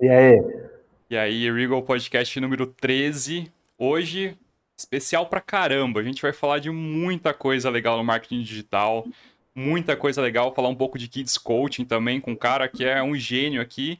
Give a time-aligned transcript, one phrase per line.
[0.00, 0.40] E aí?
[1.10, 3.50] E aí, Regal Podcast número 13.
[3.78, 4.36] Hoje,
[4.76, 6.00] especial pra caramba.
[6.00, 9.06] A gente vai falar de muita coisa legal no marketing digital,
[9.54, 13.02] muita coisa legal, falar um pouco de Kids Coaching também, com um cara que é
[13.02, 13.98] um gênio aqui.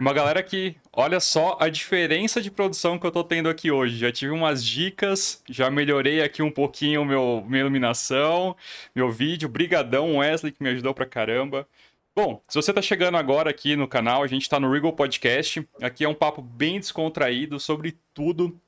[0.00, 3.96] Uma galera que, olha só a diferença de produção que eu tô tendo aqui hoje.
[3.96, 8.56] Já tive umas dicas, já melhorei aqui um pouquinho meu, minha iluminação,
[8.94, 9.48] meu vídeo.
[9.48, 11.66] Brigadão, Wesley, que me ajudou pra caramba.
[12.18, 15.64] Bom, se você está chegando agora aqui no canal, a gente está no Regal Podcast.
[15.80, 18.60] Aqui é um papo bem descontraído sobre tudo.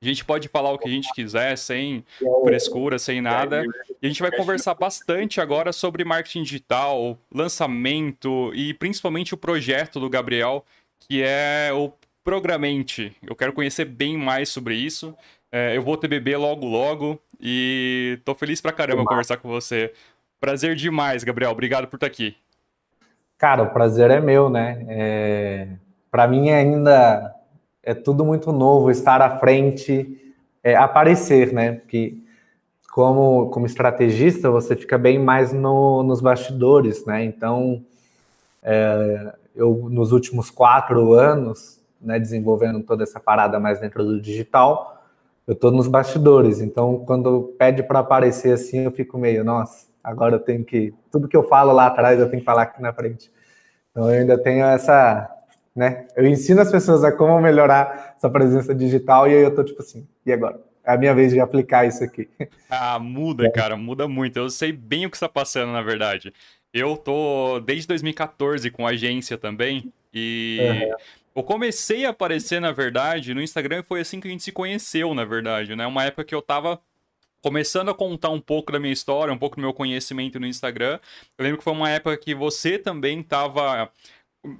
[0.00, 2.02] A gente pode falar o que a gente quiser, sem
[2.44, 3.62] frescura, sem nada.
[4.00, 10.00] E a gente vai conversar bastante agora sobre marketing digital, lançamento e principalmente o projeto
[10.00, 10.64] do Gabriel,
[10.98, 11.92] que é o
[12.24, 13.14] Programente.
[13.22, 15.14] Eu quero conhecer bem mais sobre isso.
[15.52, 17.20] É, eu vou ter bebê logo, logo.
[17.38, 19.92] E tô feliz pra caramba conversar com você.
[20.40, 21.50] Prazer demais, Gabriel.
[21.50, 22.34] Obrigado por estar aqui.
[23.38, 24.84] Cara, o prazer é meu, né?
[24.88, 25.68] É...
[26.10, 27.34] Para mim ainda
[27.82, 31.72] é tudo muito novo, estar à frente, é, aparecer, né?
[31.72, 32.16] Porque
[32.90, 37.24] como, como estrategista você fica bem mais no, nos bastidores, né?
[37.24, 37.84] Então,
[38.62, 45.04] é, eu nos últimos quatro anos, né, desenvolvendo toda essa parada mais dentro do digital,
[45.46, 46.60] eu tô nos bastidores.
[46.60, 50.92] Então, quando pede para aparecer assim, eu fico meio, nossa, agora eu tenho que.
[51.10, 53.32] Tudo que eu falo lá atrás, eu tenho que falar aqui na frente.
[53.90, 55.30] Então eu ainda tenho essa.
[55.74, 56.06] Né?
[56.14, 59.82] Eu ensino as pessoas a como melhorar essa presença digital e aí eu tô tipo
[59.82, 60.60] assim, e agora?
[60.84, 62.28] É a minha vez de aplicar isso aqui.
[62.68, 63.50] Ah, muda, é.
[63.50, 64.38] cara, muda muito.
[64.38, 66.32] Eu sei bem o que está passando, na verdade.
[66.72, 70.96] Eu tô desde 2014 com agência também e uhum.
[71.36, 75.14] eu comecei a aparecer, na verdade, no Instagram foi assim que a gente se conheceu,
[75.14, 75.86] na verdade, né?
[75.86, 76.78] Uma época que eu tava
[77.44, 80.98] começando a contar um pouco da minha história, um pouco do meu conhecimento no Instagram.
[81.36, 83.92] Eu lembro que foi uma época que você também estava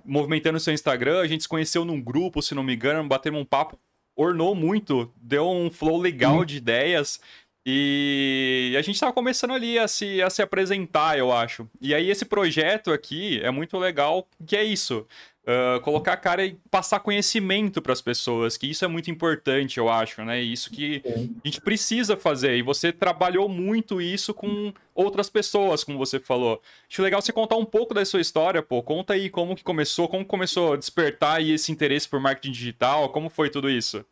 [0.04, 3.40] movimentando o seu Instagram, a gente se conheceu num grupo, se não me engano, batemos
[3.40, 3.78] um papo,
[4.14, 6.44] ornou muito, deu um flow legal uhum.
[6.44, 7.18] de ideias.
[7.66, 11.66] E a gente estava começando ali a se, a se apresentar, eu acho.
[11.80, 15.06] E aí esse projeto aqui é muito legal, que é isso.
[15.46, 19.76] Uh, colocar a cara e passar conhecimento para as pessoas, que isso é muito importante,
[19.76, 20.40] eu acho, né?
[20.40, 22.56] Isso que a gente precisa fazer.
[22.56, 26.62] E você trabalhou muito isso com outras pessoas, como você falou.
[26.88, 28.82] Acho legal você contar um pouco da sua história, pô.
[28.82, 33.10] Conta aí como que começou, como começou a despertar aí esse interesse por marketing digital,
[33.10, 34.02] como foi tudo isso?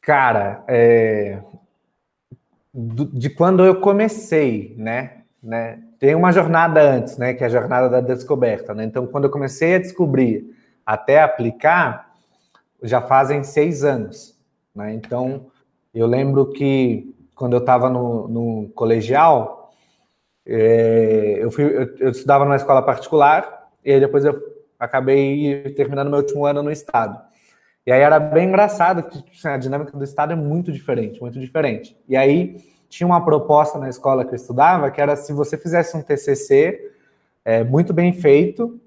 [0.00, 1.42] Cara, é...
[2.72, 5.24] de quando eu comecei, né?
[5.42, 5.82] né?
[6.00, 7.34] Tem uma jornada antes, né?
[7.34, 8.84] Que é a jornada da descoberta, né?
[8.84, 12.14] Então, quando eu comecei a descobrir até aplicar,
[12.82, 14.34] já fazem seis anos,
[14.74, 14.94] né?
[14.94, 15.48] Então,
[15.94, 19.72] eu lembro que quando eu estava no, no, colegial,
[20.46, 24.40] é, eu, fui, eu, eu estudava numa escola particular e aí depois eu
[24.78, 27.20] acabei terminando meu último ano no estado.
[27.86, 31.38] E aí era bem engraçado que tipo, a dinâmica do estado é muito diferente, muito
[31.38, 31.94] diferente.
[32.08, 32.56] E aí
[32.90, 36.90] tinha uma proposta na escola que eu estudava, que era se você fizesse um TCC
[37.44, 38.78] é, muito bem feito,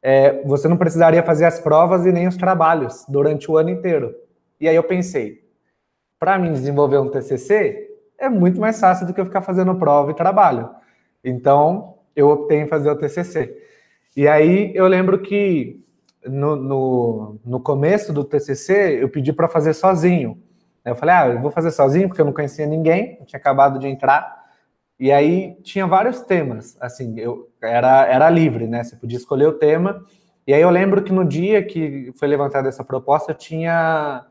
[0.00, 4.14] é, você não precisaria fazer as provas e nem os trabalhos durante o ano inteiro.
[4.60, 5.44] E aí eu pensei,
[6.20, 10.12] para mim desenvolver um TCC é muito mais fácil do que eu ficar fazendo prova
[10.12, 10.70] e trabalho.
[11.22, 13.56] Então eu optei em fazer o TCC.
[14.16, 15.84] E aí eu lembro que
[16.24, 20.40] no, no, no começo do TCC eu pedi para fazer sozinho.
[20.88, 23.86] Eu falei, ah, eu vou fazer sozinho, porque eu não conhecia ninguém, tinha acabado de
[23.86, 24.38] entrar.
[24.98, 28.82] E aí tinha vários temas, assim, eu era, era livre, né?
[28.82, 30.04] Você podia escolher o tema.
[30.46, 34.24] E aí eu lembro que no dia que foi levantada essa proposta, eu tinha,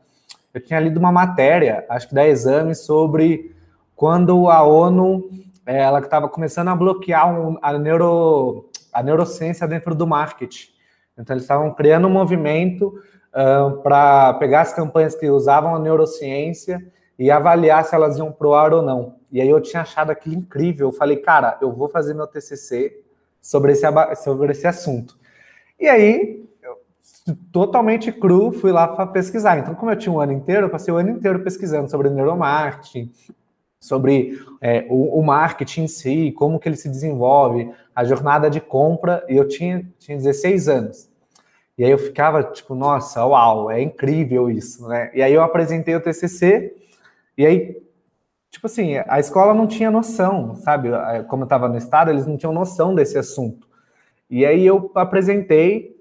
[0.52, 3.54] eu tinha lido uma matéria, acho que da exame, sobre
[3.96, 5.30] quando a ONU
[5.64, 10.68] é, ela estava começando a bloquear um, a, neuro, a neurociência dentro do marketing.
[11.16, 12.94] Então eles estavam criando um movimento
[13.82, 16.84] para pegar as campanhas que usavam a neurociência
[17.18, 19.16] e avaliar se elas iam pro ar ou não.
[19.30, 20.88] E aí eu tinha achado aquilo incrível.
[20.88, 23.02] Eu falei, cara, eu vou fazer meu TCC
[23.40, 23.86] sobre esse,
[24.16, 25.18] sobre esse assunto.
[25.78, 26.78] E aí, eu,
[27.52, 29.58] totalmente cru, fui lá para pesquisar.
[29.58, 33.12] Então, como eu tinha um ano inteiro, eu passei o ano inteiro pesquisando sobre neuromarketing,
[33.80, 38.60] sobre é, o, o, marketing em si, como que ele se desenvolve, a jornada de
[38.60, 39.24] compra.
[39.28, 41.07] E eu tinha, tinha 16 anos.
[41.78, 45.12] E aí eu ficava tipo, nossa, uau, é incrível isso, né?
[45.14, 46.74] E aí eu apresentei o TCC,
[47.36, 47.80] e aí,
[48.50, 50.88] tipo assim, a escola não tinha noção, sabe?
[51.28, 53.68] Como eu estava no estado, eles não tinham noção desse assunto.
[54.28, 55.96] E aí eu apresentei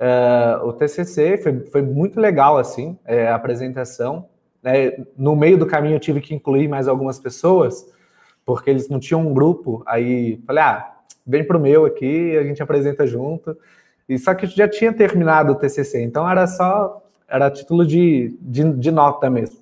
[0.00, 4.30] uh, o TCC, foi, foi muito legal, assim, é, a apresentação.
[4.62, 5.04] Né?
[5.14, 7.86] No meio do caminho eu tive que incluir mais algumas pessoas,
[8.46, 10.96] porque eles não tinham um grupo, aí falei, ah,
[11.26, 13.54] vem pro meu aqui, a gente apresenta junto.
[14.08, 18.72] E só que já tinha terminado o TCC, então era só era título de, de,
[18.72, 19.58] de nota mesmo.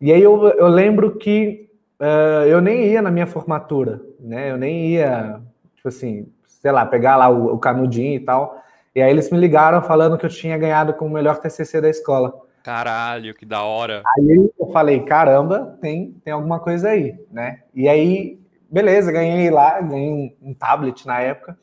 [0.00, 1.68] E aí eu, eu lembro que
[2.00, 4.50] uh, eu nem ia na minha formatura, né?
[4.50, 5.40] Eu nem ia,
[5.74, 8.62] tipo assim, sei lá, pegar lá o, o canudinho e tal.
[8.94, 11.90] E aí eles me ligaram falando que eu tinha ganhado como o melhor TCC da
[11.90, 12.32] escola.
[12.62, 14.02] Caralho, que da hora.
[14.16, 17.62] Aí eu falei, caramba, tem, tem alguma coisa aí, né?
[17.74, 18.40] E aí,
[18.70, 21.58] beleza, ganhei lá, ganhei um, um tablet na época.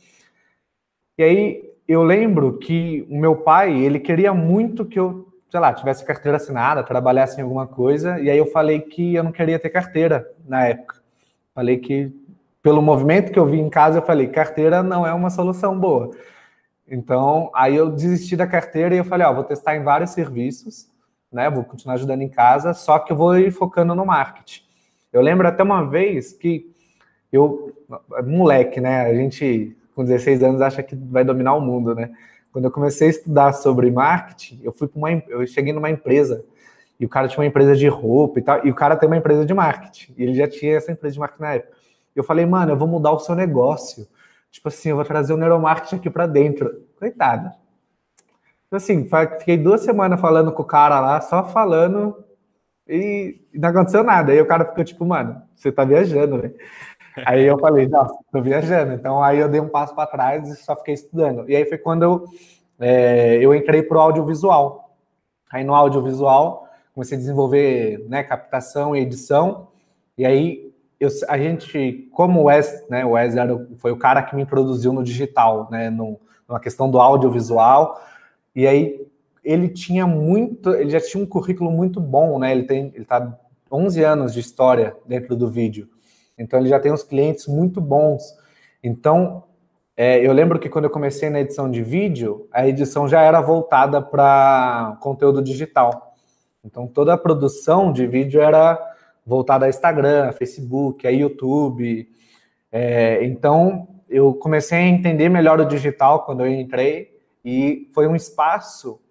[1.17, 5.71] E aí eu lembro que o meu pai, ele queria muito que eu, sei lá,
[5.73, 9.57] tivesse carteira assinada, trabalhasse em alguma coisa, e aí eu falei que eu não queria
[9.57, 10.97] ter carteira na época.
[11.55, 12.11] Falei que,
[12.61, 16.11] pelo movimento que eu vi em casa, eu falei, carteira não é uma solução boa.
[16.85, 20.89] Então, aí eu desisti da carteira e eu falei, ó, vou testar em vários serviços,
[21.31, 24.61] né, vou continuar ajudando em casa, só que eu vou ir focando no marketing.
[25.11, 26.69] Eu lembro até uma vez que
[27.31, 27.73] eu,
[28.25, 32.11] moleque, né, a gente com 16 anos acha que vai dominar o mundo, né?
[32.51, 36.45] Quando eu comecei a estudar sobre marketing, eu fui para uma, eu cheguei numa empresa
[36.99, 39.17] e o cara tinha uma empresa de roupa e tal, e o cara tem uma
[39.17, 41.73] empresa de marketing, e ele já tinha essa empresa de marketing na época.
[42.15, 44.07] Eu falei, mano, eu vou mudar o seu negócio.
[44.51, 46.83] Tipo assim, eu vou trazer o neuromarketing aqui para dentro.
[46.97, 47.51] Coitado.
[48.67, 49.07] Então, assim,
[49.39, 52.23] fiquei duas semanas falando com o cara lá, só falando,
[52.87, 54.31] e não aconteceu nada.
[54.31, 56.55] Aí o cara ficou tipo, mano, você tá viajando, velho.
[57.25, 58.93] Aí eu falei, nossa, tô viajando.
[58.93, 61.49] Então aí eu dei um passo para trás e só fiquei estudando.
[61.49, 62.25] E aí foi quando eu,
[62.79, 64.91] é, eu entrei pro audiovisual.
[65.51, 69.67] Aí no audiovisual comecei a desenvolver né, captação e edição.
[70.17, 74.23] E aí eu, a gente, como o Wes, né, o Wes era, foi o cara
[74.23, 78.01] que me introduziu no digital, né, no, numa questão do audiovisual.
[78.55, 79.07] E aí
[79.43, 82.51] ele tinha muito, ele já tinha um currículo muito bom, né?
[82.51, 83.37] Ele tem, ele tá
[83.71, 85.87] 11 anos de história dentro do vídeo.
[86.37, 88.37] Então ele já tem uns clientes muito bons.
[88.83, 89.43] Então
[89.99, 93.41] é, eu lembro que quando eu comecei na edição de vídeo, a edição já era
[93.41, 96.15] voltada para conteúdo digital.
[96.63, 98.79] Então toda a produção de vídeo era
[99.25, 102.07] voltada a Instagram, a Facebook, a YouTube.
[102.71, 108.15] É, então eu comecei a entender melhor o digital quando eu entrei e foi um
[108.15, 109.01] espaço,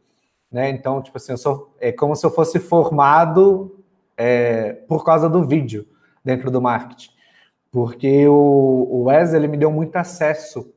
[0.52, 0.70] né?
[0.70, 3.84] Então tipo assim, eu sou é como se eu fosse formado
[4.16, 5.84] é, por causa do vídeo
[6.24, 7.15] dentro do marketing
[7.70, 10.72] porque o, o ele me deu muito acesso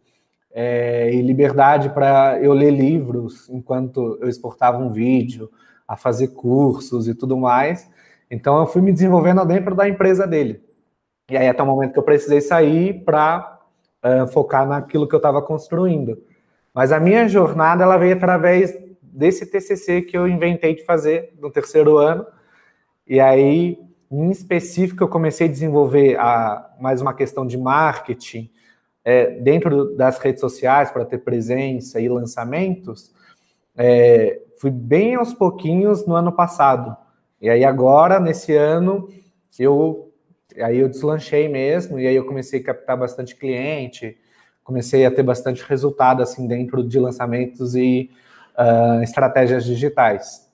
[0.52, 5.50] é, e liberdade para eu ler livros enquanto eu exportava um vídeo,
[5.88, 7.90] a fazer cursos e tudo mais.
[8.30, 10.62] Então eu fui me desenvolvendo dentro da empresa dele.
[11.32, 13.60] E aí até o momento que eu precisei sair para
[14.04, 16.22] uh, focar naquilo que eu estava construindo.
[16.74, 21.50] Mas a minha jornada ela veio através desse TCC que eu inventei de fazer no
[21.50, 22.26] terceiro ano.
[23.08, 23.80] E aí
[24.12, 28.50] em específico, eu comecei a desenvolver a, mais uma questão de marketing
[29.06, 33.14] é, dentro das redes sociais para ter presença e lançamentos.
[33.78, 36.98] É, fui bem aos pouquinhos no ano passado.
[37.40, 39.08] E aí agora, nesse ano,
[39.58, 40.12] eu
[40.60, 44.18] aí eu deslanchei mesmo, e aí eu comecei a captar bastante cliente,
[44.64, 48.10] comecei a ter bastante resultado assim dentro de lançamentos e
[48.58, 50.50] uh, estratégias digitais.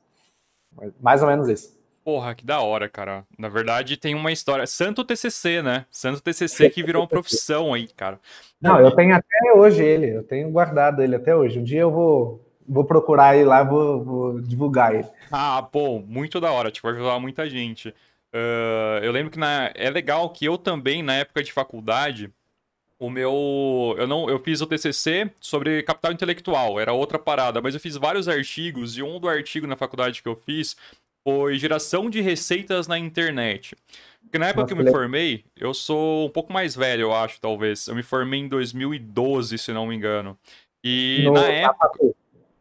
[1.00, 1.75] Mais ou menos isso.
[2.06, 3.26] Porra, que da hora, cara.
[3.36, 4.68] Na verdade, tem uma história.
[4.68, 5.88] Santo TCC, né?
[5.90, 8.20] Santo TCC que virou uma profissão aí, cara.
[8.62, 10.16] Não, eu tenho até hoje ele.
[10.16, 11.58] Eu tenho guardado ele até hoje.
[11.58, 15.08] Um dia eu vou, vou procurar ele lá, vou, vou divulgar ele.
[15.32, 16.70] Ah, pô, muito da hora.
[16.70, 17.90] Tipo, vai ajudar muita gente.
[17.90, 19.72] Uh, eu lembro que na...
[19.74, 22.32] é legal que eu também, na época de faculdade,
[23.00, 23.96] o meu.
[23.98, 24.30] Eu não.
[24.30, 28.96] Eu fiz o TCC sobre capital intelectual, era outra parada, mas eu fiz vários artigos
[28.96, 30.78] e um do artigo na faculdade que eu fiz
[31.25, 33.75] foi geração de receitas na internet.
[34.22, 37.13] Porque na época Nossa, que eu me formei, eu sou um pouco mais velho, eu
[37.13, 37.88] acho, talvez.
[37.88, 40.38] Eu me formei em 2012, se não me engano.
[40.84, 41.89] E no, na época.
[42.01, 42.10] Na.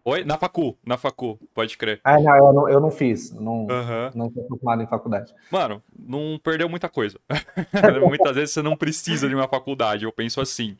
[0.06, 0.22] Oi?
[0.22, 1.98] Na facu, na facu, pode crer.
[2.04, 3.32] Ah, não, eu não, eu não fiz.
[3.32, 4.10] Não, uhum.
[4.14, 5.34] não fui formado em faculdade.
[5.50, 7.18] Mano, não perdeu muita coisa.
[8.06, 10.76] Muitas vezes você não precisa de uma faculdade, eu penso assim.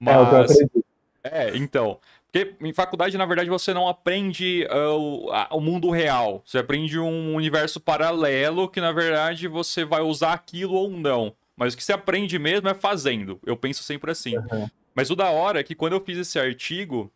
[0.00, 0.14] Mas...
[0.14, 0.84] É, o que eu acredito.
[1.22, 1.98] É, então.
[2.34, 6.42] Porque em faculdade, na verdade, você não aprende uh, o, a, o, mundo real.
[6.44, 11.32] Você aprende um universo paralelo que, na verdade, você vai usar aquilo ou não.
[11.56, 13.38] Mas o que você aprende mesmo é fazendo.
[13.46, 14.36] Eu penso sempre assim.
[14.36, 14.68] Uhum.
[14.96, 17.08] Mas o da hora é que quando eu fiz esse artigo,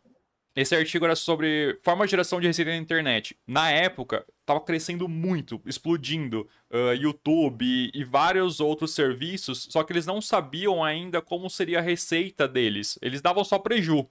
[0.55, 3.37] esse artigo era sobre forma de geração de receita na internet.
[3.45, 9.93] Na época, estava crescendo muito, explodindo uh, YouTube e, e, vários outros serviços, só que
[9.93, 12.97] eles não sabiam ainda como seria a receita deles.
[13.01, 14.07] Eles davam só preju.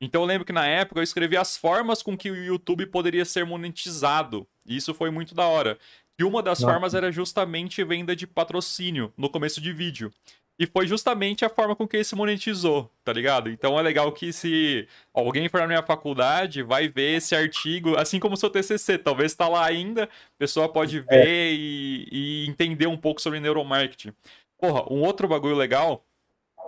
[0.00, 3.24] Então eu lembro que na época eu escrevi as formas com que o YouTube poderia
[3.24, 4.46] ser monetizado.
[4.64, 5.78] E isso foi muito da hora.
[6.18, 6.72] E uma das Nossa.
[6.72, 10.12] formas era justamente venda de patrocínio no começo de vídeo.
[10.58, 13.48] e foi justamente a forma com que ele se monetizou, tá ligado?
[13.48, 18.20] Então é legal que se alguém for na minha faculdade, vai ver esse artigo, assim
[18.20, 21.00] como o seu TCC, talvez está lá ainda, a pessoa pode é.
[21.00, 21.52] ver é.
[21.52, 24.12] e, e entender um pouco sobre neuromarketing.
[24.58, 26.04] Porra, um outro bagulho legal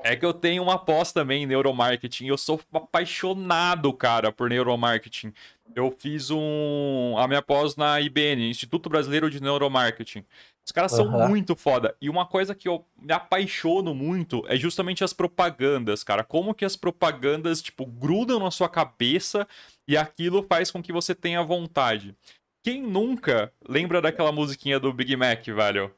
[0.02, 2.26] é que eu tenho uma pós também em neuromarketing.
[2.26, 5.32] Eu sou apaixonado, cara, por neuromarketing.
[5.74, 10.24] Eu fiz um a minha pós na IBN, Instituto Brasileiro de Neuromarketing.
[10.64, 11.28] Os caras são uhum.
[11.28, 11.94] muito foda.
[12.00, 16.22] E uma coisa que eu me apaixono muito é justamente as propagandas, cara.
[16.22, 19.46] Como que as propagandas, tipo, grudam na sua cabeça
[19.88, 22.14] e aquilo faz com que você tenha vontade.
[22.62, 25.90] Quem nunca lembra daquela musiquinha do Big Mac, velho?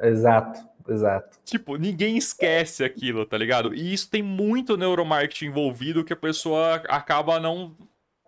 [0.00, 0.68] Exato.
[0.88, 1.38] Exato.
[1.44, 3.74] Tipo, ninguém esquece aquilo, tá ligado?
[3.74, 7.74] E isso tem muito neuromarketing envolvido que a pessoa acaba não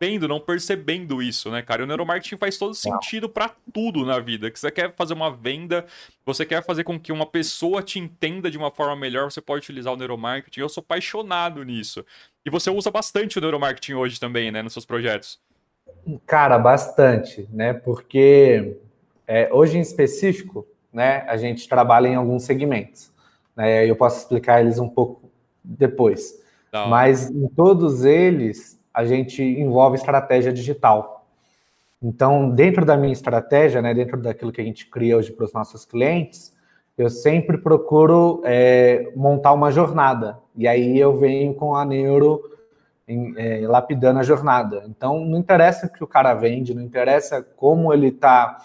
[0.01, 1.83] vendo, não percebendo isso, né, cara?
[1.83, 4.51] E o neuromarketing faz todo sentido para tudo na vida.
[4.51, 5.87] Que você quer fazer uma venda,
[6.27, 9.63] você quer fazer com que uma pessoa te entenda de uma forma melhor, você pode
[9.63, 10.61] utilizar o neuromarketing.
[10.61, 12.05] Eu sou apaixonado nisso.
[12.45, 15.41] E você usa bastante o neuromarketing hoje também, né, nos seus projetos?
[16.27, 17.73] Cara, bastante, né?
[17.73, 18.77] Porque
[19.27, 23.13] é, hoje em específico, né, a gente trabalha em alguns segmentos.
[23.57, 25.31] Né, eu posso explicar eles um pouco
[25.63, 26.41] depois.
[26.73, 26.89] Não.
[26.89, 31.27] Mas em todos eles, a gente envolve estratégia digital.
[32.03, 35.53] Então, dentro da minha estratégia, né, dentro daquilo que a gente cria hoje para os
[35.53, 36.55] nossos clientes,
[36.97, 40.39] eu sempre procuro é, montar uma jornada.
[40.57, 42.43] E aí eu venho com a Neuro
[43.09, 44.85] em, é, lapidando a jornada.
[44.87, 48.59] Então, não interessa o que o cara vende, não interessa como ele está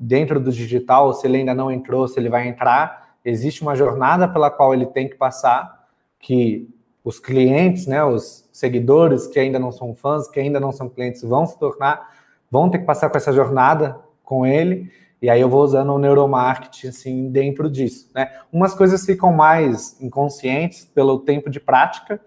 [0.00, 4.26] dentro do digital, se ele ainda não entrou, se ele vai entrar, existe uma jornada
[4.26, 5.86] pela qual ele tem que passar,
[6.18, 6.66] que
[7.04, 11.22] os clientes, né, os seguidores que ainda não são fãs, que ainda não são clientes,
[11.22, 12.14] vão se tornar,
[12.50, 14.90] vão ter que passar com essa jornada com ele,
[15.20, 18.30] e aí eu vou usando o neuromarketing assim dentro disso, né?
[18.50, 22.18] Umas coisas ficam mais inconscientes pelo tempo de prática,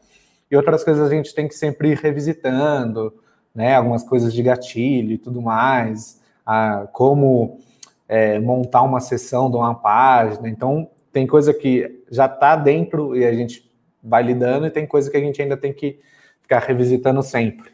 [0.49, 3.11] e outras coisas a gente tem que sempre ir revisitando,
[3.53, 3.75] né?
[3.75, 7.59] Algumas coisas de gatilho e tudo mais, a como
[8.07, 10.49] é, montar uma sessão de uma página.
[10.49, 13.71] Então, tem coisa que já está dentro e a gente
[14.03, 15.99] vai lidando, e tem coisa que a gente ainda tem que
[16.41, 17.71] ficar revisitando sempre.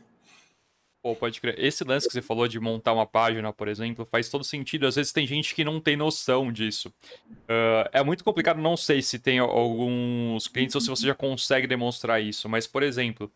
[1.02, 1.56] Pô, pode crer.
[1.58, 4.86] Esse lance que você falou de montar uma página, por exemplo, faz todo sentido.
[4.86, 6.94] Às vezes tem gente que não tem noção disso.
[7.30, 11.68] Uh, é muito complicado, não sei se tem alguns clientes ou se você já consegue
[11.68, 13.32] demonstrar isso, mas, por exemplo,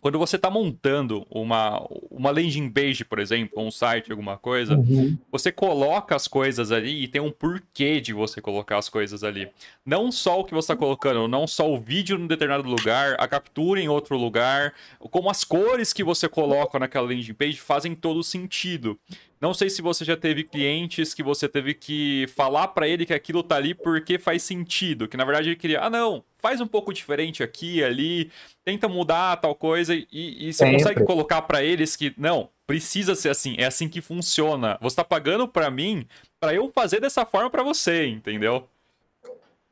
[0.00, 5.18] quando você está montando uma, uma landing page, por exemplo, um site, alguma coisa, uhum.
[5.32, 9.48] você coloca as coisas ali e tem um porquê de você colocar as coisas ali.
[9.84, 13.26] Não só o que você está colocando, não só o vídeo em determinado lugar, a
[13.26, 14.74] captura em outro lugar,
[15.10, 18.98] como as cores que você coloca naquela landing page fazem todo sentido.
[19.40, 23.12] Não sei se você já teve clientes que você teve que falar para ele que
[23.12, 26.66] aquilo tá ali porque faz sentido, que na verdade ele queria, ah não, faz um
[26.66, 28.30] pouco diferente aqui, ali,
[28.64, 30.78] tenta mudar tal coisa e, e você Sempre.
[30.78, 34.78] consegue colocar para eles que não, precisa ser assim, é assim que funciona.
[34.80, 36.06] Você tá pagando para mim
[36.40, 38.66] para eu fazer dessa forma para você, entendeu?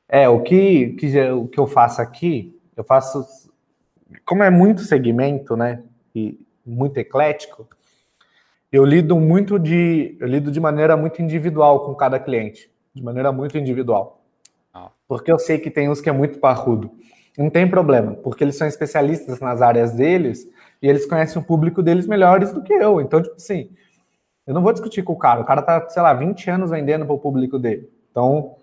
[0.09, 3.51] É, o que, que, o que eu faço aqui, eu faço
[4.25, 5.83] como é muito segmento, né?
[6.15, 7.67] E muito eclético,
[8.75, 13.31] eu lido muito de, eu lido de maneira muito individual com cada cliente, de maneira
[13.31, 14.21] muito individual.
[14.75, 14.91] Ah.
[15.07, 16.91] Porque eu sei que tem uns que é muito parrudo.
[17.39, 20.51] Não tem problema, porque eles são especialistas nas áreas deles
[20.83, 23.01] e eles conhecem o público deles melhores do que eu.
[23.01, 23.71] Então, tipo assim,
[24.45, 25.41] eu não vou discutir com o cara.
[25.41, 27.89] O cara tá, sei lá, 20 anos vendendo para o público dele.
[28.11, 28.57] Então,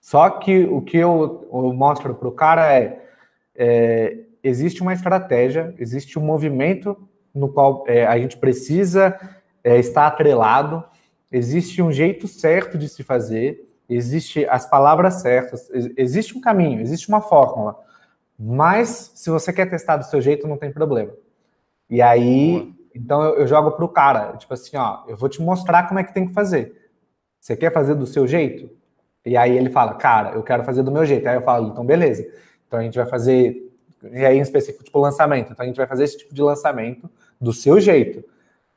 [0.00, 2.98] só que o que eu, eu mostro para o cara é,
[3.54, 6.96] é, existe uma estratégia, existe um movimento
[7.34, 9.18] no qual é, a gente precisa
[9.64, 10.84] é, estar atrelado,
[11.32, 17.08] existe um jeito certo de se fazer, existe as palavras certas, existe um caminho, existe
[17.08, 17.76] uma fórmula.
[18.38, 21.12] Mas se você quer testar do seu jeito, não tem problema.
[21.88, 25.40] E aí, então eu, eu jogo para o cara, tipo assim, ó, eu vou te
[25.40, 26.90] mostrar como é que tem que fazer.
[27.40, 28.70] Você quer fazer do seu jeito?
[29.24, 31.26] E aí ele fala, cara, eu quero fazer do meu jeito.
[31.26, 32.26] Aí eu falo, então beleza.
[32.66, 33.72] Então a gente vai fazer,
[34.12, 35.52] e aí em específico, tipo lançamento.
[35.52, 38.24] Então a gente vai fazer esse tipo de lançamento do seu jeito.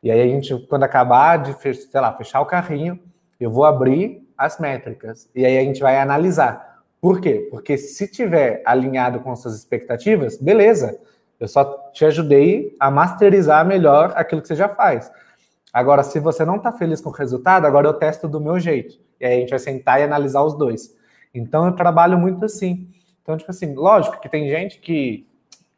[0.07, 2.97] E aí a gente, quando acabar de, sei lá, fechar o carrinho,
[3.37, 5.29] eu vou abrir as métricas.
[5.35, 6.81] E aí a gente vai analisar.
[7.01, 7.45] Por quê?
[7.51, 10.97] Porque se tiver alinhado com as suas expectativas, beleza.
[11.37, 15.11] Eu só te ajudei a masterizar melhor aquilo que você já faz.
[15.73, 18.97] Agora, se você não está feliz com o resultado, agora eu testo do meu jeito.
[19.19, 20.95] E aí a gente vai sentar e analisar os dois.
[21.35, 22.87] Então eu trabalho muito assim.
[23.21, 25.27] Então, tipo assim, lógico que tem gente que,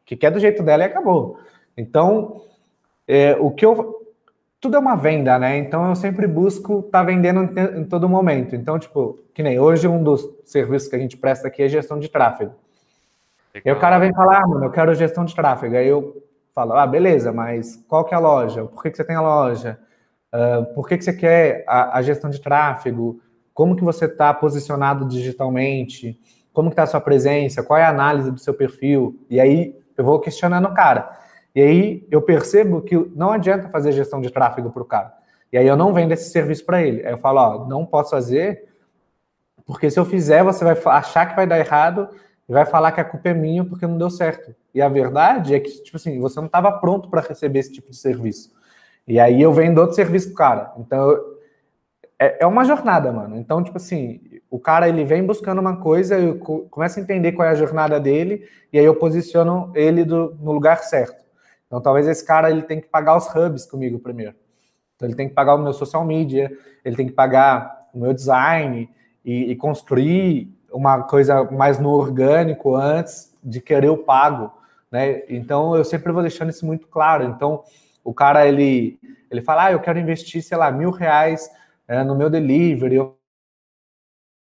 [0.05, 1.39] que quer do jeito dela e acabou.
[1.75, 2.43] Então,
[3.07, 3.98] é, o que eu
[4.59, 5.57] tudo é uma venda, né?
[5.57, 8.55] Então eu sempre busco estar tá vendendo em, todo momento.
[8.55, 11.99] Então, tipo, que nem hoje um dos serviços que a gente presta aqui é gestão
[11.99, 12.53] de tráfego.
[13.53, 13.75] Legal.
[13.75, 15.75] E o cara vem falar, ah, mano, eu quero gestão de tráfego.
[15.75, 16.21] Aí eu
[16.53, 18.65] falo, ah, beleza, mas qual que é a loja?
[18.65, 19.79] Por que, que você tem a loja?
[20.33, 23.21] Uh, por que, que você quer a, a gestão de tráfego?
[23.53, 26.19] Como que você está posicionado digitalmente?
[26.51, 27.63] Como que está a sua presença?
[27.63, 29.25] Qual é a análise do seu perfil?
[29.29, 31.17] E aí eu vou questionando o cara.
[31.55, 35.13] E aí eu percebo que não adianta fazer gestão de tráfego para o cara.
[35.51, 37.05] E aí eu não vendo esse serviço para ele.
[37.05, 38.69] Aí eu falo, ó, não posso fazer,
[39.65, 42.09] porque se eu fizer, você vai achar que vai dar errado
[42.47, 44.55] e vai falar que a culpa é minha porque não deu certo.
[44.73, 47.89] E a verdade é que, tipo assim, você não estava pronto para receber esse tipo
[47.89, 48.51] de serviço.
[49.07, 50.73] E aí eu vendo outro serviço cara.
[50.77, 51.19] Então,
[52.17, 53.37] é, é uma jornada, mano.
[53.37, 57.47] Então, tipo assim, o cara ele vem buscando uma coisa, eu começo a entender qual
[57.47, 61.23] é a jornada dele, e aí eu posiciono ele do, no lugar certo.
[61.69, 64.35] Então, talvez esse cara ele tem que pagar os hubs comigo primeiro.
[64.95, 66.51] Então, ele tem que pagar o meu social media,
[66.83, 68.89] ele tem que pagar o meu design
[69.23, 74.51] e, e construir uma coisa mais no orgânico antes de querer o pago,
[74.91, 75.21] né?
[75.29, 77.23] Então, eu sempre vou deixando isso muito claro.
[77.23, 77.63] Então,
[78.03, 78.99] o cara ele
[79.29, 81.47] ele fala, ah, eu quero investir, sei lá, mil reais
[81.87, 82.97] é, no meu delivery,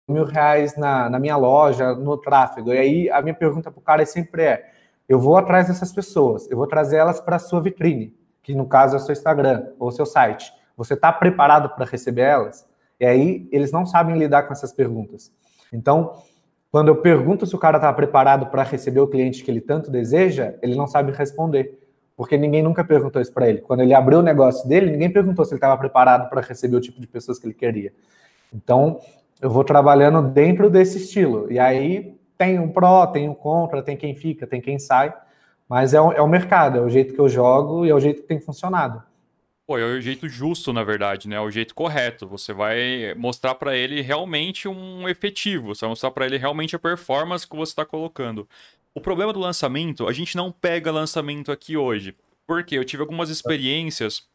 [0.08, 2.72] mil reais na, na minha loja, no tráfego.
[2.72, 4.72] E aí a minha pergunta para o cara sempre é
[5.10, 8.68] eu vou atrás dessas pessoas, eu vou trazer elas para a sua vitrine, que no
[8.68, 10.54] caso é o seu Instagram ou o seu site.
[10.78, 12.66] Você está preparado para receber elas?
[13.00, 15.34] E aí eles não sabem lidar com essas perguntas.
[15.74, 16.14] Então,
[16.72, 19.90] quando eu pergunto se o cara está preparado para receber o cliente que ele tanto
[19.90, 21.80] deseja, ele não sabe responder,
[22.16, 23.62] porque ninguém nunca perguntou isso para ele.
[23.62, 26.82] Quando ele abriu o negócio dele, ninguém perguntou se ele estava preparado para receber o
[26.82, 27.92] tipo de pessoas que ele queria.
[28.54, 29.00] Então,
[29.42, 31.52] eu vou trabalhando dentro desse estilo.
[31.52, 35.14] E aí tem um pró, tem um contra, tem quem fica, tem quem sai,
[35.68, 38.00] mas é o, é o mercado, é o jeito que eu jogo e é o
[38.00, 39.04] jeito que tem funcionado.
[39.68, 41.36] Pô, é o jeito justo, na verdade, né?
[41.36, 42.28] É o jeito correto.
[42.28, 46.80] Você vai mostrar para ele realmente um efetivo, você vai mostrar para ele realmente a
[46.80, 48.48] performance que você está colocando.
[48.96, 52.16] O problema do lançamento, a gente não pega lançamento aqui hoje.
[52.48, 54.28] Porque eu tive algumas experiências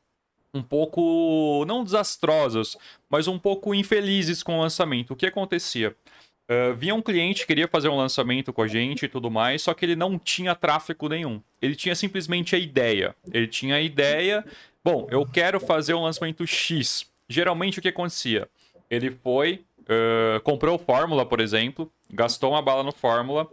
[0.52, 2.76] um pouco, não desastrosas,
[3.10, 5.12] mas um pouco infelizes com o lançamento.
[5.12, 5.96] O que acontecia?
[6.48, 9.72] Uh, vinha um cliente, queria fazer um lançamento com a gente e tudo mais, só
[9.72, 11.40] que ele não tinha tráfego nenhum.
[11.60, 13.14] Ele tinha simplesmente a ideia.
[13.32, 14.44] Ele tinha a ideia,
[14.84, 17.06] bom, eu quero fazer um lançamento X.
[17.28, 18.46] Geralmente o que acontecia?
[18.90, 23.48] Ele foi, uh, comprou Fórmula, por exemplo, gastou uma bala no Fórmula,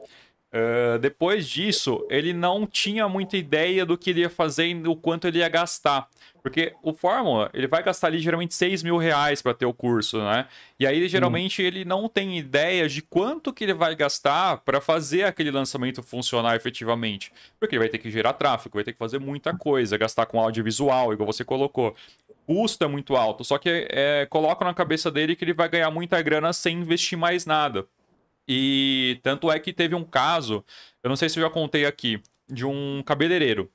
[0.51, 4.95] Uh, depois disso, ele não tinha muita ideia do que ele ia fazer e do
[4.95, 6.09] quanto ele ia gastar.
[6.41, 10.17] Porque o Fórmula, ele vai gastar ali geralmente 6 mil reais para ter o curso,
[10.19, 10.47] né?
[10.79, 11.65] E aí, geralmente, hum.
[11.65, 16.55] ele não tem ideia de quanto que ele vai gastar para fazer aquele lançamento funcionar
[16.55, 17.31] efetivamente.
[17.59, 20.39] Porque ele vai ter que gerar tráfego, vai ter que fazer muita coisa, gastar com
[20.39, 21.95] audiovisual, igual você colocou.
[22.27, 25.69] O custo é muito alto, só que é, coloca na cabeça dele que ele vai
[25.69, 27.85] ganhar muita grana sem investir mais nada.
[28.47, 30.65] E tanto é que teve um caso,
[31.03, 33.71] eu não sei se eu já contei aqui, de um cabeleireiro.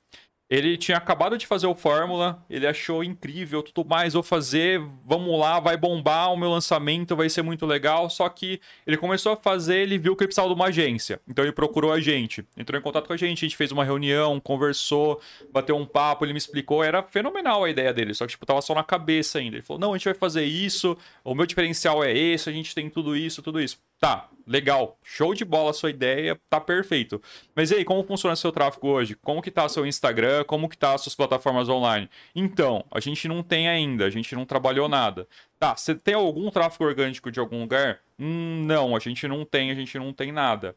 [0.49, 5.37] Ele tinha acabado de fazer o Fórmula, ele achou incrível, tudo mais, vou fazer, vamos
[5.37, 8.09] lá, vai bombar o meu lançamento, vai ser muito legal.
[8.09, 11.19] Só que ele começou a fazer, ele viu que ele precisava de uma agência.
[11.27, 13.83] Então ele procurou a gente, entrou em contato com a gente, a gente fez uma
[13.83, 15.19] reunião, conversou,
[15.51, 18.61] bateu um papo, ele me explicou, era fenomenal a ideia dele, só que tipo, tava
[18.61, 19.57] só na cabeça ainda.
[19.57, 22.73] Ele falou: não, a gente vai fazer isso, o meu diferencial é esse, a gente
[22.73, 23.77] tem tudo isso, tudo isso.
[23.99, 27.21] Tá, legal, show de bola a sua ideia, tá perfeito.
[27.55, 29.15] Mas e aí, como funciona seu tráfego hoje?
[29.15, 30.43] Como que tá seu Instagram?
[30.43, 32.07] Como que tá as suas plataformas online?
[32.35, 35.27] Então, a gente não tem ainda, a gente não trabalhou nada.
[35.59, 37.99] Tá, você tem algum tráfego orgânico de algum lugar?
[38.19, 40.75] Hum, não, a gente não tem, a gente não tem nada.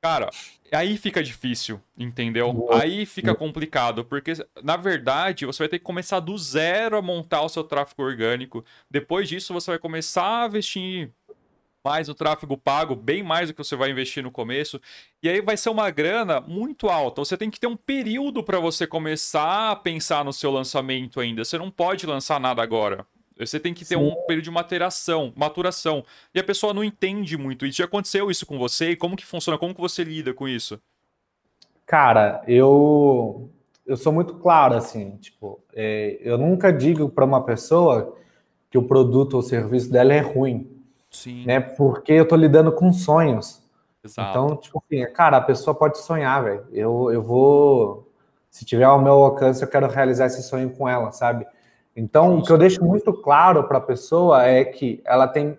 [0.00, 0.30] Cara,
[0.72, 2.68] aí fica difícil, entendeu?
[2.72, 7.42] Aí fica complicado, porque na verdade você vai ter que começar do zero a montar
[7.42, 8.64] o seu tráfego orgânico.
[8.88, 11.12] Depois disso, você vai começar a investir
[11.88, 14.78] mais no tráfego pago, bem mais do que você vai investir no começo.
[15.22, 17.24] E aí vai ser uma grana muito alta.
[17.24, 21.42] Você tem que ter um período para você começar a pensar no seu lançamento ainda.
[21.46, 23.06] Você não pode lançar nada agora.
[23.38, 24.02] Você tem que ter Sim.
[24.02, 26.04] um período de maturação, maturação.
[26.34, 27.78] E a pessoa não entende muito isso.
[27.78, 28.90] Já aconteceu isso com você?
[28.90, 29.56] E como que funciona?
[29.56, 30.78] Como que você lida com isso?
[31.86, 33.48] Cara, eu
[33.86, 38.14] eu sou muito claro assim, tipo, é, eu nunca digo para uma pessoa
[38.70, 40.77] que o produto ou serviço dela é ruim.
[41.10, 41.44] Sim.
[41.46, 41.60] Né?
[41.60, 43.62] Porque eu tô lidando com sonhos.
[44.04, 44.30] Exato.
[44.30, 46.66] Então, tipo assim, cara, a pessoa pode sonhar, velho.
[46.72, 48.10] Eu, eu vou.
[48.50, 51.46] Se tiver ao meu alcance, eu quero realizar esse sonho com ela, sabe?
[51.94, 55.58] Então, o que eu deixo muito claro para a pessoa é que ela tem,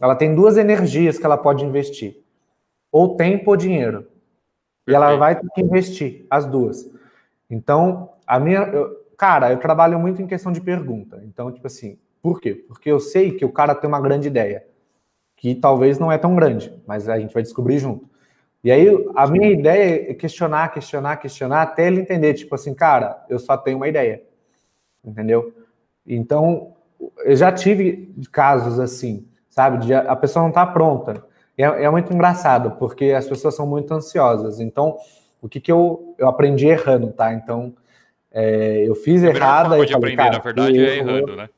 [0.00, 2.22] ela tem duas energias que ela pode investir:
[2.90, 4.02] ou tempo ou dinheiro.
[4.02, 4.88] Perfeito.
[4.88, 6.90] E ela vai ter que investir as duas.
[7.48, 11.22] Então, a minha, eu, cara, eu trabalho muito em questão de pergunta.
[11.24, 12.54] Então, tipo assim, por quê?
[12.54, 14.64] Porque eu sei que o cara tem uma grande ideia,
[15.36, 18.08] que talvez não é tão grande, mas a gente vai descobrir junto.
[18.62, 23.24] E aí, a minha ideia é questionar, questionar, questionar, até ele entender, tipo assim, cara,
[23.28, 24.22] eu só tenho uma ideia.
[25.04, 25.52] Entendeu?
[26.06, 26.76] Então,
[27.24, 29.84] eu já tive casos assim, sabe?
[29.84, 31.24] De a pessoa não está pronta.
[31.58, 34.60] É, é, muito engraçado, porque as pessoas são muito ansiosas.
[34.60, 34.96] Então,
[35.40, 37.34] o que, que eu, eu aprendi errando, tá?
[37.34, 37.74] Então,
[38.30, 39.70] é, eu fiz errado.
[39.70, 41.48] Forma de falei, aprender, na verdade, é errando, né?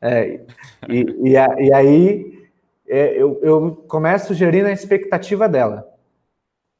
[0.00, 0.40] É,
[0.88, 2.48] e, e, e aí
[2.88, 5.86] é, eu, eu começo gerindo a expectativa dela.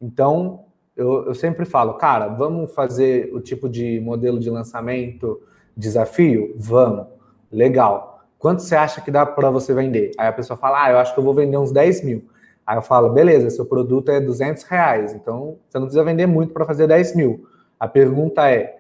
[0.01, 0.65] Então,
[0.97, 5.41] eu, eu sempre falo, cara, vamos fazer o tipo de modelo de lançamento
[5.77, 6.55] desafio?
[6.57, 7.07] Vamos.
[7.51, 8.25] Legal.
[8.39, 10.13] Quanto você acha que dá para você vender?
[10.19, 12.29] Aí a pessoa fala, ah, eu acho que eu vou vender uns 10 mil.
[12.67, 16.53] Aí eu falo, beleza, seu produto é 200 reais, então você não precisa vender muito
[16.53, 17.49] para fazer 10 mil.
[17.81, 18.78] A pergunta é,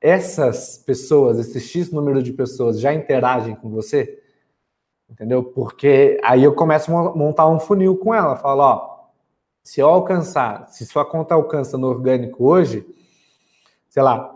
[0.00, 4.22] essas pessoas, esse X número de pessoas já interagem com você?
[5.08, 5.42] Entendeu?
[5.42, 8.36] Porque aí eu começo a montar um funil com ela.
[8.36, 9.08] Falo, ó,
[9.62, 12.86] se eu alcançar, se sua conta alcança no orgânico hoje,
[13.88, 14.34] sei lá,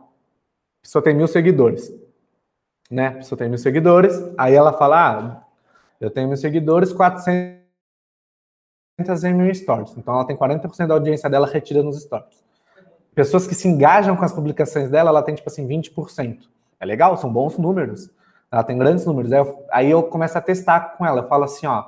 [0.82, 2.02] pessoa tem mil seguidores
[2.92, 3.10] né?
[3.12, 5.44] Pessoa tem mil seguidores, aí ela fala, ah,
[5.98, 7.64] eu tenho mil seguidores, 400
[9.24, 9.96] em mil stories.
[9.96, 12.44] Então ela tem 40% da audiência dela retida nos stories.
[13.14, 16.48] Pessoas que se engajam com as publicações dela, ela tem tipo assim 20%.
[16.80, 18.10] É legal, são bons números.
[18.50, 19.32] Ela tem grandes números.
[19.32, 21.20] Aí eu, aí eu começo a testar com ela.
[21.20, 21.84] Eu falo assim, ó,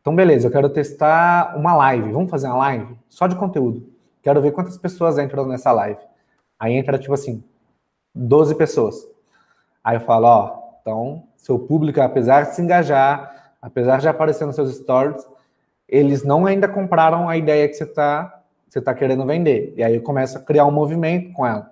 [0.00, 2.12] então beleza, eu quero testar uma live.
[2.12, 3.86] Vamos fazer uma live só de conteúdo.
[4.22, 6.00] Quero ver quantas pessoas entram nessa live.
[6.58, 7.42] Aí entra tipo assim,
[8.14, 8.96] 12 pessoas.
[9.82, 14.54] Aí eu falo, ó, então, seu público, apesar de se engajar, apesar de aparecer nos
[14.54, 15.26] seus stories,
[15.88, 18.39] eles não ainda compraram a ideia que você está
[18.70, 19.74] você tá querendo vender.
[19.76, 21.70] E aí eu começo a criar um movimento com ela.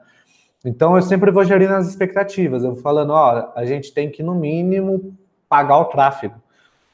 [0.64, 2.64] Então eu sempre vou gerindo as expectativas.
[2.64, 5.16] Eu vou falando, ó, a gente tem que, no mínimo,
[5.48, 6.34] pagar o tráfego.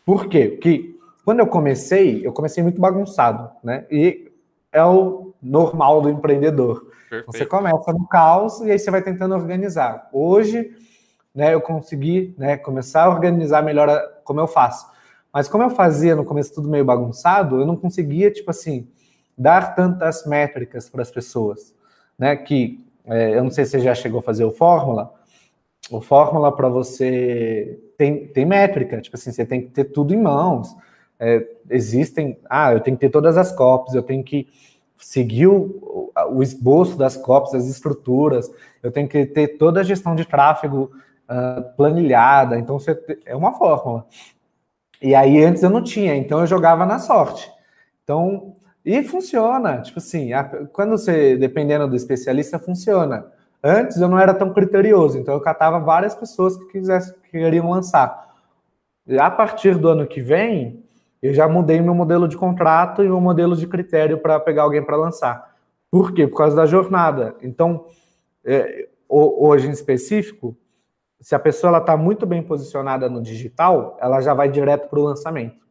[0.04, 0.50] Por quê?
[0.50, 3.86] Porque quando eu comecei, eu comecei muito bagunçado, né?
[3.90, 4.30] E
[4.70, 6.90] é o normal do empreendedor.
[7.08, 7.32] Perfeito.
[7.32, 10.08] Você começa no caos e aí você vai tentando organizar.
[10.12, 10.70] Hoje
[11.34, 14.86] né, eu consegui né, começar a organizar melhor como eu faço.
[15.32, 18.86] Mas como eu fazia no começo tudo meio bagunçado, eu não conseguia, tipo assim,
[19.36, 21.74] dar tantas métricas para as pessoas,
[22.18, 22.36] né?
[22.36, 25.12] Que é, eu não sei se você já chegou a fazer o Fórmula.
[25.90, 30.20] O Fórmula para você tem, tem métrica, tipo assim, você tem que ter tudo em
[30.20, 30.74] mãos.
[31.18, 34.48] É, existem, ah, eu tenho que ter todas as copies, eu tenho que
[34.96, 38.50] seguir o, o esboço das copies, as estruturas,
[38.82, 40.90] eu tenho que ter toda a gestão de tráfego
[41.28, 42.58] uh, planilhada.
[42.58, 44.06] Então, você é uma fórmula.
[45.02, 47.50] E aí, antes eu não tinha, então eu jogava na sorte.
[48.02, 49.80] Então, e funciona.
[49.80, 53.26] Tipo assim, a, quando você, dependendo do especialista, funciona.
[53.62, 57.70] Antes eu não era tão criterioso, então eu catava várias pessoas que quisessem, que queriam
[57.70, 58.34] lançar.
[59.06, 60.84] E a partir do ano que vem,
[61.22, 64.84] eu já mudei meu modelo de contrato e meu modelo de critério para pegar alguém
[64.84, 65.54] para lançar.
[65.90, 66.26] Por quê?
[66.26, 67.34] Por causa da jornada.
[67.40, 67.86] Então,
[68.44, 70.54] é, hoje em específico,
[71.20, 75.04] se a pessoa está muito bem posicionada no digital, ela já vai direto para o
[75.04, 75.63] lançamento.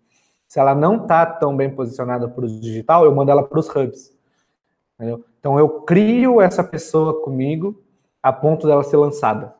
[0.48, 3.68] Se ela não está tão bem posicionada para o digital, eu mando ela para os
[3.70, 4.16] hubs.
[4.96, 5.26] Entendeu?
[5.40, 7.82] Então eu crio essa pessoa comigo
[8.22, 9.54] a ponto dela ser lançada.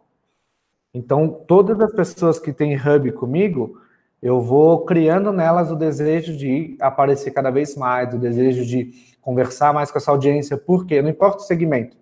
[0.94, 3.82] Então todas as pessoas que têm hub comigo,
[4.22, 9.74] eu vou criando nelas o desejo de aparecer cada vez mais, o desejo de conversar
[9.74, 10.58] mais com essa audiência.
[10.58, 11.02] Por quê?
[11.02, 11.98] Não importa o segmento.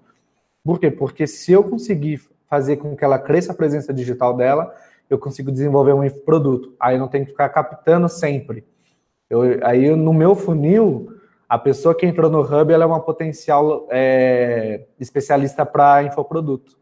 [0.63, 0.91] Por quê?
[0.91, 4.76] Porque se eu conseguir fazer com que ela cresça a presença digital dela,
[5.10, 6.76] eu consigo desenvolver um produto.
[6.80, 8.65] Aí eu não tenho que ficar captando sempre.
[9.32, 11.17] Eu, aí no meu funil,
[11.48, 16.78] a pessoa que entrou no Hub ela é uma potencial é, especialista para infoproduto.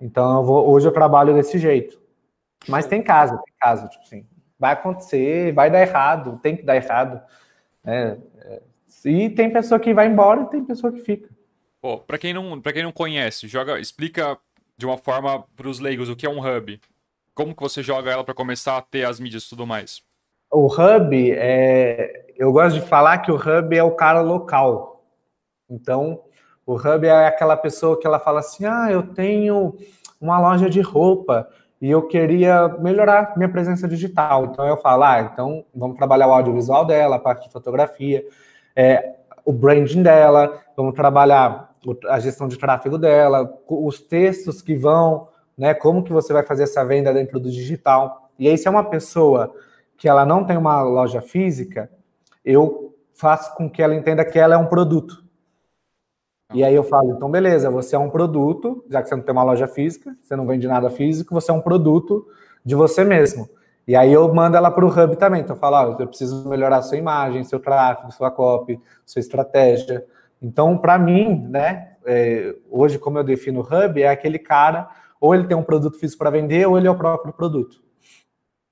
[0.00, 2.00] Então eu vou, hoje eu trabalho desse jeito.
[2.66, 4.26] Mas tem caso, tem caso, tipo assim,
[4.58, 7.20] vai acontecer, vai dar errado, tem que dar errado.
[7.84, 8.16] Né?
[9.04, 11.28] E tem pessoa que vai embora e tem pessoa que fica.
[12.06, 14.38] Para quem não, para quem não conhece, joga, explica
[14.74, 16.80] de uma forma para os leigos, o que é um hub?
[17.34, 20.02] Como que você joga ela para começar a ter as mídias e tudo mais?
[20.54, 25.04] O hub é, eu gosto de falar que o hub é o cara local.
[25.68, 26.20] Então,
[26.64, 29.74] o hub é aquela pessoa que ela fala assim: "Ah, eu tenho
[30.20, 31.48] uma loja de roupa
[31.82, 34.44] e eu queria melhorar minha presença digital".
[34.44, 38.24] Então eu falo: "Ah, então vamos trabalhar o audiovisual dela, a parte de fotografia,
[38.76, 41.68] é, o branding dela, vamos trabalhar
[42.08, 45.26] a gestão de tráfego dela, os textos que vão,
[45.58, 45.74] né?
[45.74, 48.30] Como que você vai fazer essa venda dentro do digital.
[48.38, 49.52] E aí, se é uma pessoa
[49.96, 51.90] que ela não tem uma loja física,
[52.44, 55.24] eu faço com que ela entenda que ela é um produto.
[56.52, 59.32] E aí eu falo, então beleza, você é um produto, já que você não tem
[59.32, 62.26] uma loja física, você não vende nada físico, você é um produto
[62.64, 63.48] de você mesmo.
[63.86, 65.42] E aí eu mando ela para o hub também.
[65.42, 70.04] Então eu falo, eu preciso melhorar sua imagem, seu tráfego, sua copy, sua estratégia.
[70.40, 74.88] Então, para mim, né, é, hoje, como eu defino o hub, é aquele cara,
[75.20, 77.82] ou ele tem um produto físico para vender, ou ele é o próprio produto.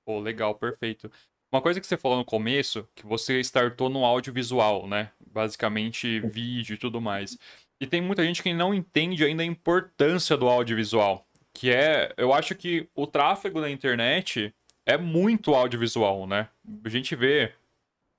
[0.05, 1.11] Pô, legal, perfeito.
[1.51, 5.11] Uma coisa que você falou no começo, que você startou no audiovisual, né?
[5.31, 7.37] Basicamente vídeo e tudo mais.
[7.79, 11.27] E tem muita gente que não entende ainda a importância do audiovisual.
[11.53, 14.53] Que é, eu acho que o tráfego da internet
[14.85, 16.49] é muito audiovisual, né?
[16.83, 17.53] A gente vê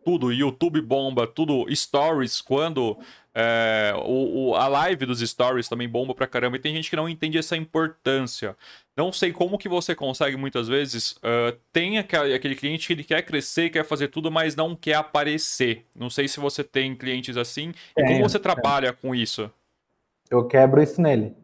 [0.04, 2.98] tudo, YouTube bomba, tudo, stories, quando
[3.34, 6.96] é, o, o, a live dos stories também bomba pra caramba, e tem gente que
[6.96, 8.56] não entende essa importância.
[8.96, 13.02] Não sei como que você consegue, muitas vezes, uh, tem aquele, aquele cliente que ele
[13.02, 15.84] quer crescer, quer fazer tudo, mas não quer aparecer.
[15.98, 19.50] Não sei se você tem clientes assim, e como você trabalha com isso?
[20.30, 21.34] Eu quebro isso nele.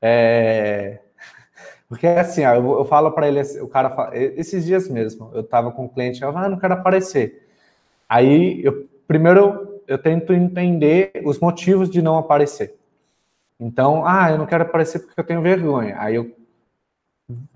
[0.00, 1.00] É...
[1.88, 5.42] Porque assim, ó, eu, eu falo para ele, o cara fala, esses dias mesmo, eu
[5.42, 7.46] tava com um cliente, eu ah, não quero aparecer.
[8.08, 12.76] Aí, eu, primeiro, eu tento entender os motivos de não aparecer.
[13.58, 15.96] Então, ah, eu não quero aparecer porque eu tenho vergonha.
[15.98, 16.30] Aí eu,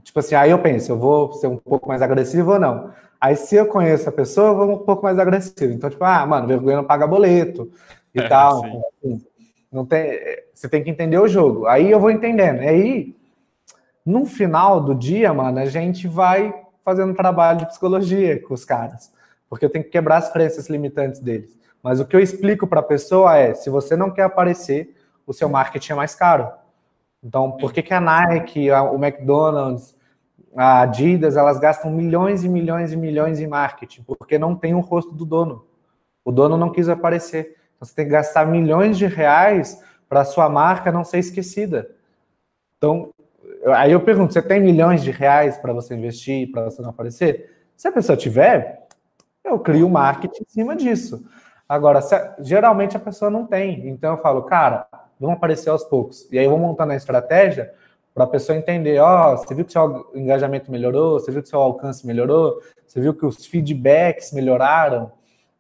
[0.02, 2.90] tipo assim, aí eu penso, eu vou ser um pouco mais agressivo ou não.
[3.20, 5.72] Aí se eu conheço a pessoa, eu vou um pouco mais agressivo.
[5.72, 7.70] Então, tipo, ah, mano, vergonha não paga boleto
[8.12, 8.64] e é, tal.
[8.64, 9.24] Assim,
[9.70, 10.18] não tem,
[10.52, 11.66] você tem que entender o jogo.
[11.66, 12.62] Aí eu vou entendendo.
[12.62, 13.16] E aí,
[14.04, 16.52] no final do dia, mano, a gente vai
[16.84, 19.12] fazendo trabalho de psicologia com os caras
[19.52, 21.54] porque eu tenho que quebrar as crenças limitantes deles.
[21.82, 24.94] Mas o que eu explico para a pessoa é: se você não quer aparecer,
[25.26, 26.50] o seu marketing é mais caro.
[27.22, 29.96] Então, por que, que a Nike, a, o McDonald's,
[30.56, 34.02] a Adidas, elas gastam milhões e milhões e milhões em marketing?
[34.02, 35.66] Porque não tem o rosto do dono.
[36.24, 37.56] O dono não quis aparecer.
[37.76, 41.90] Então, você tem que gastar milhões de reais para a sua marca não ser esquecida.
[42.76, 43.12] Então,
[43.74, 47.50] aí eu pergunto: você tem milhões de reais para você investir, para você não aparecer?
[47.76, 48.86] Se a pessoa tiver,
[49.44, 51.24] eu crio marketing em cima disso.
[51.72, 52.00] Agora,
[52.38, 53.88] geralmente a pessoa não tem.
[53.88, 54.86] Então eu falo, cara,
[55.18, 56.30] vamos aparecer aos poucos.
[56.30, 57.72] E aí eu vou montando a estratégia
[58.12, 61.48] para a pessoa entender, ó, oh, você viu que seu engajamento melhorou, você viu que
[61.48, 65.12] seu alcance melhorou, você viu que os feedbacks melhoraram.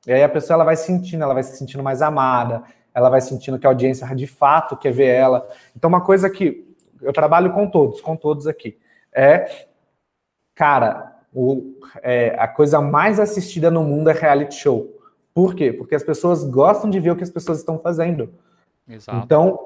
[0.06, 2.62] E aí a pessoa ela vai sentindo, ela vai se sentindo mais amada,
[2.94, 5.48] ela vai sentindo que a audiência de fato quer ver ela.
[5.74, 8.78] Então uma coisa que eu trabalho com todos, com todos aqui,
[9.14, 9.64] é,
[10.54, 11.72] cara, o,
[12.02, 15.01] é, a coisa mais assistida no mundo é reality show.
[15.34, 15.72] Por quê?
[15.72, 18.32] Porque as pessoas gostam de ver o que as pessoas estão fazendo.
[18.88, 19.24] Exato.
[19.24, 19.58] Então,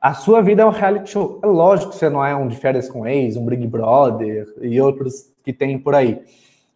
[0.00, 1.40] a sua vida é um reality show.
[1.42, 4.78] É lógico que você não é um de férias com ex, um Big Brother e
[4.80, 6.22] outros que tem por aí.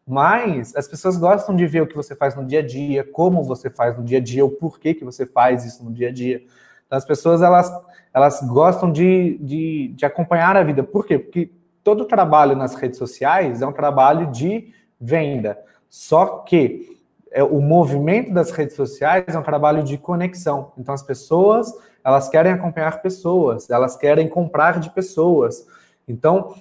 [0.06, 3.42] Mas as pessoas gostam de ver o que você faz no dia a dia, como
[3.42, 6.12] você faz no dia a dia, o porquê que você faz isso no dia a
[6.12, 6.42] dia.
[6.86, 7.70] Então, as pessoas, elas,
[8.14, 10.82] elas gostam de, de, de acompanhar a vida.
[10.82, 11.18] Por quê?
[11.18, 11.50] Porque
[11.84, 15.58] todo trabalho nas redes sociais é um trabalho de venda.
[15.90, 16.97] Só que
[17.32, 20.72] é, o movimento das redes sociais é um trabalho de conexão.
[20.78, 21.72] Então as pessoas,
[22.04, 25.66] elas querem acompanhar pessoas, elas querem comprar de pessoas.
[26.06, 26.54] Então,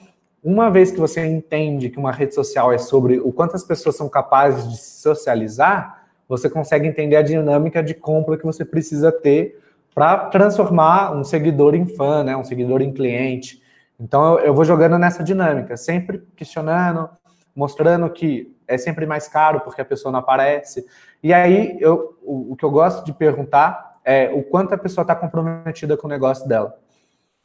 [0.43, 3.95] uma vez que você entende que uma rede social é sobre o quanto as pessoas
[3.95, 9.11] são capazes de se socializar, você consegue entender a dinâmica de compra que você precisa
[9.11, 9.59] ter
[9.95, 13.61] para transformar um seguidor em fã, né, um seguidor em cliente.
[13.99, 17.09] Então eu, vou jogando nessa dinâmica, sempre questionando,
[17.55, 20.85] mostrando que é sempre mais caro porque a pessoa não aparece.
[21.21, 25.03] E aí eu, o, o que eu gosto de perguntar é o quanto a pessoa
[25.03, 26.77] está comprometida com o negócio dela.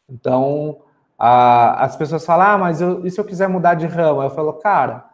[0.09, 0.81] Então
[1.19, 4.23] a, as pessoas falam, ah, mas eu, e se eu quiser mudar de ramo?
[4.23, 5.11] Eu falo, cara,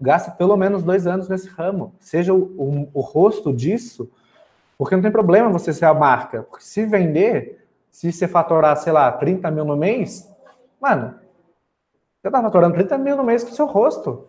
[0.00, 4.10] gasta pelo menos dois anos nesse ramo, seja o, o, o rosto disso,
[4.76, 6.42] porque não tem problema você ser a marca.
[6.42, 10.34] Porque se vender, se você faturar, sei lá, 30 mil no mês,
[10.84, 11.14] Mano,
[12.20, 14.28] você tá faturando 30 mil no mês com o seu rosto.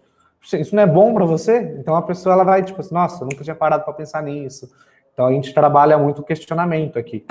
[0.53, 1.75] Isso não é bom para você?
[1.79, 4.71] Então a pessoa ela vai, tipo assim, nossa, eu nunca tinha parado para pensar nisso.
[5.11, 7.25] Então a gente trabalha muito o questionamento aqui.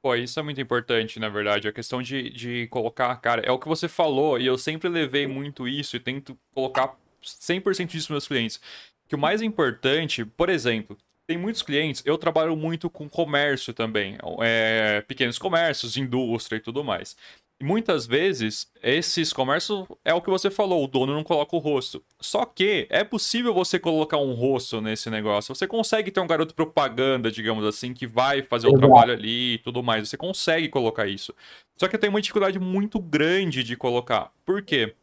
[0.00, 1.66] Pô, isso é muito importante, na verdade.
[1.66, 5.26] A questão de, de colocar, cara, é o que você falou, e eu sempre levei
[5.26, 8.60] muito isso e tento colocar 100% disso meus clientes.
[9.08, 10.96] Que o mais importante, por exemplo,
[11.26, 16.84] tem muitos clientes, eu trabalho muito com comércio também, é, pequenos comércios, indústria e tudo
[16.84, 17.16] mais
[17.60, 22.02] muitas vezes, esses comércios é o que você falou, o dono não coloca o rosto.
[22.20, 25.54] Só que é possível você colocar um rosto nesse negócio.
[25.54, 29.58] Você consegue ter um garoto propaganda, digamos assim, que vai fazer o trabalho ali e
[29.58, 30.08] tudo mais.
[30.08, 31.34] Você consegue colocar isso.
[31.76, 34.32] Só que tem uma dificuldade muito grande de colocar.
[34.44, 34.94] Por quê?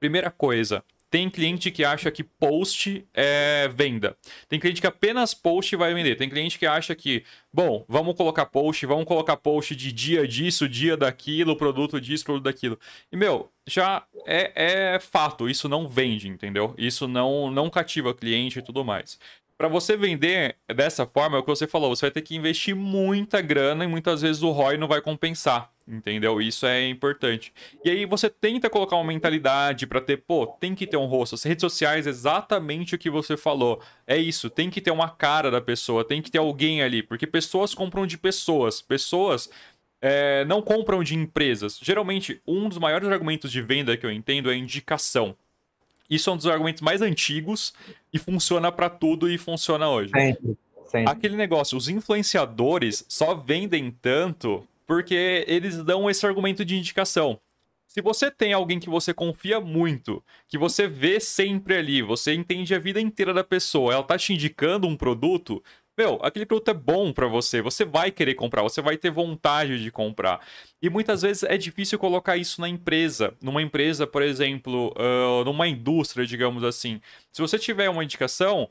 [0.00, 4.16] Primeira coisa, tem cliente que acha que post é venda.
[4.48, 6.16] Tem cliente que apenas post vai vender.
[6.16, 7.22] Tem cliente que acha que,
[7.52, 12.44] bom, vamos colocar post, vamos colocar post de dia disso, dia daquilo, produto disso, produto
[12.44, 12.78] daquilo.
[13.12, 16.74] E, meu, já é, é fato, isso não vende, entendeu?
[16.78, 19.18] Isso não, não cativa cliente e tudo mais.
[19.62, 22.74] Para você vender dessa forma, é o que você falou, você vai ter que investir
[22.74, 26.40] muita grana e muitas vezes o ROI não vai compensar, entendeu?
[26.42, 27.52] Isso é importante.
[27.84, 31.36] E aí você tenta colocar uma mentalidade para ter, pô, tem que ter um rosto.
[31.36, 33.80] As redes sociais, exatamente o que você falou.
[34.04, 37.24] É isso, tem que ter uma cara da pessoa, tem que ter alguém ali, porque
[37.24, 38.82] pessoas compram de pessoas.
[38.82, 39.48] Pessoas
[40.00, 41.78] é, não compram de empresas.
[41.80, 45.36] Geralmente, um dos maiores argumentos de venda que eu entendo é indicação.
[46.12, 47.72] Isso é um dos argumentos mais antigos
[48.12, 50.10] e funciona para tudo e funciona hoje.
[50.10, 51.10] Sempre, sempre.
[51.10, 57.40] Aquele negócio, os influenciadores só vendem tanto porque eles dão esse argumento de indicação.
[57.88, 62.74] Se você tem alguém que você confia muito, que você vê sempre ali, você entende
[62.74, 65.64] a vida inteira da pessoa, ela tá te indicando um produto,
[65.96, 69.82] meu, aquele produto é bom para você, você vai querer comprar, você vai ter vontade
[69.82, 70.40] de comprar.
[70.80, 73.34] E muitas vezes é difícil colocar isso na empresa.
[73.42, 77.00] Numa empresa, por exemplo, uh, numa indústria, digamos assim.
[77.30, 78.68] Se você tiver uma indicação,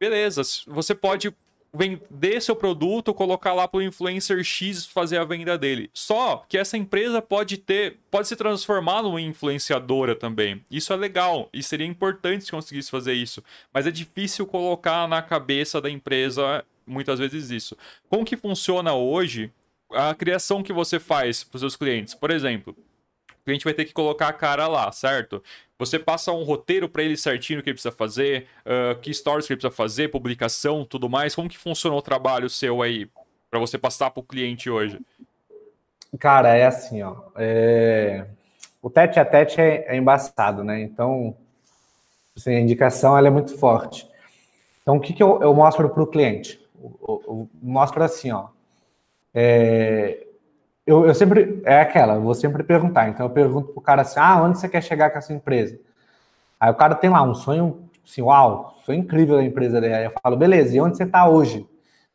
[0.00, 1.32] beleza, você pode
[1.74, 5.90] vender seu produto, colocar lá para o influencer X fazer a venda dele.
[5.94, 10.62] Só que essa empresa pode ter, pode se transformar numa influenciadora também.
[10.70, 15.22] Isso é legal e seria importante se conseguisse fazer isso, mas é difícil colocar na
[15.22, 17.76] cabeça da empresa muitas vezes isso.
[18.08, 19.50] Como que funciona hoje
[19.90, 22.14] a criação que você faz para os seus clientes?
[22.14, 22.76] Por exemplo,
[23.30, 25.42] o cliente vai ter que colocar a cara lá, certo?
[25.82, 29.52] Você passa um roteiro para ele certinho que ele precisa fazer, uh, que stories que
[29.52, 31.34] ele precisa fazer, publicação, tudo mais.
[31.34, 33.10] Como que funciona o trabalho seu aí
[33.50, 35.00] para você passar para o cliente hoje?
[36.20, 37.16] Cara, é assim, ó.
[37.34, 38.26] É...
[38.80, 40.80] O tete a tete é, é embaçado, né?
[40.82, 41.36] Então,
[42.36, 44.08] assim, a indicação ela é muito forte.
[44.82, 46.60] Então, o que, que eu, eu mostro para o cliente?
[46.80, 48.50] Eu, eu mostro assim, ó.
[49.34, 50.28] É,
[50.86, 51.62] eu, eu sempre.
[51.64, 53.08] É aquela, eu vou sempre perguntar.
[53.08, 55.78] Então eu pergunto pro cara assim: ah, onde você quer chegar com essa empresa?
[56.58, 59.94] Aí o cara tem lá um sonho, assim, uau, sonho incrível da empresa dele.
[59.94, 61.66] Aí eu falo, beleza, e onde você tá hoje?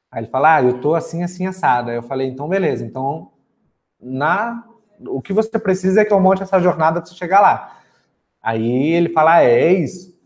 [0.10, 1.90] Aí ele fala, ah, eu tô assim, assim, assado.
[1.90, 3.32] Aí eu falei, então beleza, então
[4.02, 4.64] na
[5.02, 7.78] o que você precisa é que eu monte essa jornada para você chegar lá.
[8.42, 10.18] Aí ele fala, ah, é, é isso.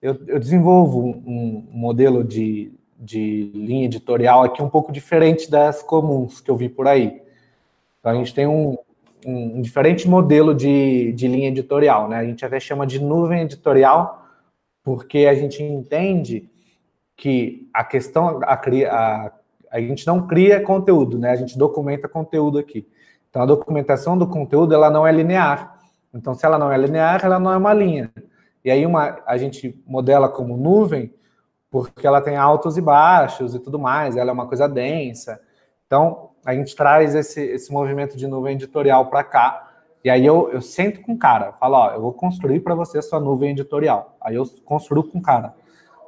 [0.00, 5.82] Eu, eu desenvolvo um, um modelo de, de linha editorial aqui um pouco diferente das
[5.82, 7.25] comuns que eu vi por aí.
[8.06, 8.78] Então, a gente tem um,
[9.26, 12.18] um, diferente modelo de, de linha editorial, né?
[12.18, 14.24] A gente até chama de nuvem editorial,
[14.84, 16.48] porque a gente entende
[17.16, 19.32] que a questão, a, a,
[19.72, 21.32] a gente não cria conteúdo, né?
[21.32, 22.86] A gente documenta conteúdo aqui.
[23.28, 25.76] Então, a documentação do conteúdo, ela não é linear.
[26.14, 28.12] Então, se ela não é linear, ela não é uma linha.
[28.64, 31.12] E aí, uma, a gente modela como nuvem,
[31.68, 35.40] porque ela tem altos e baixos e tudo mais, ela é uma coisa densa.
[35.88, 39.68] Então, a gente traz esse, esse movimento de nuvem editorial para cá.
[40.04, 42.98] E aí eu, eu sento com o cara, falo, ó, eu vou construir para você
[42.98, 44.16] a sua nuvem editorial.
[44.20, 45.52] Aí eu construo com o cara.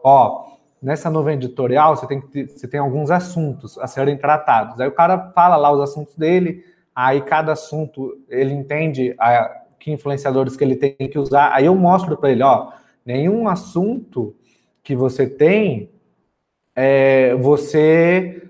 [0.05, 4.81] Ó, nessa nuvem editorial você tem, que, você tem alguns assuntos a serem tratados.
[4.81, 9.91] Aí o cara fala lá os assuntos dele, aí cada assunto ele entende a, que
[9.91, 11.53] influenciadores que ele tem que usar.
[11.53, 12.71] Aí eu mostro para ele, ó,
[13.05, 14.37] nenhum assunto
[14.85, 15.91] que você tem,
[16.77, 18.48] é, você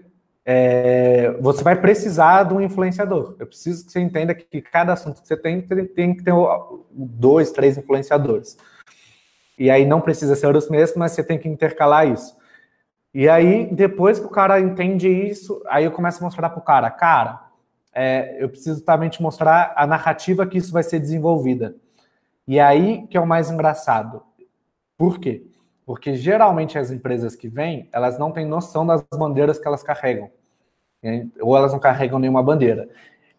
[0.50, 3.36] é, você vai precisar de um influenciador.
[3.38, 6.32] Eu preciso que você entenda que cada assunto que você tem tem que ter
[6.90, 8.56] dois, três influenciadores.
[9.58, 12.34] E aí não precisa ser os mesmos, mas você tem que intercalar isso.
[13.12, 16.64] E aí, depois que o cara entende isso, aí eu começo a mostrar para o
[16.64, 17.46] cara, cara,
[17.92, 21.76] é, eu preciso também te mostrar a narrativa que isso vai ser desenvolvida.
[22.46, 24.22] E aí que é o mais engraçado.
[24.96, 25.46] Por quê?
[25.84, 30.30] Porque geralmente as empresas que vêm, elas não têm noção das bandeiras que elas carregam
[31.40, 32.88] ou elas não carregam nenhuma bandeira.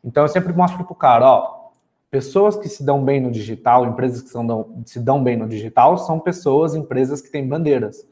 [0.03, 1.69] Então eu sempre mostro para o cara, ó,
[2.09, 5.97] pessoas que se dão bem no digital, empresas que dão, se dão bem no digital,
[5.97, 8.07] são pessoas, empresas que têm bandeiras.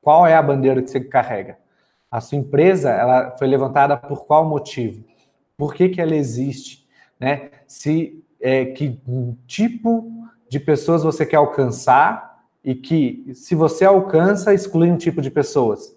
[0.00, 1.58] Qual é a bandeira que você carrega?
[2.10, 5.04] A sua empresa, ela foi levantada por qual motivo?
[5.56, 6.86] Por que, que ela existe?
[7.18, 7.50] Né?
[7.66, 9.00] Se é, que
[9.46, 10.10] tipo
[10.48, 15.96] de pessoas você quer alcançar e que, se você alcança, exclui um tipo de pessoas.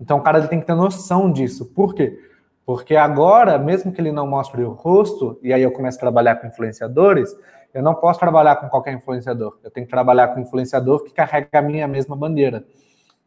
[0.00, 1.66] Então, o cara ele tem que ter noção disso.
[1.66, 2.18] Por quê?
[2.66, 6.36] Porque agora, mesmo que ele não mostre o rosto, e aí eu começo a trabalhar
[6.36, 7.36] com influenciadores,
[7.74, 9.58] eu não posso trabalhar com qualquer influenciador.
[9.62, 12.64] Eu tenho que trabalhar com um influenciador que carrega a minha mesma bandeira.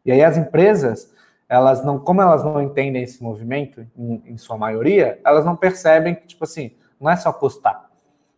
[0.04, 1.12] E aí as empresas,
[1.48, 6.14] elas não, como elas não entendem esse movimento, em, em sua maioria, elas não percebem
[6.14, 7.90] que, tipo assim, não é só postar.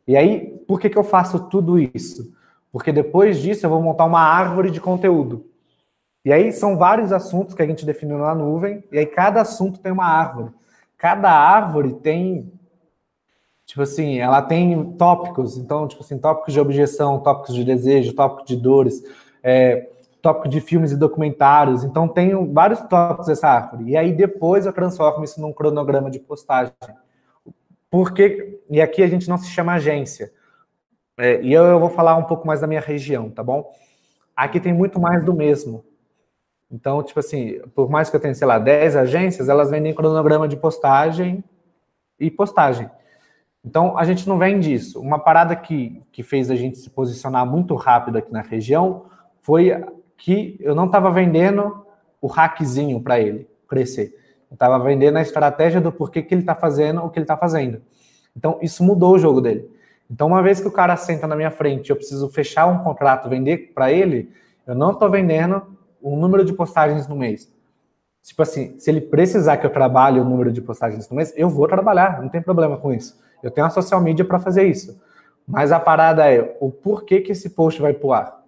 [0.07, 2.35] E aí, por que, que eu faço tudo isso?
[2.73, 5.47] Porque depois disso eu vou montar uma árvore de conteúdo.
[6.25, 9.81] E aí são vários assuntos que a gente definiu na nuvem, e aí cada assunto
[9.81, 10.51] tem uma árvore.
[11.01, 12.53] Cada árvore tem,
[13.65, 15.57] tipo assim, ela tem tópicos.
[15.57, 19.03] Então, tipo assim, tópicos de objeção, tópicos de desejo, tópicos de dores,
[19.43, 19.89] é,
[20.21, 21.85] tópico de filmes e documentários.
[21.85, 23.85] Então, tem vários tópicos dessa árvore.
[23.93, 26.75] E aí depois eu transformo isso num cronograma de postagem.
[27.91, 30.31] Porque, e aqui a gente não se chama agência.
[31.19, 33.73] É, e eu, eu vou falar um pouco mais da minha região, tá bom?
[34.37, 35.83] Aqui tem muito mais do mesmo.
[36.71, 40.47] Então, tipo assim, por mais que eu tenha, sei lá, 10 agências, elas vendem cronograma
[40.47, 41.43] de postagem
[42.19, 42.89] e postagem.
[43.65, 45.01] Então, a gente não vende isso.
[45.01, 49.07] Uma parada que, que fez a gente se posicionar muito rápido aqui na região
[49.41, 49.85] foi
[50.17, 51.85] que eu não estava vendendo
[52.21, 54.15] o hackzinho para ele crescer.
[54.51, 57.37] Eu estava vendendo a estratégia do porquê que ele está fazendo o que ele está
[57.37, 57.83] fazendo.
[58.37, 59.69] Então, isso mudou o jogo dele.
[60.11, 63.29] Então, uma vez que o cara senta na minha frente eu preciso fechar um contrato,
[63.29, 64.31] vender para ele,
[64.67, 65.63] eu não estou vendendo
[66.03, 67.53] um número de postagens no mês.
[68.23, 71.49] Tipo assim, se ele precisar que eu trabalhe o número de postagens no mês, eu
[71.49, 73.19] vou trabalhar, não tem problema com isso.
[73.43, 75.01] Eu tenho a social media para fazer isso.
[75.47, 78.41] Mas a parada é o porquê que esse post vai pro ar.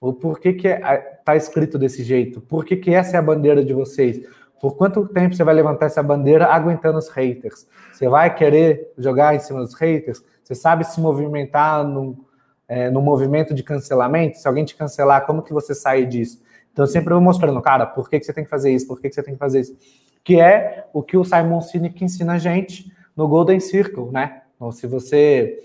[0.00, 2.40] O porquê que está escrito desse jeito.
[2.40, 4.20] Por que, que essa é a bandeira de vocês.
[4.60, 7.66] Por quanto tempo você vai levantar essa bandeira aguentando os haters?
[7.92, 10.22] Você vai querer jogar em cima dos haters?
[10.44, 12.24] Você sabe se movimentar no,
[12.68, 14.38] é, no movimento de cancelamento?
[14.38, 16.42] Se alguém te cancelar, como que você sai disso?
[16.72, 19.00] Então, eu sempre vou mostrando, cara, por que, que você tem que fazer isso, por
[19.00, 19.76] que, que você tem que fazer isso.
[20.22, 24.42] Que é o que o Simon Sinek ensina a gente no Golden Circle, né?
[24.54, 25.58] Então, se você,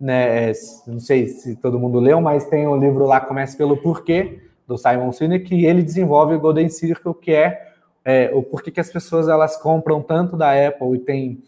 [0.00, 0.52] né,
[0.86, 4.78] não sei se todo mundo leu, mas tem um livro lá, Comece pelo Porquê, do
[4.78, 7.68] Simon Sinek, e ele desenvolve o Golden Circle, que é,
[8.04, 11.42] é o porquê que as pessoas elas compram tanto da Apple e tem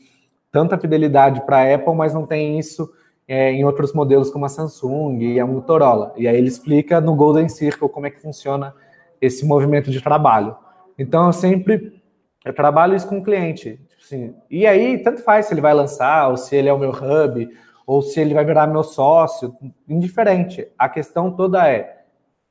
[0.50, 2.88] tanta fidelidade para a Apple, mas não tem isso
[3.26, 6.12] é, em outros modelos como a Samsung e a Motorola.
[6.16, 8.74] E aí ele explica no Golden Circle como é que funciona
[9.20, 10.56] esse movimento de trabalho.
[10.98, 12.02] Então, eu sempre
[12.44, 13.80] eu trabalho isso com o cliente.
[13.88, 16.78] Tipo assim, e aí, tanto faz se ele vai lançar, ou se ele é o
[16.78, 17.48] meu hub,
[17.86, 19.56] ou se ele vai virar meu sócio,
[19.88, 20.68] indiferente.
[20.78, 22.04] A questão toda é: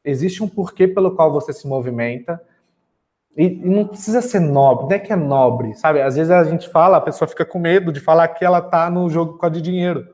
[0.04, 2.42] existe um porquê pelo qual você se movimenta,
[3.38, 6.02] e, e, não precisa ser nobre, não é que é nobre, sabe?
[6.02, 8.90] Às vezes a gente fala, a pessoa fica com medo de falar que ela tá
[8.90, 10.08] no jogo com a de dinheiro.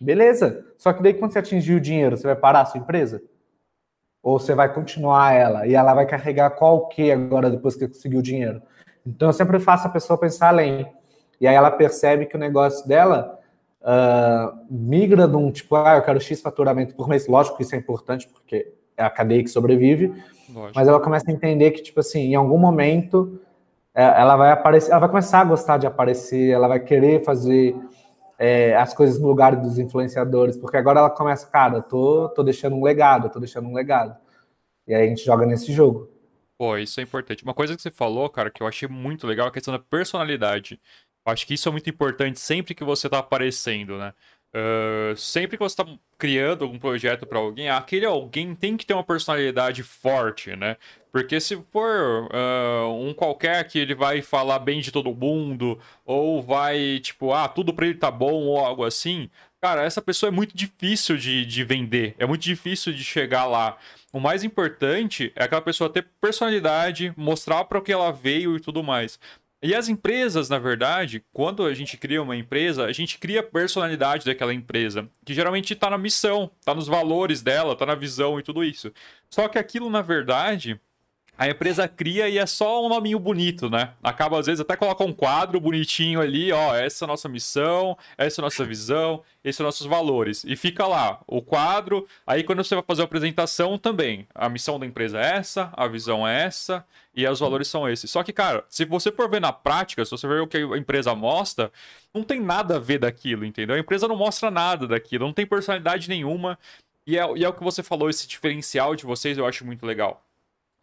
[0.00, 3.22] Beleza, só que daí quando você atingir o dinheiro, você vai parar a sua empresa?
[4.22, 8.20] Ou você vai continuar ela e ela vai carregar qual que agora depois que conseguiu
[8.20, 8.62] o dinheiro?
[9.06, 10.86] Então eu sempre faço a pessoa pensar além.
[11.40, 13.38] E aí ela percebe que o negócio dela
[13.80, 17.26] uh, migra de um tipo, ah, eu quero X faturamento por mês.
[17.26, 20.08] Lógico que isso é importante, porque é a cadeia que sobrevive.
[20.52, 20.72] Lógico.
[20.74, 23.40] Mas ela começa a entender que, tipo assim, em algum momento
[23.94, 27.76] é, ela vai aparecer, ela vai começar a gostar de aparecer, ela vai querer fazer
[28.38, 32.76] é, as coisas no lugar dos influenciadores, porque agora ela começa, cara, tô, tô deixando
[32.76, 34.16] um legado, tô deixando um legado.
[34.86, 36.08] E aí a gente joga nesse jogo.
[36.56, 37.44] Pô, isso é importante.
[37.44, 39.78] Uma coisa que você falou, cara, que eu achei muito legal é a questão da
[39.78, 40.80] personalidade.
[41.26, 44.14] Eu acho que isso é muito importante sempre que você tá aparecendo, né?
[44.54, 48.94] Uh, sempre que você está criando algum projeto para alguém, aquele alguém tem que ter
[48.94, 50.76] uma personalidade forte, né?
[51.12, 56.42] Porque se for uh, um qualquer que ele vai falar bem de todo mundo, ou
[56.42, 59.30] vai, tipo, ah, tudo para ele tá bom, ou algo assim,
[59.60, 63.76] cara, essa pessoa é muito difícil de, de vender, é muito difícil de chegar lá.
[64.12, 68.60] O mais importante é aquela pessoa ter personalidade, mostrar para o que ela veio e
[68.60, 69.18] tudo mais.
[69.60, 73.42] E as empresas, na verdade, quando a gente cria uma empresa, a gente cria a
[73.42, 78.38] personalidade daquela empresa, que geralmente está na missão, está nos valores dela, está na visão
[78.38, 78.92] e tudo isso.
[79.28, 80.80] Só que aquilo, na verdade,
[81.38, 83.92] a empresa cria e é só um nominho bonito, né?
[84.02, 87.96] Acaba, às vezes, até coloca um quadro bonitinho ali, ó, essa é a nossa missão,
[88.18, 90.42] essa é a nossa visão, esses são nossos valores.
[90.44, 94.80] E fica lá, o quadro, aí quando você vai fazer a apresentação também, a missão
[94.80, 96.84] da empresa é essa, a visão é essa,
[97.14, 98.10] e os valores são esses.
[98.10, 100.76] Só que, cara, se você for ver na prática, se você ver o que a
[100.76, 101.70] empresa mostra,
[102.12, 103.76] não tem nada a ver daquilo, entendeu?
[103.76, 106.58] A empresa não mostra nada daquilo, não tem personalidade nenhuma,
[107.06, 109.86] e é, e é o que você falou, esse diferencial de vocês eu acho muito
[109.86, 110.27] legal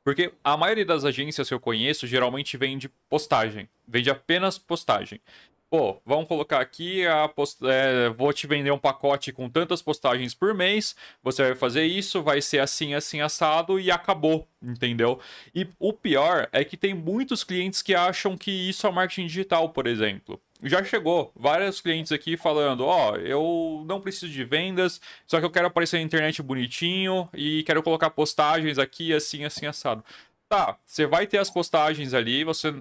[0.06, 3.68] porque a maioria das agências que eu conheço geralmente vende postagem.
[3.88, 5.20] Vende apenas postagem.
[5.68, 7.58] Pô, vamos colocar aqui, a post...
[7.66, 12.22] É, vou te vender um pacote com tantas postagens por mês, você vai fazer isso,
[12.22, 15.20] vai ser assim, assim, assado e acabou, entendeu?
[15.56, 19.70] E o pior é que tem muitos clientes que acham que isso é marketing digital,
[19.70, 20.40] por exemplo
[20.70, 25.46] já chegou vários clientes aqui falando: Ó, oh, eu não preciso de vendas, só que
[25.46, 30.04] eu quero aparecer na internet bonitinho e quero colocar postagens aqui, assim, assim, assado.
[30.50, 32.74] Tá, você vai ter as postagens ali, você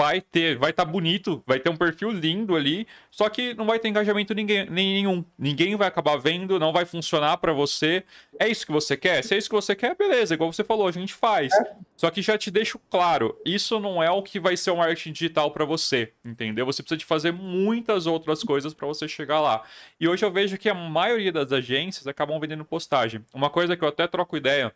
[0.00, 3.66] vai ter, vai estar tá bonito, vai ter um perfil lindo ali, só que não
[3.66, 5.22] vai ter engajamento ninguém, nenhum.
[5.38, 8.02] Ninguém vai acabar vendo, não vai funcionar para você.
[8.38, 9.22] É isso que você quer?
[9.22, 11.52] Se é isso que você quer, beleza, igual você falou, a gente faz.
[11.98, 15.12] Só que já te deixo claro, isso não é o que vai ser o marketing
[15.12, 16.64] digital para você, entendeu?
[16.64, 19.62] Você precisa de fazer muitas outras coisas para você chegar lá.
[20.00, 23.22] E hoje eu vejo que a maioria das agências acabam vendendo postagem.
[23.34, 24.74] Uma coisa que eu até troco ideia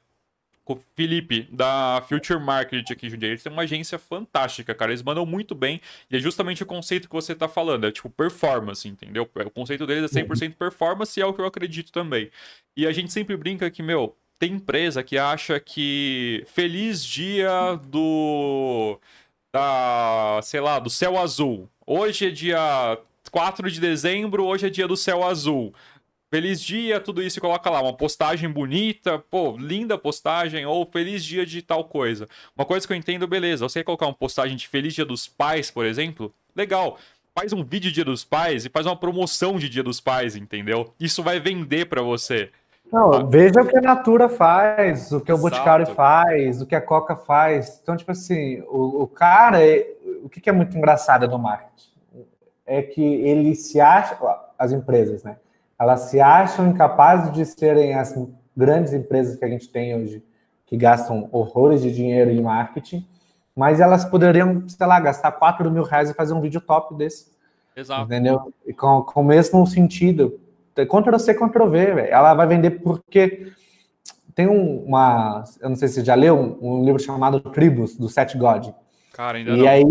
[0.65, 3.33] com o Felipe, da Future Market aqui, Jundiaí.
[3.33, 4.91] Eles têm uma agência fantástica, cara.
[4.91, 5.81] Eles mandam muito bem.
[6.11, 7.87] E é justamente o conceito que você tá falando.
[7.87, 9.29] É tipo performance, entendeu?
[9.35, 12.31] O conceito deles é 100% performance e é o que eu acredito também.
[12.77, 18.99] E a gente sempre brinca que, meu, tem empresa que acha que feliz dia do.
[19.53, 21.69] Da, sei lá, do céu azul.
[21.87, 22.99] Hoje é dia
[23.31, 25.75] 4 de dezembro, hoje é dia do céu azul.
[26.35, 31.25] Feliz dia, tudo isso, e coloca lá uma postagem bonita, pô, linda postagem, ou feliz
[31.25, 32.27] dia de tal coisa.
[32.57, 35.29] Uma coisa que eu entendo, beleza, você quer colocar uma postagem de feliz dia dos
[35.29, 36.35] pais, por exemplo?
[36.57, 36.99] Legal.
[37.39, 40.35] Faz um vídeo de dia dos pais e faz uma promoção de dia dos pais,
[40.35, 40.93] entendeu?
[40.99, 42.51] Isso vai vender para você.
[42.93, 43.23] Não, ah.
[43.23, 47.15] veja o que a Natura faz, o que o Boticário faz, o que a Coca
[47.15, 47.79] faz.
[47.81, 49.87] Então, tipo assim, o, o cara, é,
[50.21, 51.93] o que, que é muito engraçado no marketing?
[52.67, 54.19] É que ele se acha,
[54.59, 55.37] as empresas, né?
[55.79, 58.15] Elas se acham incapazes de serem as
[58.57, 60.25] grandes empresas que a gente tem hoje,
[60.67, 63.07] que gastam horrores de dinheiro em marketing,
[63.55, 67.33] mas elas poderiam, sei lá, gastar 4 mil reais e fazer um vídeo top desse.
[67.77, 68.05] Exato.
[68.05, 68.53] Entendeu?
[68.67, 70.41] E com, com o mesmo sentido.
[70.75, 72.09] Ctrl C, Ctrl V, véio.
[72.13, 73.53] ela vai vender porque
[74.35, 78.09] tem uma, eu não sei se você já leu, um, um livro chamado Tribus, do
[78.09, 78.71] Seth God.
[79.13, 79.69] Cara, ainda e não.
[79.69, 79.85] aí,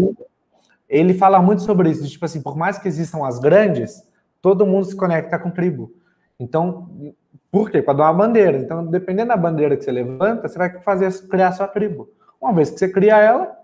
[0.89, 4.03] ele fala muito sobre isso, de, tipo assim, por mais que existam as grandes,
[4.43, 5.93] todo mundo se conecta com tribo.
[6.37, 7.15] Então,
[7.49, 7.81] por quê?
[7.81, 8.57] Para dar uma bandeira.
[8.57, 12.09] Então, dependendo da bandeira que você levanta, você vai fazer criar sua tribo.
[12.41, 13.57] Uma vez que você cria ela,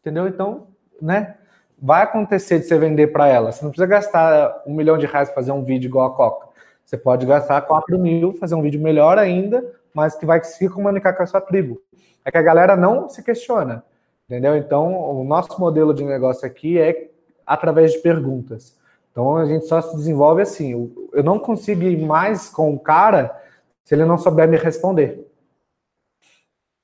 [0.00, 0.26] entendeu?
[0.26, 0.68] Então,
[1.00, 1.36] né?
[1.78, 3.52] Vai acontecer de você vender para ela.
[3.52, 6.48] Você não precisa gastar um milhão de reais para fazer um vídeo igual a Coca.
[6.86, 9.62] Você pode gastar 4 mil, fazer um vídeo melhor ainda,
[9.92, 11.82] mas que vai se comunicar com a sua tribo.
[12.24, 13.84] É que a galera não se questiona,
[14.24, 14.56] entendeu?
[14.56, 17.10] Então, o nosso modelo de negócio aqui é
[17.46, 18.80] através de perguntas.
[19.12, 20.72] Então a gente só se desenvolve assim.
[21.12, 23.38] Eu não consigo ir mais com o cara
[23.84, 25.30] se ele não souber me responder.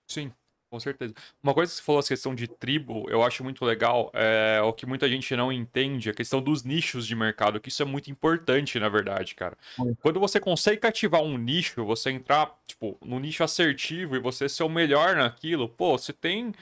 [0.07, 0.31] Sim,
[0.71, 1.15] com certeza.
[1.43, 4.73] Uma coisa que você falou, a questão de tribo, eu acho muito legal, é o
[4.73, 8.11] que muita gente não entende, a questão dos nichos de mercado, que isso é muito
[8.11, 9.57] importante, na verdade, cara.
[10.03, 14.65] Quando você consegue cativar um nicho, você entrar, tipo, no nicho assertivo e você ser
[14.65, 16.53] o melhor naquilo, pô, você tem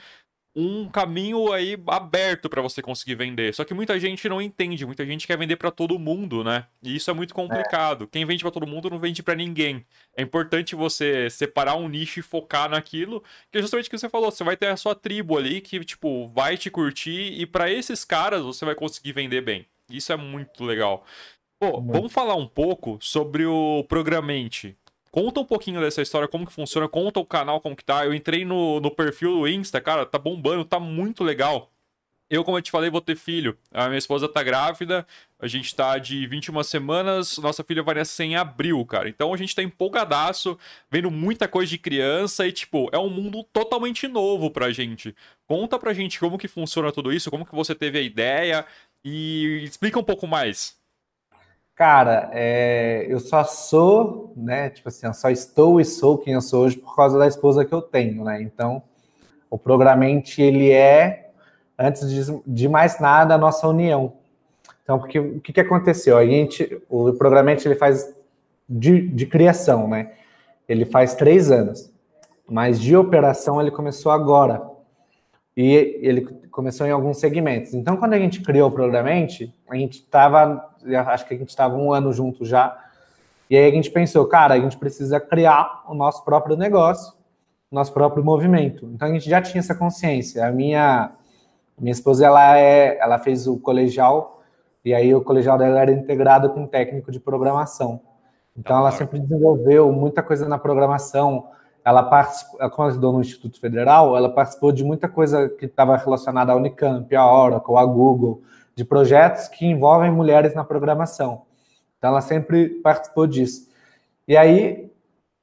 [0.59, 3.53] um caminho aí aberto para você conseguir vender.
[3.53, 6.65] Só que muita gente não entende, muita gente quer vender para todo mundo, né?
[6.81, 8.05] E isso é muito complicado.
[8.05, 8.07] É.
[8.07, 9.85] Quem vende para todo mundo não vende para ninguém.
[10.15, 14.09] É importante você separar um nicho e focar naquilo, que é justamente o que você
[14.09, 17.71] falou, você vai ter a sua tribo ali que tipo vai te curtir e para
[17.71, 19.67] esses caras você vai conseguir vender bem.
[19.87, 21.05] Isso é muito legal.
[21.59, 21.93] Pô, muito.
[21.93, 24.75] vamos falar um pouco sobre o Programente.
[25.17, 28.05] Conta um pouquinho dessa história, como que funciona, conta o canal como que tá.
[28.05, 31.71] Eu entrei no, no perfil do Insta, cara, tá bombando, tá muito legal.
[32.29, 33.57] Eu, como eu te falei, vou ter filho.
[33.71, 35.07] A minha esposa tá grávida,
[35.39, 39.09] a gente tá de 21 semanas, nossa filha vai nascer em abril, cara.
[39.09, 40.55] Então a gente tá empolgadaço,
[40.91, 45.15] vendo muita coisa de criança e, tipo, é um mundo totalmente novo pra gente.
[45.47, 48.67] Conta pra gente como que funciona tudo isso, como que você teve a ideia
[49.03, 50.77] e explica um pouco mais.
[51.77, 54.71] Cara, é, eu só sou, né?
[54.71, 57.63] Tipo assim, eu só estou e sou quem eu sou hoje por causa da esposa
[57.63, 58.41] que eu tenho, né?
[58.41, 58.81] Então,
[59.47, 61.29] o Programente, ele é,
[61.77, 64.13] antes de, de mais nada, a nossa união.
[64.81, 66.17] Então, porque, o que, que aconteceu?
[66.17, 68.11] A gente, o Programente, ele faz
[68.67, 70.13] de, de criação, né?
[70.67, 71.91] Ele faz três anos,
[72.49, 74.63] mas de operação ele começou agora.
[75.55, 76.27] E ele
[76.57, 77.75] começou em alguns segmentos.
[77.75, 80.67] Então, quando a gente criou o Programente, a gente estava
[81.05, 82.75] acho que a gente estava um ano junto já.
[83.47, 87.13] E aí a gente pensou, cara, a gente precisa criar o nosso próprio negócio,
[87.71, 88.89] o nosso próprio movimento.
[88.91, 90.47] Então a gente já tinha essa consciência.
[90.47, 91.11] A minha
[91.77, 94.41] minha esposa ela é, ela fez o colegial
[94.83, 98.01] e aí o colegial dela era integrado com técnico de programação.
[98.57, 101.49] Então ela sempre desenvolveu muita coisa na programação.
[101.87, 106.51] Ela participou, como ela no Instituto Federal, ela participou de muita coisa que estava relacionada
[106.51, 108.41] à Unicamp, à Oracle, à Google
[108.75, 111.43] de projetos que envolvem mulheres na programação.
[111.97, 113.69] Então, ela sempre participou disso.
[114.27, 114.91] E aí,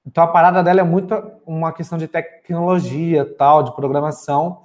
[0.07, 1.15] então a parada dela é muito
[1.47, 4.61] uma questão de tecnologia, tal, de programação.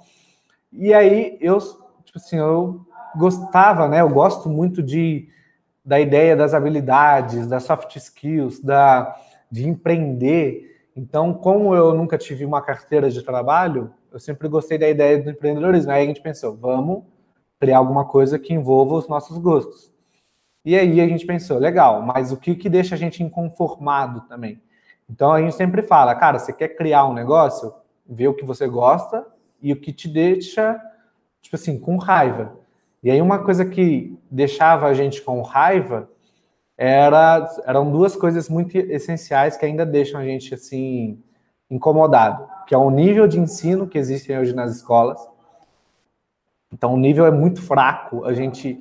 [0.70, 1.56] E aí, eu,
[2.04, 2.82] tipo assim, eu
[3.16, 4.02] gostava, né?
[4.02, 5.30] Eu gosto muito de
[5.82, 9.16] da ideia das habilidades, das soft skills, da
[9.50, 10.69] de empreender.
[11.00, 15.30] Então, como eu nunca tive uma carteira de trabalho, eu sempre gostei da ideia do
[15.30, 15.90] empreendedorismo.
[15.90, 17.04] Aí a gente pensou, vamos
[17.58, 19.90] criar alguma coisa que envolva os nossos gostos.
[20.62, 24.60] E aí a gente pensou, legal, mas o que, que deixa a gente inconformado também?
[25.08, 27.72] Então a gente sempre fala, cara, você quer criar um negócio,
[28.06, 29.26] vê o que você gosta
[29.62, 30.78] e o que te deixa,
[31.40, 32.58] tipo assim, com raiva.
[33.02, 36.10] E aí uma coisa que deixava a gente com raiva
[36.82, 41.22] era, eram duas coisas muito essenciais que ainda deixam a gente assim
[41.70, 45.20] incomodado, que é o nível de ensino que existe hoje nas escolas.
[46.72, 48.24] Então o nível é muito fraco.
[48.24, 48.80] A gente,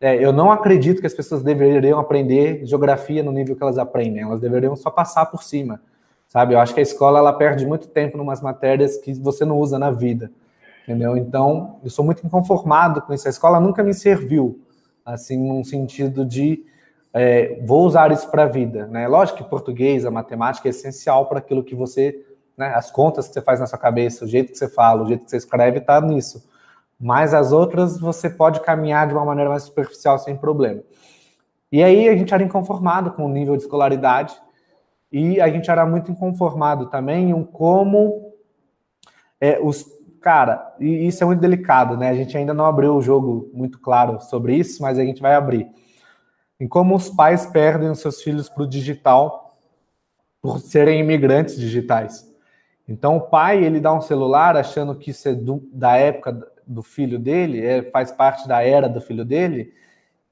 [0.00, 4.22] é, eu não acredito que as pessoas deveriam aprender geografia no nível que elas aprendem.
[4.22, 5.82] Elas deveriam só passar por cima,
[6.28, 6.54] sabe?
[6.54, 9.58] Eu acho que a escola ela perde muito tempo em umas matérias que você não
[9.58, 10.30] usa na vida
[10.84, 11.16] entendeu?
[11.16, 13.26] Então, eu sou muito inconformado com isso.
[13.26, 14.60] A escola nunca me serviu,
[15.04, 16.64] assim, num sentido de
[17.14, 19.06] é, vou usar isso para a vida, né?
[19.06, 22.24] Lógico que português, a matemática é essencial para aquilo que você,
[22.56, 22.72] né?
[22.74, 25.24] As contas que você faz na sua cabeça, o jeito que você fala, o jeito
[25.24, 26.48] que você escreve, está nisso.
[26.98, 30.82] Mas as outras você pode caminhar de uma maneira mais superficial sem problema.
[31.70, 34.34] E aí a gente era inconformado com o nível de escolaridade
[35.10, 38.32] e a gente era muito inconformado também em como
[39.40, 39.84] é, os
[40.22, 42.08] cara, e isso é muito delicado, né?
[42.08, 45.34] A gente ainda não abriu o jogo muito claro sobre isso, mas a gente vai
[45.34, 45.68] abrir.
[46.62, 49.58] Em como os pais perdem os seus filhos para o digital
[50.40, 52.32] por serem imigrantes digitais.
[52.86, 56.80] Então, o pai ele dá um celular achando que isso é do, da época do
[56.80, 59.74] filho dele, é, faz parte da era do filho dele,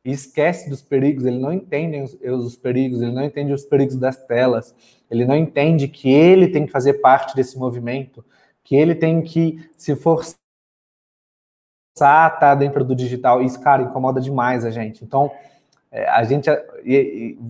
[0.04, 1.24] e esquece dos perigos.
[1.24, 4.72] Ele não entende os, os perigos, ele não entende os perigos das telas,
[5.10, 8.24] ele não entende que ele tem que fazer parte desse movimento
[8.62, 10.36] que ele tem que se forçar
[11.98, 13.42] a estar dentro do digital.
[13.42, 15.04] Isso, cara, incomoda demais a gente.
[15.04, 15.28] Então,
[15.92, 16.48] a gente,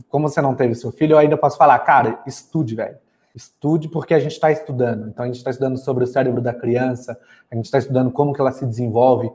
[0.09, 2.97] como você não teve seu filho, eu ainda posso falar, cara, estude, velho.
[3.35, 5.09] Estude porque a gente está estudando.
[5.09, 7.19] Então, a gente está estudando sobre o cérebro da criança,
[7.51, 9.31] a gente está estudando como que ela se desenvolve,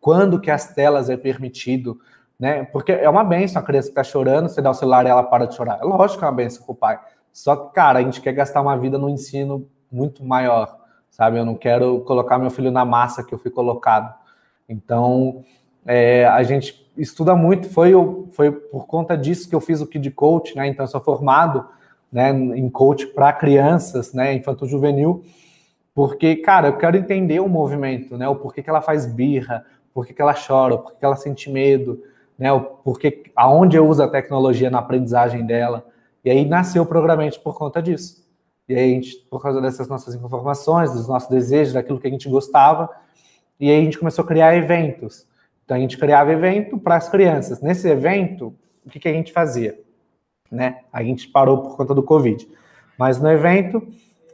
[0.00, 1.98] quando que as telas é permitido,
[2.38, 2.64] né?
[2.64, 5.22] Porque é uma benção a criança que está chorando, você dá o celular e ela
[5.22, 5.78] para de chorar.
[5.80, 6.98] É lógico que é uma benção o pai.
[7.32, 10.84] Só que, cara, a gente quer gastar uma vida no ensino muito maior
[11.14, 11.38] sabe?
[11.38, 14.12] Eu não quero colocar meu filho na massa que eu fui colocado.
[14.68, 15.44] Então,
[15.86, 17.92] é, a gente estuda muito, foi,
[18.30, 20.66] foi por conta disso que eu fiz o Kid Coach, né?
[20.68, 21.66] Então, eu sou formado
[22.10, 25.24] né, em coach para crianças, né, infanto-juvenil,
[25.94, 28.28] porque, cara, eu quero entender o movimento, né?
[28.28, 32.02] O porquê que ela faz birra, porquê que ela chora, porquê que ela sente medo,
[32.38, 32.52] né?
[32.52, 35.86] O porquê, aonde eu uso a tecnologia na aprendizagem dela.
[36.24, 38.24] E aí nasceu o Programante por conta disso.
[38.68, 42.10] E aí a gente, por causa dessas nossas informações, dos nossos desejos, daquilo que a
[42.10, 42.88] gente gostava,
[43.60, 45.26] e aí a gente começou a criar eventos.
[45.64, 47.60] Então a gente criava evento para as crianças.
[47.60, 48.54] Nesse evento,
[48.84, 49.78] o que, que a gente fazia?
[50.50, 50.80] Né?
[50.92, 52.46] A gente parou por conta do Covid.
[52.98, 53.82] Mas no evento,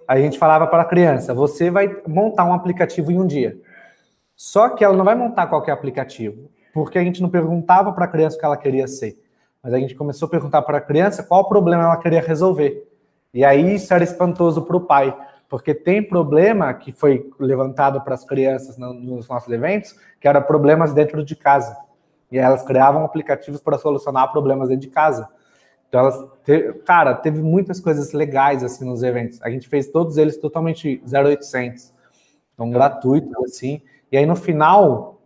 [0.07, 3.57] a gente falava para a criança: você vai montar um aplicativo em um dia.
[4.37, 8.09] Só que ela não vai montar qualquer aplicativo, porque a gente não perguntava para a
[8.09, 9.23] criança o que ela queria ser.
[9.63, 12.89] Mas a gente começou a perguntar para a criança qual problema ela queria resolver.
[13.33, 15.17] E aí isso era espantoso para o pai,
[15.51, 20.95] porque tem problema que foi levantado para as crianças nos nossos eventos, que era problemas
[20.95, 21.77] dentro de casa.
[22.31, 25.29] E elas criavam aplicativos para solucionar problemas dentro de casa.
[25.89, 29.43] Então elas, te, cara, teve muitas coisas legais assim nos eventos.
[29.43, 31.93] A gente fez todos eles totalmente 0800,
[32.55, 33.83] então gratuitos assim.
[34.13, 35.21] E aí no final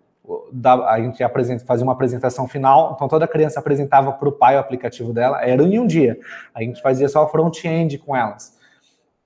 [0.87, 4.59] a gente apresenta, fazia uma apresentação final, então toda criança apresentava para o pai o
[4.59, 6.19] aplicativo dela, era em um dia.
[6.55, 8.54] A gente fazia só front-end com elas,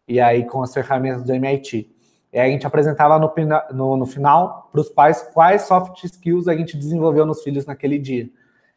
[0.08, 1.90] e aí com as ferramentas do MIT.
[2.32, 3.32] E a gente apresentava no,
[3.72, 7.98] no, no final para os pais quais soft skills a gente desenvolveu nos filhos naquele
[7.98, 8.28] dia.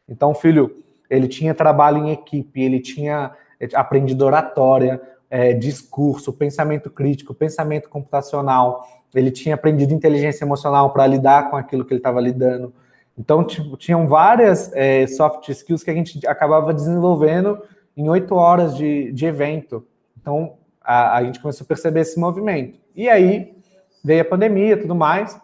[0.08, 3.32] Então o filho, ele tinha trabalho em equipe, ele tinha
[3.74, 11.50] aprendido oratória, é, discurso, pensamento crítico, pensamento computacional, ele tinha aprendido inteligência emocional para lidar
[11.50, 12.74] com aquilo que ele estava lidando.
[13.18, 17.62] Então, tinham várias é, soft skills que a gente acabava desenvolvendo
[17.96, 19.86] em oito horas de, de evento.
[20.20, 20.54] Então,
[20.84, 22.80] a, a, gente começou a perceber esse movimento.
[22.96, 23.56] E aí,
[24.04, 25.40] veio a pandemia e tudo mais.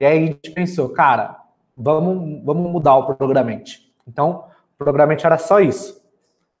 [0.00, 1.38] E aí a gente pensou, cara,
[1.76, 3.92] vamos, vamos mudar o Programante.
[4.06, 4.44] Então,
[4.74, 6.02] o Programante era só isso.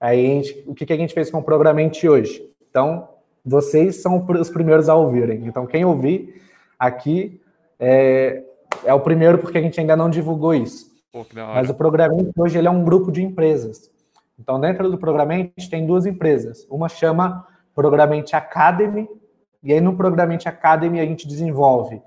[0.00, 2.42] Aí, gente, o que, que a gente fez com o Programante hoje?
[2.68, 3.08] Então,
[3.44, 5.46] vocês são os primeiros a ouvirem.
[5.46, 6.42] Então, quem ouvir
[6.78, 7.40] aqui
[7.78, 8.42] é,
[8.84, 10.92] é o primeiro porque a gente ainda não divulgou isso.
[11.12, 13.90] Pô, Mas o Programante hoje ele é um grupo de empresas.
[14.38, 16.66] Então, dentro do Programante tem duas empresas.
[16.68, 19.08] Uma chama Programante Academy,
[19.62, 22.00] e aí no Programante Academy a gente desenvolve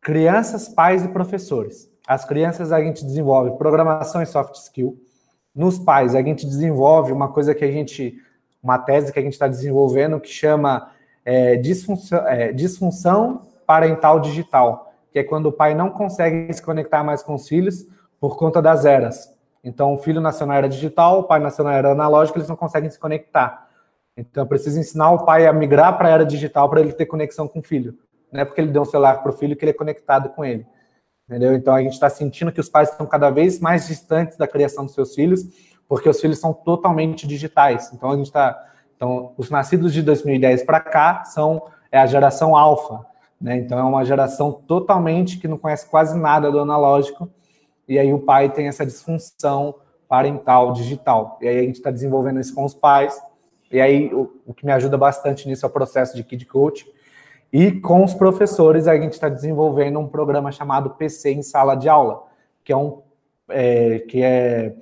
[0.00, 1.90] crianças, pais e professores.
[2.06, 5.00] As crianças a gente desenvolve programação e soft skill.
[5.54, 8.20] Nos pais a gente desenvolve uma coisa que a gente
[8.62, 10.90] uma tese que a gente está desenvolvendo que chama
[11.24, 14.92] é, disfunção, é, disfunção parental digital.
[15.12, 17.86] que é quando o pai não consegue se conectar mais com os filhos
[18.18, 19.30] por conta das eras.
[19.62, 22.56] Então, o filho nasceu na era digital, o pai nasceu na era analógica, eles não
[22.56, 23.61] conseguem se conectar.
[24.16, 27.48] Então, precisa ensinar o pai a migrar para a era digital para ele ter conexão
[27.48, 27.98] com o filho.
[28.30, 30.44] Não é porque ele deu um celular para o filho que ele é conectado com
[30.44, 30.66] ele.
[31.28, 31.54] Entendeu?
[31.54, 34.84] Então, a gente está sentindo que os pais estão cada vez mais distantes da criação
[34.84, 35.42] dos seus filhos,
[35.88, 37.90] porque os filhos são totalmente digitais.
[37.92, 38.68] Então, a gente está.
[38.96, 43.04] Então, os nascidos de 2010 para cá são é a geração alfa.
[43.40, 43.56] Né?
[43.56, 47.28] Então, é uma geração totalmente que não conhece quase nada do analógico
[47.88, 49.74] e aí o pai tem essa disfunção
[50.08, 51.38] parental digital.
[51.40, 53.20] E aí a gente está desenvolvendo isso com os pais,
[53.72, 56.86] e aí o, o, que me ajuda bastante nisso é o processo de Kid Coach.
[57.52, 61.88] E com os professores, a gente está desenvolvendo um programa chamado PC em sala de
[61.88, 62.24] aula,
[62.64, 63.02] que é um
[63.48, 64.74] é, que é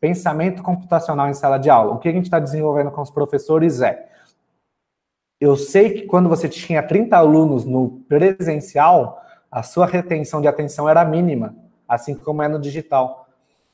[0.00, 1.94] pensamento computacional em sala de aula.
[1.94, 4.08] O que a gente está desenvolvendo com os professores é
[5.40, 10.88] eu sei que quando você tinha 30 alunos no presencial, a sua retenção de atenção
[10.88, 11.54] era mínima
[11.88, 13.26] assim como é no digital.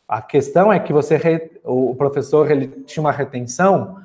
[0.07, 4.01] A questão é que você o professor ele tinha uma retenção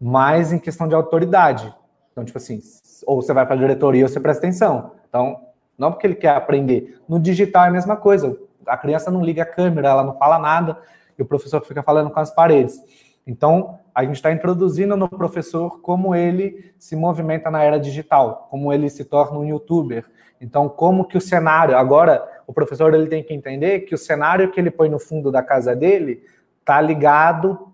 [0.00, 1.74] mais em questão de autoridade.
[2.12, 2.60] Então, tipo assim,
[3.06, 4.92] ou você vai para a diretoria ou você presta atenção.
[5.08, 5.40] Então,
[5.76, 6.98] não porque ele quer aprender.
[7.08, 8.36] No digital é a mesma coisa.
[8.66, 10.78] A criança não liga a câmera, ela não fala nada
[11.18, 12.80] e o professor fica falando com as paredes.
[13.26, 18.72] Então, a gente está introduzindo no professor como ele se movimenta na era digital, como
[18.72, 20.04] ele se torna um youtuber.
[20.40, 24.50] Então, como que o cenário, agora o professor ele tem que entender que o cenário
[24.50, 26.22] que ele põe no fundo da casa dele
[26.60, 27.69] está ligado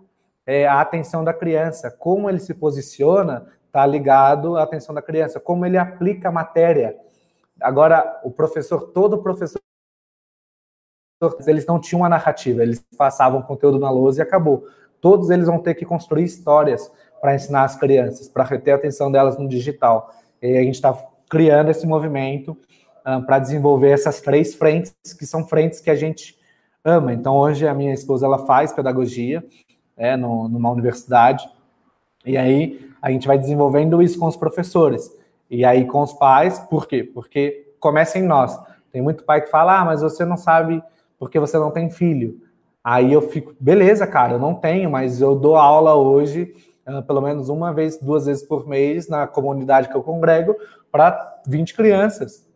[0.46, 1.90] é, à atenção da criança.
[1.90, 5.40] Como ele se posiciona está ligado à atenção da criança.
[5.40, 6.96] Como ele aplica a matéria.
[7.60, 9.60] Agora, o professor, todo professor,
[11.46, 14.66] eles não tinham uma narrativa, eles passavam conteúdo na lousa e acabou.
[15.00, 16.90] Todos eles vão ter que construir histórias
[17.20, 20.10] para ensinar as crianças, para reter a atenção delas no digital.
[20.42, 20.92] E a gente está
[21.28, 22.50] criando esse movimento
[23.06, 26.38] uh, para desenvolver essas três frentes, que são frentes que a gente
[26.84, 27.12] ama.
[27.12, 29.42] Então, hoje a minha esposa ela faz pedagogia
[29.96, 31.48] é, no, numa universidade,
[32.24, 35.10] e aí a gente vai desenvolvendo isso com os professores.
[35.48, 37.04] E aí com os pais, por quê?
[37.04, 38.58] Porque começa em nós.
[38.90, 40.82] Tem muito pai que fala, ah, mas você não sabe
[41.18, 42.40] porque você não tem filho.
[42.82, 46.54] Aí eu fico, beleza, cara, eu não tenho, mas eu dou aula hoje,
[46.86, 50.56] uh, pelo menos uma vez, duas vezes por mês, na comunidade que eu congrego,
[50.90, 52.46] para 20 crianças.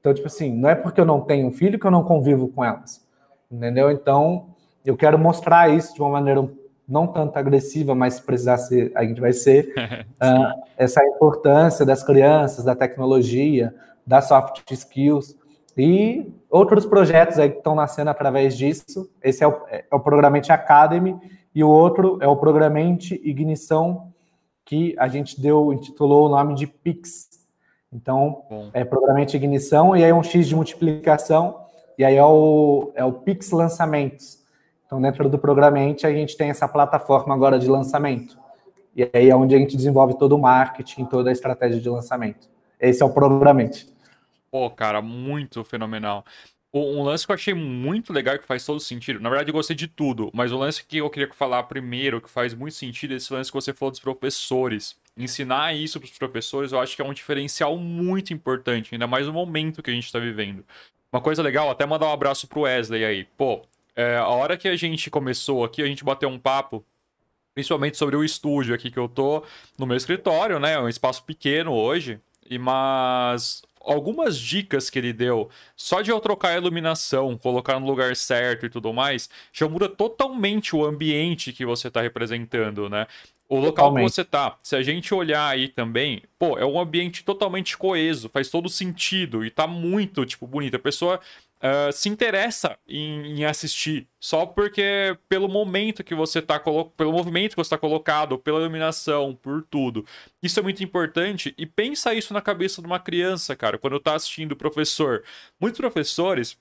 [0.00, 2.48] Então, tipo assim, não é porque eu não tenho um filho que eu não convivo
[2.48, 3.06] com elas.
[3.50, 3.90] Entendeu?
[3.90, 6.48] Então, eu quero mostrar isso de uma maneira
[6.90, 12.02] não tanto agressiva, mas se precisar ser, a gente vai ser, uh, essa importância das
[12.02, 13.74] crianças, da tecnologia,
[14.06, 15.36] das soft skills
[15.76, 19.08] e outros projetos aí que estão nascendo através disso.
[19.22, 21.16] Esse é o, é o Programante Academy
[21.54, 24.12] e o outro é o Programante Ignição,
[24.64, 27.30] que a gente deu, intitulou o nome de PIX,
[27.92, 28.70] então, Bom.
[28.72, 31.64] é programante ignição e aí é um X de multiplicação,
[31.98, 34.39] e aí é o, é o Pix Lançamentos.
[34.90, 38.36] Então, dentro do Programante, a gente tem essa plataforma agora de lançamento.
[38.96, 42.48] E aí é onde a gente desenvolve todo o marketing, toda a estratégia de lançamento.
[42.80, 43.86] Esse é o Programante.
[44.50, 46.24] Pô, cara, muito fenomenal.
[46.74, 49.20] Um lance que eu achei muito legal, que faz todo sentido.
[49.20, 52.28] Na verdade, eu gostei de tudo, mas o lance que eu queria falar primeiro, que
[52.28, 54.96] faz muito sentido, é esse lance que você falou dos professores.
[55.16, 59.28] Ensinar isso para os professores, eu acho que é um diferencial muito importante, ainda mais
[59.28, 60.64] no momento que a gente está vivendo.
[61.12, 63.24] Uma coisa legal, até mandar um abraço pro Wesley aí.
[63.36, 63.62] Pô,
[64.00, 66.82] é, a hora que a gente começou aqui, a gente bateu um papo,
[67.54, 69.44] principalmente sobre o estúdio aqui que eu tô
[69.78, 70.72] no meu escritório, né?
[70.72, 76.18] É um espaço pequeno hoje, e mas algumas dicas que ele deu, só de eu
[76.18, 81.52] trocar a iluminação, colocar no lugar certo e tudo mais, já muda totalmente o ambiente
[81.52, 83.06] que você está representando, né?
[83.50, 84.06] O local totalmente.
[84.06, 88.30] que você tá, se a gente olhar aí também, pô, é um ambiente totalmente coeso,
[88.30, 90.76] faz todo sentido e tá muito, tipo, bonito.
[90.76, 91.20] A pessoa
[91.62, 97.50] uh, se interessa em, em, assistir só porque pelo momento que você tá pelo movimento
[97.50, 100.04] que você está colocado, pela iluminação, por tudo.
[100.42, 104.14] Isso é muito importante e pensa isso na cabeça de uma criança, cara, quando tá
[104.14, 105.22] assistindo o professor.
[105.60, 106.58] Muitos professores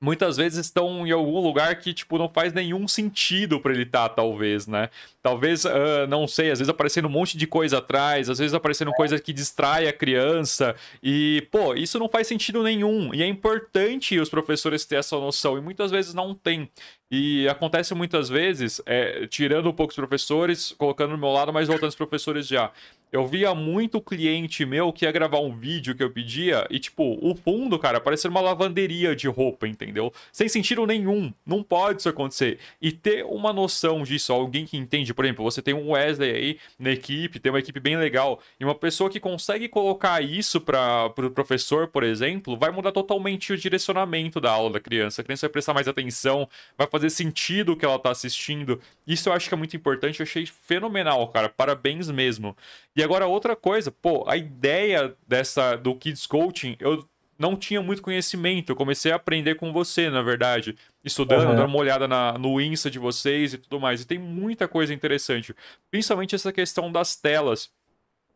[0.00, 4.08] muitas vezes estão em algum lugar que, tipo, não faz nenhum sentido para ele estar,
[4.08, 4.90] tá, talvez, né?
[5.22, 8.92] Talvez, uh, não sei, às vezes aparecendo um monte de coisa atrás, às vezes aparecendo
[8.92, 14.18] coisa que distrai a criança, e, pô, isso não faz sentido nenhum, e é importante
[14.18, 16.70] os professores ter essa noção, e muitas vezes não tem.
[17.10, 21.66] E acontece muitas vezes, é, tirando um pouco os professores, colocando no meu lado, mas
[21.66, 22.70] voltando os professores já.
[23.10, 27.18] Eu via muito cliente meu que ia gravar um vídeo que eu pedia e, tipo,
[27.22, 30.12] o fundo, cara, parecia uma lavanderia de roupa, entendeu?
[30.30, 31.32] Sem sentido nenhum.
[31.46, 32.58] Não pode isso acontecer.
[32.80, 36.58] E ter uma noção disso, alguém que entende, por exemplo, você tem um Wesley aí
[36.78, 41.10] na equipe, tem uma equipe bem legal, e uma pessoa que consegue colocar isso para
[41.10, 45.20] pro professor, por exemplo, vai mudar totalmente o direcionamento da aula da criança.
[45.20, 48.80] A criança vai prestar mais atenção, vai fazer sentido o que ela tá assistindo.
[49.06, 51.48] Isso eu acho que é muito importante, eu achei fenomenal, cara.
[51.48, 52.56] Parabéns mesmo.
[52.98, 58.02] E agora outra coisa, pô, a ideia dessa do Kids Coaching, eu não tinha muito
[58.02, 58.72] conhecimento.
[58.72, 60.76] Eu comecei a aprender com você, na verdade.
[61.04, 61.54] Estudando, uhum.
[61.54, 64.02] dando uma olhada na, no Insta de vocês e tudo mais.
[64.02, 65.54] E tem muita coisa interessante.
[65.92, 67.70] Principalmente essa questão das telas.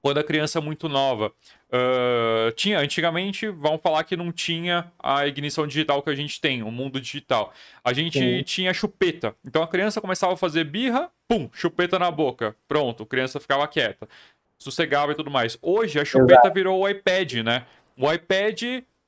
[0.01, 1.33] Quando a criança é muito nova.
[1.69, 6.63] Uh, tinha, antigamente, vamos falar que não tinha a ignição digital que a gente tem,
[6.63, 7.53] o mundo digital.
[7.83, 8.43] A gente Sim.
[8.45, 9.35] tinha chupeta.
[9.45, 12.57] Então a criança começava a fazer birra, pum, chupeta na boca.
[12.67, 14.09] Pronto, a criança ficava quieta
[14.63, 15.59] sossegava e tudo mais.
[15.61, 16.55] Hoje a chupeta Exato.
[16.55, 17.67] virou o iPad, né?
[17.97, 18.63] O iPad,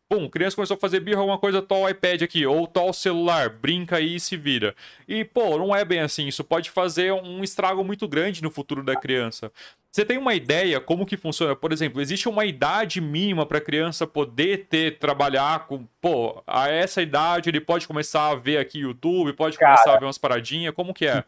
[0.09, 2.93] pum, criança começou a fazer birra, alguma coisa, tal o iPad aqui, ou tal o
[2.93, 4.75] celular, brinca aí e se vira.
[5.09, 8.83] E, pô, não é bem assim, isso pode fazer um estrago muito grande no futuro
[8.83, 9.51] da criança.
[9.91, 11.55] Você tem uma ideia como que funciona?
[11.55, 16.69] Por exemplo, existe uma idade mínima para a criança poder ter, trabalhar com, pô, a
[16.69, 20.19] essa idade ele pode começar a ver aqui YouTube, pode Cara, começar a ver umas
[20.19, 21.23] paradinhas, como que é?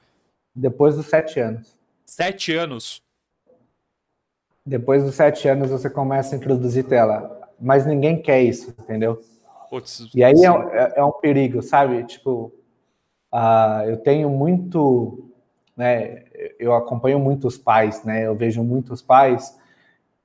[0.52, 1.76] Depois dos sete anos.
[2.04, 3.05] Sete anos?
[4.66, 7.48] Depois dos sete anos você começa a introduzir tela.
[7.60, 9.20] Mas ninguém quer isso, entendeu?
[9.70, 12.02] Putz, e aí é, é, é, um perigo, sabe?
[12.04, 12.52] Tipo,
[13.32, 15.30] uh, eu tenho muito,
[15.76, 16.24] né?
[16.58, 18.26] Eu acompanho muitos pais, né?
[18.26, 19.56] Eu vejo muitos pais.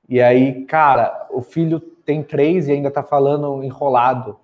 [0.09, 4.37] E aí, cara, o filho tem três e ainda tá falando enrolado,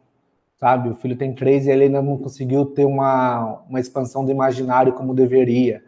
[0.58, 0.90] sabe?
[0.90, 4.94] O filho tem três e ele ainda não conseguiu ter uma, uma expansão do imaginário
[4.94, 5.84] como deveria,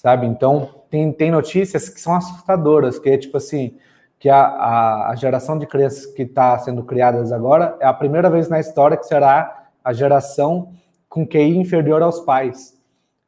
[0.00, 0.26] sabe?
[0.26, 3.76] Então, tem, tem notícias que são assustadoras, que é tipo assim,
[4.18, 8.30] que a, a, a geração de crianças que está sendo criadas agora é a primeira
[8.30, 10.72] vez na história que será a geração
[11.06, 12.80] com QI inferior aos pais.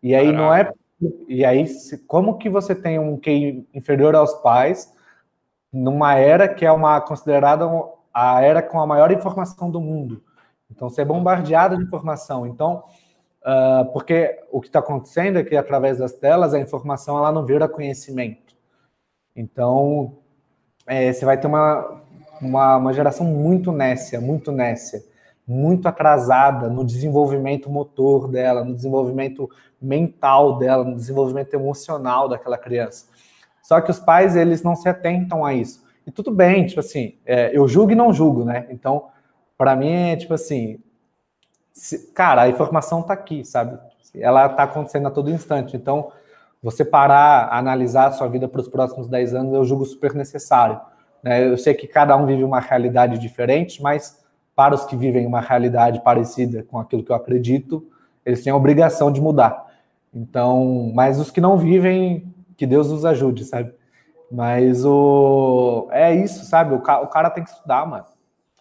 [0.03, 0.43] E aí Caraca.
[0.43, 0.73] não é.
[1.29, 1.66] E aí,
[2.07, 4.91] como que você tem um QI inferior aos pais
[5.70, 7.68] numa era que é uma considerada
[8.14, 10.23] a era com a maior informação do mundo?
[10.70, 12.47] Então, você é bombardeado de informação.
[12.47, 12.83] Então,
[13.45, 17.45] Uh, porque o que está acontecendo é que através das telas a informação ela não
[17.45, 18.55] vira conhecimento.
[19.34, 20.18] Então
[20.86, 22.03] é, você vai ter uma,
[22.40, 25.03] uma, uma, geração muito nécia, muito nécia,
[25.47, 33.09] muito atrasada no desenvolvimento motor dela, no desenvolvimento mental dela, no desenvolvimento emocional daquela criança.
[33.61, 35.82] Só que os pais eles não se atentam a isso.
[36.07, 38.66] E tudo bem, tipo assim, é, eu julgo e não julgo, né?
[38.70, 39.09] Então,
[39.59, 40.80] para mim é tipo assim,
[42.14, 43.79] cara, a informação está aqui, sabe?
[44.14, 45.77] Ela está acontecendo a todo instante.
[45.77, 46.12] Então,
[46.62, 50.81] você parar, analisar a sua vida para os próximos 10 anos, eu julgo super necessário.
[51.23, 51.49] Né?
[51.49, 54.23] Eu sei que cada um vive uma realidade diferente, mas
[54.55, 57.87] para os que vivem uma realidade parecida com aquilo que eu acredito,
[58.25, 59.66] eles têm a obrigação de mudar.
[60.14, 63.73] Então, mas os que não vivem, que Deus os ajude, sabe?
[64.31, 66.75] Mas o é isso, sabe?
[66.75, 67.01] O, ca...
[67.01, 68.05] o cara tem que estudar, mano.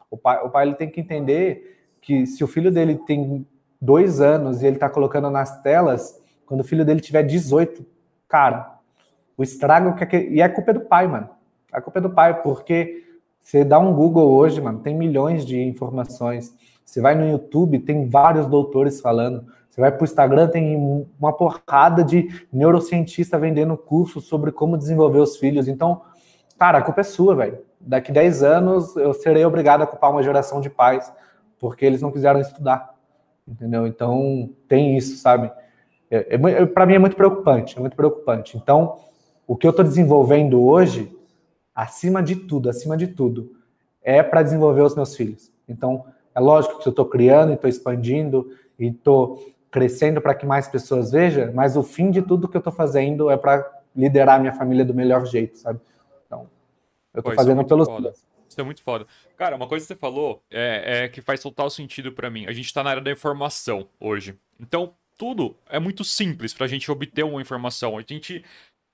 [0.09, 3.45] O pai, o pai ele tem que entender que se o filho dele tem
[3.79, 7.85] dois anos e ele está colocando nas telas, quando o filho dele tiver 18,
[8.27, 8.79] cara,
[9.37, 10.29] o estrago que é.
[10.29, 11.29] E é culpa do pai, mano.
[11.71, 13.05] A culpa é do pai, porque
[13.39, 16.53] você dá um Google hoje, mano, tem milhões de informações.
[16.83, 19.45] Você vai no YouTube, tem vários doutores falando.
[19.69, 25.19] Você vai para o Instagram, tem uma porrada de neurocientista vendendo cursos sobre como desenvolver
[25.19, 25.69] os filhos.
[25.69, 26.01] Então,
[26.59, 27.59] cara, a culpa é sua, velho.
[27.79, 31.11] Daqui 10 anos eu serei obrigado a culpar uma geração de pais
[31.61, 32.95] porque eles não quiseram estudar,
[33.47, 33.85] entendeu?
[33.85, 35.51] Então tem isso, sabe?
[36.09, 38.57] É, é, para mim é muito preocupante, é muito preocupante.
[38.57, 38.97] Então,
[39.47, 41.15] o que eu estou desenvolvendo hoje,
[41.73, 43.51] acima de tudo, acima de tudo,
[44.01, 45.51] é para desenvolver os meus filhos.
[45.69, 46.03] Então,
[46.33, 48.49] é lógico que eu estou criando e estou expandindo
[48.79, 49.39] e estou
[49.69, 53.29] crescendo para que mais pessoas vejam, mas o fim de tudo que eu estou fazendo
[53.29, 55.79] é para liderar minha família do melhor jeito, sabe?
[56.25, 56.47] Então,
[57.13, 57.87] eu estou é fazendo pelos
[58.51, 59.07] isso é muito foda.
[59.37, 62.45] Cara, uma coisa que você falou é, é que faz total sentido para mim.
[62.47, 64.35] A gente tá na área da informação hoje.
[64.59, 67.97] Então, tudo é muito simples pra gente obter uma informação.
[67.97, 68.43] A gente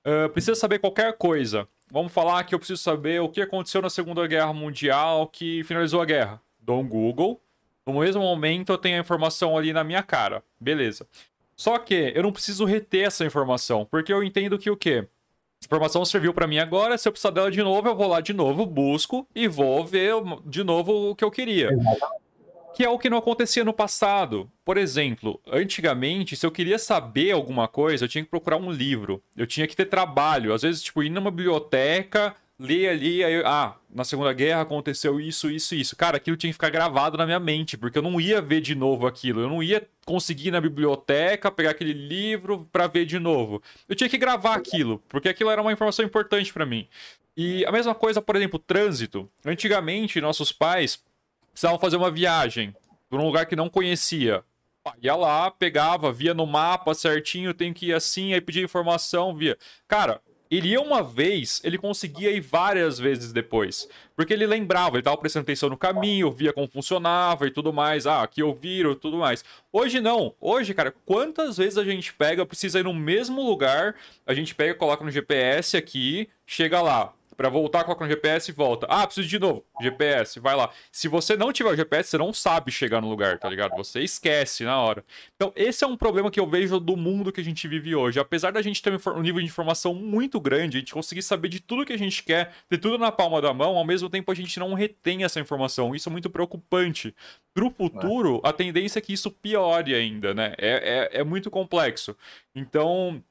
[0.05, 1.67] uh, precisa saber qualquer coisa.
[1.91, 6.01] Vamos falar que eu preciso saber o que aconteceu na Segunda Guerra Mundial que finalizou
[6.01, 6.41] a guerra.
[6.59, 7.41] Dou um Google.
[7.85, 10.43] No mesmo momento eu tenho a informação ali na minha cara.
[10.59, 11.07] Beleza.
[11.55, 15.07] Só que eu não preciso reter essa informação, porque eu entendo que o quê?
[15.65, 18.33] Informação serviu para mim agora, se eu precisar dela de novo, eu vou lá de
[18.33, 20.13] novo, busco e vou ver
[20.45, 21.69] de novo o que eu queria.
[22.75, 24.49] Que é o que não acontecia no passado.
[24.63, 29.21] Por exemplo, antigamente, se eu queria saber alguma coisa, eu tinha que procurar um livro.
[29.35, 30.53] Eu tinha que ter trabalho.
[30.53, 35.49] Às vezes, tipo, ir numa biblioteca, ler ali, aí, ah, na Segunda Guerra aconteceu isso,
[35.49, 35.95] isso, isso.
[35.95, 38.73] Cara, aquilo tinha que ficar gravado na minha mente, porque eu não ia ver de
[38.73, 39.41] novo aquilo.
[39.41, 43.61] Eu não ia conseguir ir na biblioteca, pegar aquele livro para ver de novo.
[43.87, 46.87] Eu tinha que gravar aquilo, porque aquilo era uma informação importante para mim.
[47.35, 49.29] E a mesma coisa, por exemplo, trânsito.
[49.45, 50.99] Antigamente, nossos pais
[51.51, 52.75] precisavam fazer uma viagem
[53.09, 54.43] para um lugar que não conhecia.
[55.01, 59.57] Ia lá, pegava, via no mapa certinho, tem que ir assim, aí pedia informação, via.
[59.87, 63.87] Cara, ele ia uma vez, ele conseguia ir várias vezes depois.
[64.15, 68.07] Porque ele lembrava, ele estava prestando atenção no caminho, via como funcionava e tudo mais.
[68.07, 69.43] Ah, aqui eu viro tudo mais.
[69.71, 70.33] Hoje não.
[70.39, 73.95] Hoje, cara, quantas vezes a gente pega, precisa ir no mesmo lugar,
[74.25, 77.13] a gente pega, coloca no GPS aqui, chega lá.
[77.37, 78.87] Para voltar, coloca no GPS e volta.
[78.89, 79.63] Ah, preciso de novo.
[79.79, 80.71] GPS, vai lá.
[80.91, 83.75] Se você não tiver o GPS, você não sabe chegar no lugar, tá ligado?
[83.77, 85.05] Você esquece na hora.
[85.35, 88.19] Então, esse é um problema que eu vejo do mundo que a gente vive hoje.
[88.19, 91.59] Apesar da gente ter um nível de informação muito grande, a gente conseguir saber de
[91.59, 94.35] tudo que a gente quer, ter tudo na palma da mão, ao mesmo tempo a
[94.35, 95.93] gente não retém essa informação.
[95.93, 97.15] Isso é muito preocupante.
[97.53, 100.55] Pro futuro, a tendência é que isso piore ainda, né?
[100.57, 102.17] É, é, é muito complexo.
[102.55, 103.23] Então,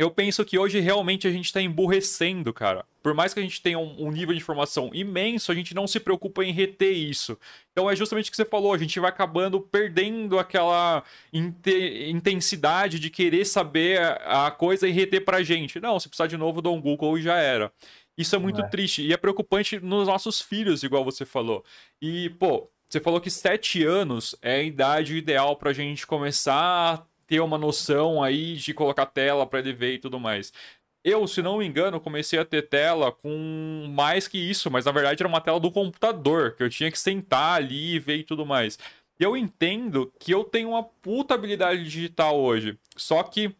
[0.00, 2.86] eu penso que hoje realmente a gente está emburrecendo, cara.
[3.02, 5.86] Por mais que a gente tenha um, um, nível de informação imenso, a gente não
[5.86, 7.38] se preocupa em reter isso.
[7.70, 13.10] Então é justamente o que você falou, a gente vai acabando perdendo aquela intensidade de
[13.10, 15.78] querer saber a, a, coisa e reter pra gente.
[15.78, 17.70] Não, se precisar de novo, dou um Google e já era.
[18.16, 18.68] Isso é muito é.
[18.68, 21.62] triste e é preocupante nos nossos filhos, igual você falou.
[22.00, 27.06] E, pô, você falou que sete anos é a idade ideal pra gente começar a
[27.30, 30.52] ter uma noção aí de colocar tela para ele ver e tudo mais.
[31.04, 34.90] Eu, se não me engano, comecei a ter tela com mais que isso, mas na
[34.90, 38.24] verdade era uma tela do computador, que eu tinha que sentar ali e ver e
[38.24, 38.76] tudo mais.
[39.18, 42.76] Eu entendo que eu tenho uma puta habilidade digital hoje.
[42.96, 43.54] Só que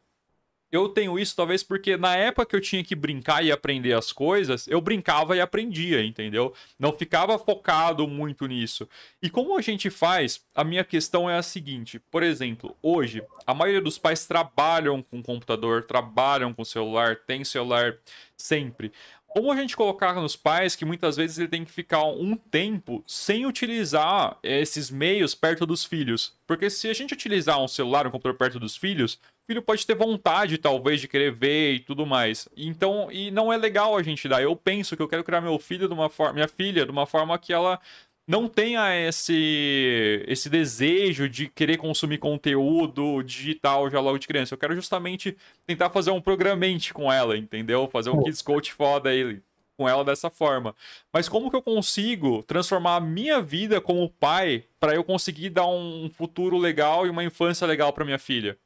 [0.73, 4.13] eu tenho isso talvez porque na época que eu tinha que brincar e aprender as
[4.13, 6.55] coisas, eu brincava e aprendia, entendeu?
[6.79, 8.89] Não ficava focado muito nisso.
[9.23, 13.53] E como a gente faz, a minha questão é a seguinte: por exemplo, hoje, a
[13.53, 17.97] maioria dos pais trabalham com computador, trabalham com celular, tem celular
[18.37, 18.93] sempre.
[19.33, 23.05] Como a gente colocar nos pais que muitas vezes ele tem que ficar um tempo
[23.07, 26.35] sem utilizar esses meios perto dos filhos?
[26.49, 29.97] Porque se a gente utilizar um celular, um computador perto dos filhos, filho pode ter
[29.97, 32.49] vontade, talvez, de querer ver e tudo mais.
[32.57, 34.41] Então, e não é legal a gente dar.
[34.41, 37.05] Eu penso que eu quero criar meu filho de uma forma, minha filha, de uma
[37.05, 37.81] forma que ela
[38.29, 44.55] não tenha esse esse desejo de querer consumir conteúdo digital já logo de criança.
[44.55, 45.37] Eu quero justamente
[45.67, 47.89] tentar fazer um programante com ela, entendeu?
[47.91, 49.41] Fazer um Kids Coach foda aí
[49.77, 50.77] com ela dessa forma.
[51.13, 55.67] Mas como que eu consigo transformar a minha vida como pai para eu conseguir dar
[55.67, 58.57] um futuro legal e uma infância legal para minha filha?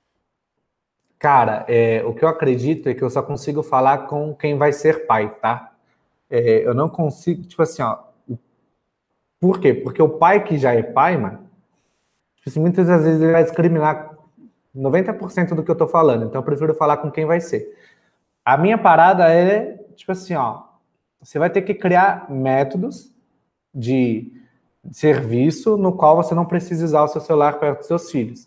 [1.19, 4.73] Cara, é, o que eu acredito é que eu só consigo falar com quem vai
[4.73, 5.73] ser pai, tá?
[6.29, 7.99] É, eu não consigo, tipo assim, ó.
[9.41, 9.75] Por quê?
[9.75, 11.49] Porque o pai que já é pai, mano,
[12.37, 14.17] tipo assim, muitas vezes ele vai discriminar
[14.75, 16.25] 90% do que eu tô falando.
[16.25, 17.75] Então eu prefiro falar com quem vai ser.
[18.45, 20.62] A minha parada é, tipo assim, ó.
[21.21, 23.15] Você vai ter que criar métodos
[23.75, 24.31] de
[24.93, 28.47] serviço no qual você não precisa usar o seu celular perto dos seus filhos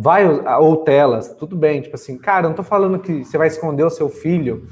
[0.00, 0.24] vai
[0.60, 3.82] ou telas, tudo bem, tipo assim, cara, eu não tô falando que você vai esconder
[3.82, 4.68] o seu filho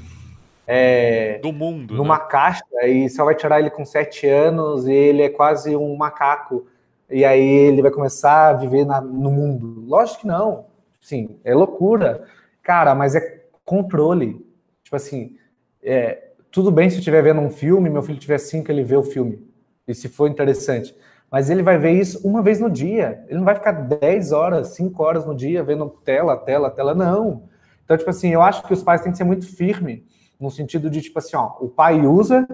[0.65, 2.25] é, do mundo numa né?
[2.29, 6.65] caixa e só vai tirar ele com sete anos e ele é quase um macaco
[7.09, 9.83] e aí ele vai começar a viver na, no mundo.
[9.85, 10.67] Lógico que não,
[11.01, 12.23] sim, é loucura,
[12.63, 14.45] cara, mas é controle,
[14.81, 15.35] tipo assim,
[15.83, 18.95] é, tudo bem se eu estiver vendo um filme, meu filho tiver cinco, ele vê
[18.95, 19.45] o filme.
[19.85, 20.95] E se for interessante
[21.31, 23.23] mas ele vai ver isso uma vez no dia.
[23.27, 27.43] Ele não vai ficar 10 horas, 5 horas no dia vendo tela, tela, tela, não.
[27.83, 30.01] Então, tipo assim, eu acho que os pais têm que ser muito firmes,
[30.39, 32.47] no sentido de, tipo assim, ó, o pai usa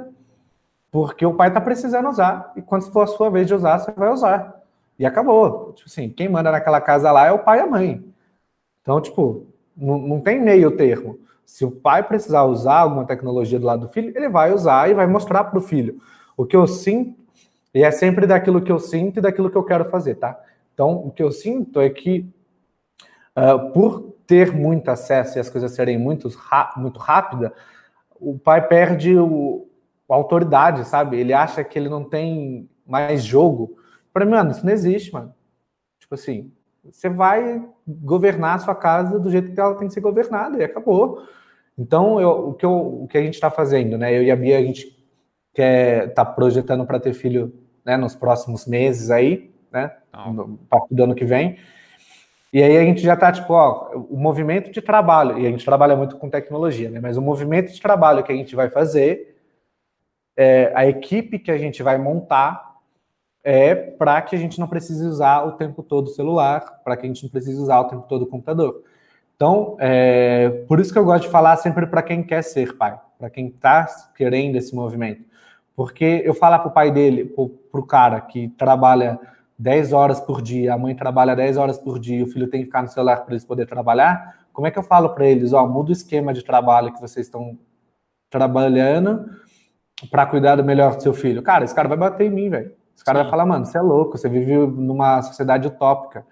[0.94, 3.92] porque o pai tá precisando usar, e quando for a sua vez de usar, você
[3.92, 4.62] vai usar.
[5.00, 5.74] E acabou.
[5.74, 8.06] Tipo assim, quem manda naquela casa lá é o pai e a mãe.
[8.80, 11.18] Então, tipo, não, não tem meio termo.
[11.48, 14.94] Se o pai precisar usar alguma tecnologia do lado do filho, ele vai usar e
[14.94, 16.00] vai mostrar para o filho.
[16.38, 17.23] O que eu sinto
[17.74, 20.40] e é sempre daquilo que eu sinto e daquilo que eu quero fazer, tá?
[20.74, 22.30] Então, o que eu sinto é que,
[23.38, 26.30] uh, por ter muito acesso e as coisas serem muito,
[26.78, 27.52] muito rápidas,
[28.20, 29.68] o pai perde o,
[30.10, 31.20] a autoridade, sabe?
[31.20, 33.78] Ele acha que ele não tem mais jogo.
[34.14, 35.34] Para mim, mano, isso não existe, mano.
[36.00, 36.52] Tipo assim,
[36.84, 40.64] você vai governar a sua casa do jeito que ela tem que ser governada e
[40.64, 41.24] acabou.
[41.78, 44.16] Então, eu, o, que eu, o que a gente está fazendo, né?
[44.16, 44.96] Eu e a Bia, a gente
[45.54, 47.54] quer tá projetando para ter filho
[47.86, 49.92] né, nos próximos meses aí, né?
[50.32, 50.60] No,
[50.90, 51.58] do ano que vem.
[52.54, 55.66] E aí a gente já está, tipo, ó, o movimento de trabalho, e a gente
[55.66, 57.00] trabalha muito com tecnologia, né?
[57.00, 59.36] Mas o movimento de trabalho que a gente vai fazer,
[60.38, 62.74] é, a equipe que a gente vai montar,
[63.44, 67.06] é para que a gente não precise usar o tempo todo o celular, para que
[67.06, 68.84] a gente não precise usar o tempo todo o computador.
[69.36, 72.98] Então, é, por isso que eu gosto de falar sempre para quem quer ser pai,
[73.18, 75.26] para quem está querendo esse movimento.
[75.76, 77.26] Porque eu falar para o pai dele,
[77.74, 79.20] para o cara que trabalha
[79.58, 82.68] 10 horas por dia, a mãe trabalha 10 horas por dia, o filho tem que
[82.68, 85.68] ficar no celular para eles poderem trabalhar, como é que eu falo para eles, ó,
[85.68, 87.58] muda o esquema de trabalho que vocês estão
[88.30, 89.26] trabalhando
[90.12, 91.42] para cuidar do melhor do seu filho?
[91.42, 92.72] Cara, esse cara vai bater em mim, velho.
[92.96, 93.24] Esse cara Sim.
[93.24, 96.24] vai falar, mano, você é louco, você vive numa sociedade utópica.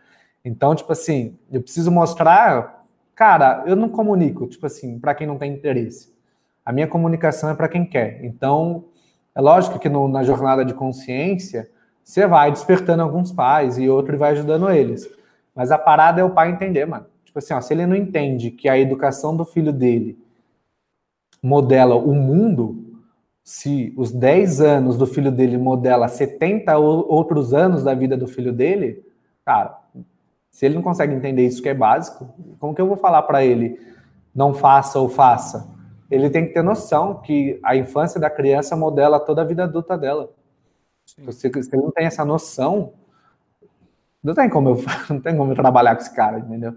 [0.45, 2.85] Então, tipo assim, eu preciso mostrar,
[3.15, 6.13] cara, eu não comunico, tipo assim, para quem não tem interesse.
[6.63, 8.23] A minha comunicação é para quem quer.
[8.23, 8.85] Então,
[9.33, 11.69] é lógico que no, na jornada de consciência,
[12.03, 15.09] você vai despertando alguns pais e outro vai ajudando eles.
[15.55, 17.05] Mas a parada é o pai entender, mano.
[17.23, 20.19] Tipo assim, ó, se ele não entende que a educação do filho dele
[21.41, 22.99] modela o mundo,
[23.43, 28.51] se os 10 anos do filho dele modela 70 outros anos da vida do filho
[28.51, 29.03] dele,
[29.45, 29.79] cara,
[30.49, 33.43] se ele não consegue entender isso que é básico, como que eu vou falar para
[33.43, 33.79] ele
[34.35, 35.69] não faça ou faça?
[36.11, 39.97] Ele tem que ter noção que a infância da criança modela toda a vida adulta
[39.97, 40.29] dela.
[41.05, 42.93] Se você não tem essa noção,
[44.21, 46.75] não tem como eu, não tem como eu trabalhar com esse cara, entendeu?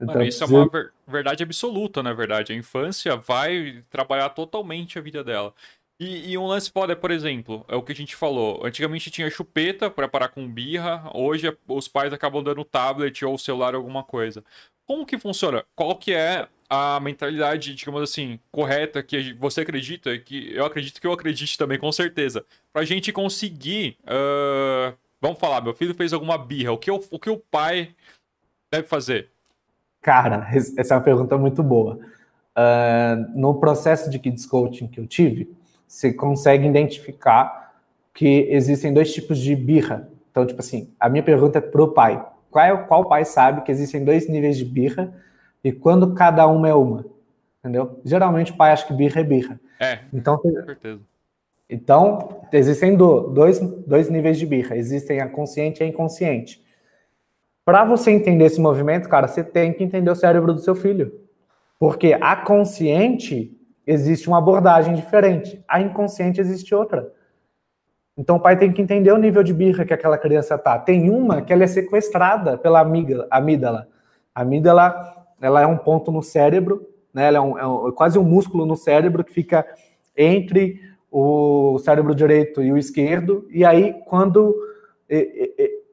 [0.00, 2.52] Então, Mano, isso é uma ver, verdade absoluta, na verdade.
[2.52, 5.54] A infância vai trabalhar totalmente a vida dela.
[5.98, 8.66] E, e, um lance foda, por exemplo, é o que a gente falou.
[8.66, 13.76] Antigamente tinha chupeta para parar com birra, hoje os pais acabam dando tablet ou celular
[13.76, 14.44] alguma coisa.
[14.84, 15.64] Como que funciona?
[15.76, 21.06] Qual que é a mentalidade, digamos assim, correta que você acredita, que eu acredito que
[21.06, 23.96] eu acredite também, com certeza, pra gente conseguir.
[24.04, 27.90] Uh, vamos falar, meu filho fez alguma birra, o que, o, o que o pai
[28.70, 29.28] deve fazer?
[30.02, 31.98] Cara, essa é uma pergunta muito boa.
[32.56, 35.50] Uh, no processo de Kids Coaching que eu tive,
[35.86, 37.72] você consegue identificar
[38.12, 40.08] que existem dois tipos de birra.
[40.30, 42.24] Então, tipo assim, a minha pergunta é pro pai.
[42.50, 45.12] Qual, é, qual pai sabe que existem dois níveis de birra
[45.64, 47.06] e quando cada uma é uma,
[47.58, 47.98] entendeu?
[48.04, 49.58] Geralmente o pai acha que birra é birra.
[49.80, 51.00] É, então, com certeza.
[51.68, 54.76] Então, existem dois, dois níveis de birra.
[54.76, 56.62] Existem a consciente e a inconsciente.
[57.64, 61.20] Para você entender esse movimento, cara, você tem que entender o cérebro do seu filho.
[61.78, 67.10] Porque a consciente existe uma abordagem diferente, a inconsciente existe outra.
[68.16, 70.78] Então o pai tem que entender o nível de birra que aquela criança tá.
[70.78, 73.26] Tem uma que ela é sequestrada pela amígdala.
[73.30, 73.88] amígdala.
[74.34, 77.26] A amígdala ela é um ponto no cérebro, né?
[77.26, 79.66] Ela é, um, é, um, é quase um músculo no cérebro que fica
[80.16, 80.80] entre
[81.10, 83.46] o cérebro direito e o esquerdo.
[83.50, 84.56] E aí, quando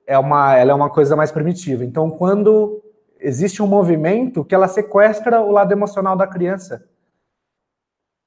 [0.08, 1.84] é uma, ela é uma coisa mais primitiva.
[1.84, 2.82] Então, quando
[3.20, 6.88] existe um movimento que ela sequestra o lado emocional da criança.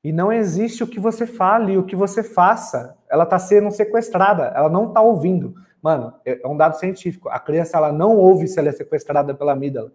[0.04, 2.96] E não existe o que você fale, o que você faça.
[3.10, 5.54] Ela está sendo sequestrada, ela não está ouvindo.
[5.82, 7.28] Mano, é um dado científico.
[7.28, 9.90] A criança ela não ouve se ela é sequestrada pela amígdala.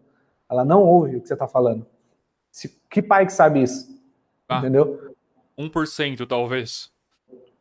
[0.49, 1.85] Ela não ouve o que você está falando.
[2.51, 3.87] Se, que pai que sabe isso?
[4.47, 5.13] Ah, Entendeu?
[5.57, 6.91] 1% talvez.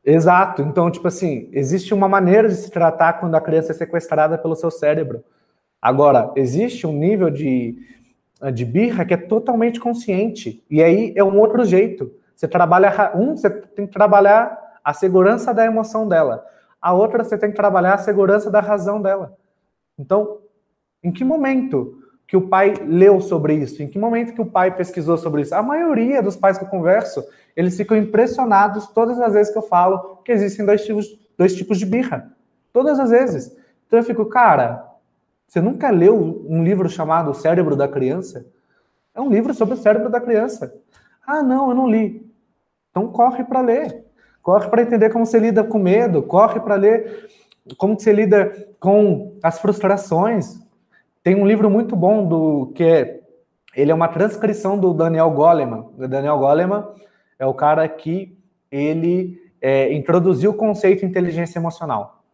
[0.05, 0.63] Exato.
[0.63, 4.57] Então, tipo assim, existe uma maneira de se tratar quando a criança é sequestrada pelo
[4.57, 5.23] seu cérebro.
[5.83, 7.77] Agora, existe um nível de,
[8.55, 10.65] de birra que é totalmente consciente.
[10.71, 12.11] E aí é um outro jeito.
[12.35, 13.13] Você trabalha.
[13.15, 16.45] Um, você tem que trabalhar a segurança da emoção dela.
[16.81, 19.37] A outra, você tem que trabalhar a segurança da razão dela.
[19.99, 20.39] Então,
[21.03, 21.98] em que momento
[22.29, 23.83] que o pai leu sobre isso?
[23.83, 25.55] Em que momento que o pai pesquisou sobre isso?
[25.55, 27.25] A maioria dos pais que eu converso,
[27.57, 31.79] eles ficam impressionados todas as vezes que eu falo que existem dois tipos, dois tipos
[31.79, 32.31] de birra.
[32.71, 33.57] Todas as vezes.
[33.87, 34.87] Então eu fico, cara,
[35.47, 38.45] você nunca leu um livro chamado Cérebro da Criança?
[39.15, 40.73] É um livro sobre o cérebro da criança.
[41.27, 42.31] Ah, não, eu não li.
[42.91, 44.05] Então corre para ler.
[44.43, 47.29] Corre para entender como você lida com medo, corre para ler
[47.79, 50.61] como você lida com as frustrações,
[51.29, 53.21] tem um livro muito bom do que é
[53.77, 55.91] ele é uma transcrição do Daniel Goleman.
[55.99, 56.89] O Daniel Goleman
[57.39, 58.35] é o cara que
[58.71, 62.25] ele é, introduziu o conceito de inteligência emocional.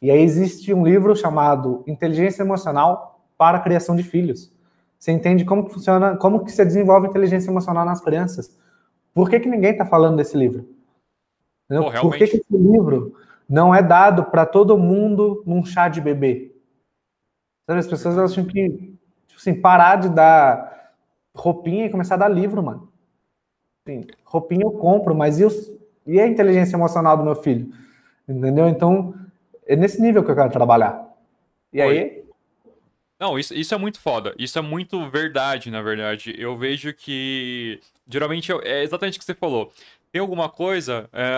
[0.00, 4.50] E aí existe um livro chamado Inteligência Emocional para a Criação de Filhos.
[4.98, 8.58] Você entende como que funciona, como que se desenvolve inteligência emocional nas crianças.
[9.12, 10.66] Por que, que ninguém está falando desse livro?
[11.68, 13.12] Pô, Por que, que esse livro
[13.46, 16.57] não é dado para todo mundo num chá de bebê?
[17.68, 20.94] Sabe, as pessoas elas tinham que, tipo assim, parar de dar
[21.36, 22.90] roupinha e começar a dar livro, mano.
[23.86, 25.70] Assim, roupinha eu compro, mas e, os,
[26.06, 27.70] e a inteligência emocional do meu filho?
[28.26, 28.66] Entendeu?
[28.70, 29.14] Então,
[29.66, 31.14] é nesse nível que eu quero trabalhar.
[31.70, 32.24] E aí?
[33.20, 34.34] Não, isso, isso é muito foda.
[34.38, 36.34] Isso é muito verdade, na verdade.
[36.38, 37.80] Eu vejo que.
[38.10, 39.70] Geralmente é exatamente o que você falou
[40.10, 41.34] tem alguma coisa, é,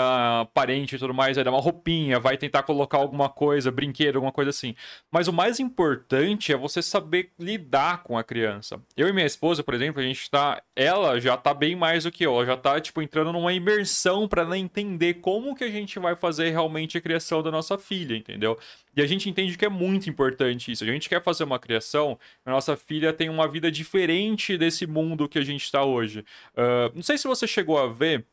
[0.55, 4.33] parente e tudo mais, vai dar uma roupinha, vai tentar colocar alguma coisa, brinquedo, alguma
[4.33, 4.75] coisa assim.
[5.11, 8.81] Mas o mais importante é você saber lidar com a criança.
[8.97, 10.63] Eu e minha esposa, por exemplo, a gente tá.
[10.77, 12.35] Ela já tá bem mais do que eu.
[12.37, 16.15] Ela já tá, tipo, entrando numa imersão para ela entender como que a gente vai
[16.15, 18.59] fazer realmente a criação da nossa filha, entendeu?
[18.97, 20.85] E a gente entende que é muito importante isso.
[20.85, 25.29] A gente quer fazer uma criação, a nossa filha tem uma vida diferente desse mundo
[25.29, 26.21] que a gente está hoje.
[26.55, 28.27] Uh, não sei se você chegou a ver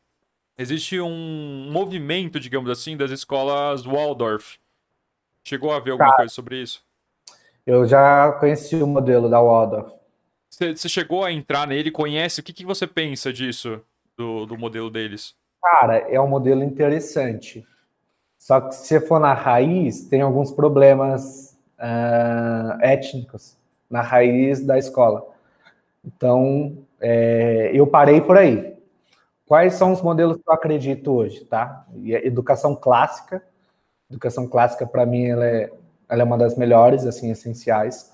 [0.58, 4.58] existe um movimento, digamos assim, das escolas Waldorf.
[5.44, 6.16] Chegou a ver alguma tá.
[6.16, 6.84] coisa sobre isso?
[7.66, 9.92] Eu já conheci o modelo da Waldorf.
[10.50, 12.40] Você chegou a entrar nele, conhece?
[12.40, 13.80] O que, que você pensa disso,
[14.16, 15.34] do, do modelo deles?
[15.62, 17.66] Cara, é um modelo interessante.
[18.38, 23.56] Só que se você for na raiz, tem alguns problemas uh, étnicos
[23.90, 25.26] na raiz da escola.
[26.04, 28.77] Então, é, eu parei por aí.
[29.48, 31.86] Quais são os modelos que eu acredito hoje, tá?
[31.96, 33.42] E a educação clássica,
[34.10, 35.72] educação clássica para mim ela é,
[36.06, 38.12] ela é uma das melhores, assim, essenciais.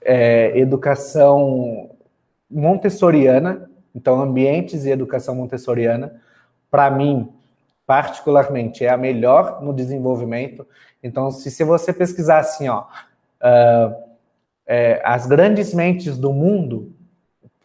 [0.00, 1.90] É, educação
[2.50, 6.18] montessoriana, então ambientes e educação montessoriana,
[6.70, 7.30] para mim,
[7.86, 10.66] particularmente, é a melhor no desenvolvimento.
[11.02, 12.84] Então, se, se você pesquisar assim, ó,
[13.42, 13.94] uh,
[14.66, 16.91] é, as grandes mentes do mundo,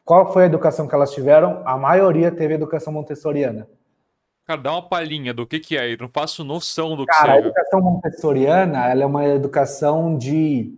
[0.07, 1.61] qual foi a educação que elas tiveram?
[1.65, 3.67] A maioria teve educação montessoriana.
[4.45, 7.33] Cara, dá uma palhinha do que, que é, eu não faço noção do que Cara,
[7.33, 7.35] seja.
[7.35, 10.73] a educação montessoriana, ela é uma educação de...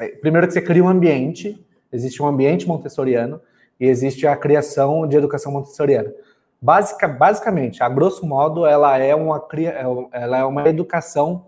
[0.00, 3.40] É, primeiro que você cria um ambiente, existe um ambiente montessoriano,
[3.78, 6.12] e existe a criação de educação montessoriana.
[6.60, 11.46] Basica, basicamente, a grosso modo, ela é uma, é ela é uma educação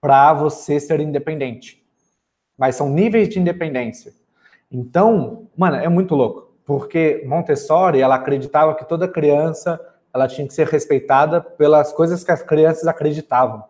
[0.00, 1.80] para você ser independente.
[2.58, 4.12] Mas são níveis de independência.
[4.70, 9.80] Então, mano, é muito louco, porque Montessori, ela acreditava que toda criança,
[10.14, 13.64] ela tinha que ser respeitada pelas coisas que as crianças acreditavam.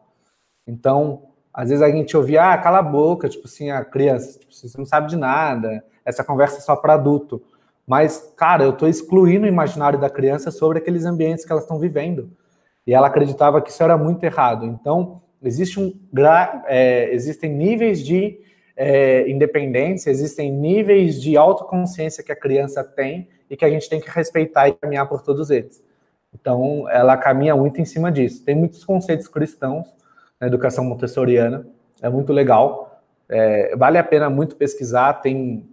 [0.66, 4.52] Então, às vezes a gente ouvia, ah, cala a boca, tipo assim, a criança, tipo,
[4.52, 7.42] você não sabe de nada, essa conversa é só para adulto.
[7.86, 11.78] Mas, cara, eu estou excluindo o imaginário da criança sobre aqueles ambientes que elas estão
[11.78, 12.30] vivendo.
[12.86, 14.64] E ela acreditava que isso era muito errado.
[14.64, 15.92] Então, existe um,
[16.66, 18.38] é, existem níveis de
[18.76, 24.00] é, independência, existem níveis de autoconsciência que a criança tem e que a gente tem
[24.00, 25.82] que respeitar e caminhar por todos eles.
[26.32, 28.44] Então, ela caminha muito em cima disso.
[28.44, 29.86] Tem muitos conceitos cristãos
[30.40, 31.66] na educação montessoriana,
[32.00, 33.02] é muito legal.
[33.28, 35.14] É, vale a pena muito pesquisar.
[35.14, 35.68] Tem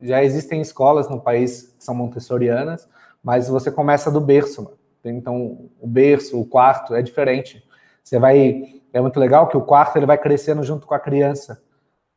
[0.00, 2.88] já existem escolas no país que são montessorianas,
[3.22, 4.76] mas você começa do berço.
[5.02, 7.64] Então, o berço, o quarto é diferente.
[8.02, 11.60] Você vai é muito legal que o quarto ele vai crescendo junto com a criança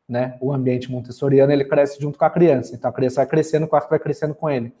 [0.08, 0.36] né?
[0.40, 2.74] O ambiente montessoriano ele cresce junto com a criança.
[2.74, 4.72] Então a criança vai crescendo, o quarto vai crescendo com ele.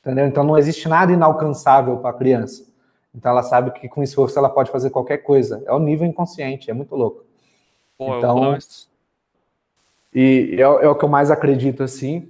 [0.00, 0.26] Entendeu?
[0.26, 2.64] Então não existe nada inalcançável para a criança.
[3.12, 5.62] Então ela sabe que com esforço ela pode fazer qualquer coisa.
[5.66, 7.24] É o nível inconsciente, é muito louco.
[7.98, 8.56] Pô, então,
[10.14, 12.28] e é, é o que eu mais acredito assim.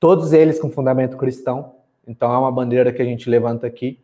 [0.00, 1.76] Todos eles com fundamento cristão.
[2.06, 4.00] Então é uma bandeira que a gente levanta aqui.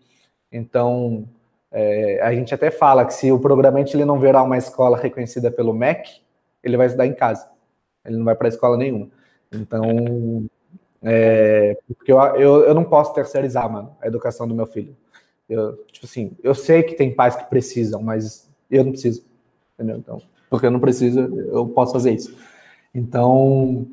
[0.50, 1.26] Então
[1.72, 5.50] é, a gente até fala que se o programante ele não virar uma escola reconhecida
[5.50, 6.22] pelo MEC,
[6.62, 7.53] ele vai estudar em casa
[8.04, 9.08] ele não vai para escola nenhuma.
[9.52, 10.46] Então,
[11.02, 14.96] é, porque eu, eu, eu não posso terceirizar, mano, a educação do meu filho.
[15.48, 19.24] Eu, tipo assim, eu sei que tem pais que precisam, mas eu não preciso,
[19.74, 19.98] entendeu?
[19.98, 22.36] Então, porque eu não preciso, eu posso fazer isso.
[22.94, 23.86] Então,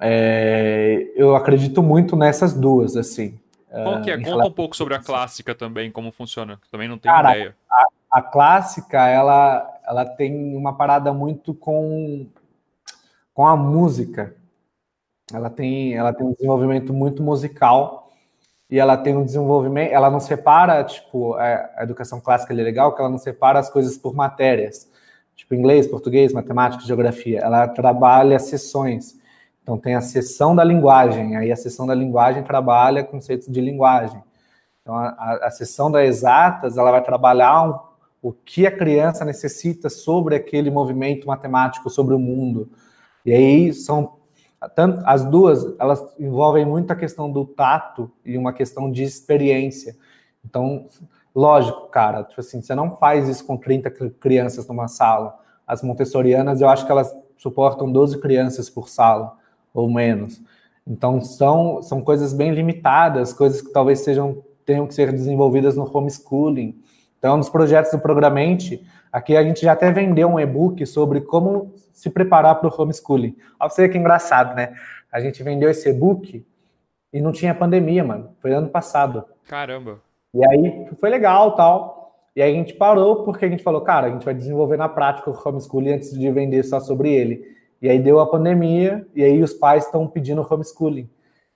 [0.00, 3.38] é, eu acredito muito nessas duas, assim.
[3.70, 4.18] Qual que é?
[4.18, 6.58] Conta um pouco sobre a clássica também, como funciona.
[6.70, 7.56] Também não tenho Cara, ideia.
[7.70, 12.26] A, a, clássica, ela, ela tem uma parada muito com
[13.36, 14.34] com a música.
[15.30, 18.10] Ela tem, ela tem um desenvolvimento muito musical
[18.70, 23.00] e ela tem um desenvolvimento, ela não separa, tipo, a educação clássica é legal, que
[23.00, 24.90] ela não separa as coisas por matérias,
[25.36, 27.40] tipo inglês, português, matemática, geografia.
[27.40, 29.18] Ela trabalha sessões.
[29.62, 34.22] Então tem a sessão da linguagem, aí a sessão da linguagem trabalha conceitos de linguagem.
[34.80, 37.78] Então a, a, a sessão das exatas, ela vai trabalhar um,
[38.22, 42.70] o que a criança necessita sobre aquele movimento matemático, sobre o mundo.
[43.26, 44.16] E aí são
[45.04, 49.96] as duas, elas envolvem muito a questão do tato e uma questão de experiência.
[50.44, 50.86] Então,
[51.34, 55.38] lógico, cara, tipo assim, você não faz isso com 30 crianças numa sala.
[55.66, 59.36] As montessorianas, eu acho que elas suportam 12 crianças por sala
[59.74, 60.40] ou menos.
[60.86, 65.88] Então, são, são coisas bem limitadas, coisas que talvez sejam tenham que ser desenvolvidas no
[65.96, 66.76] homeschooling.
[67.18, 68.84] Então, um dos projetos do Programente,
[69.16, 73.34] aqui a gente já até vendeu um e-book sobre como se preparar para o homeschooling.
[73.58, 74.74] Olha você que engraçado, né?
[75.10, 76.46] A gente vendeu esse e-book
[77.10, 78.36] e não tinha pandemia, mano.
[78.42, 79.24] Foi ano passado.
[79.48, 80.02] Caramba.
[80.34, 82.14] E aí foi legal tal.
[82.36, 84.88] E aí a gente parou porque a gente falou, cara, a gente vai desenvolver na
[84.88, 87.56] prática o homeschooling antes de vender só sobre ele.
[87.80, 91.08] E aí deu a pandemia e aí os pais estão pedindo homeschooling.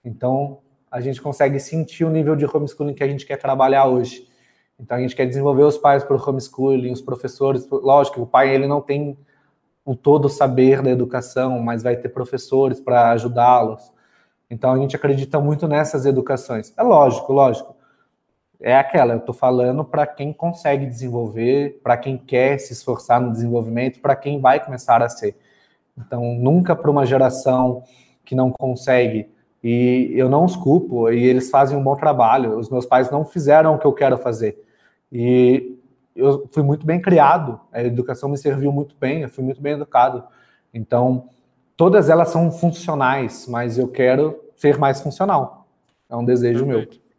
[0.02, 0.60] Então
[0.90, 4.29] a gente consegue sentir o nível de homeschooling que a gente quer trabalhar hoje.
[4.80, 7.68] Então a gente quer desenvolver os pais para o homeschooling, os professores.
[7.70, 9.16] Lógico, o pai ele não tem
[9.84, 13.92] o todo saber da educação, mas vai ter professores para ajudá-los.
[14.50, 16.72] Então a gente acredita muito nessas educações.
[16.76, 17.76] É lógico, lógico.
[18.62, 23.32] É aquela, eu estou falando para quem consegue desenvolver, para quem quer se esforçar no
[23.32, 25.34] desenvolvimento, para quem vai começar a ser.
[25.96, 27.82] Então, nunca para uma geração
[28.24, 29.30] que não consegue.
[29.64, 32.58] E eu não os culpo, e eles fazem um bom trabalho.
[32.58, 34.62] Os meus pais não fizeram o que eu quero fazer.
[35.12, 35.76] E
[36.14, 39.74] eu fui muito bem criado, a educação me serviu muito bem, eu fui muito bem
[39.74, 40.24] educado.
[40.72, 41.28] Então,
[41.76, 45.66] todas elas são funcionais, mas eu quero ser mais funcional.
[46.08, 46.94] É um desejo Perfeito.
[46.96, 47.10] meu.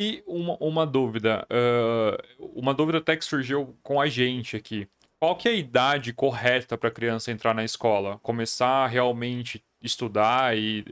[0.00, 4.88] E uma, uma dúvida, uh, uma dúvida até que surgiu com a gente aqui.
[5.18, 8.20] Qual que é a idade correta para a criança entrar na escola?
[8.22, 10.84] Começar a realmente estudar e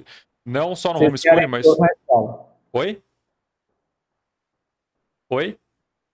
[0.45, 1.65] não só no homeschooling, mas...
[2.73, 3.01] Oi?
[5.31, 5.59] Oi?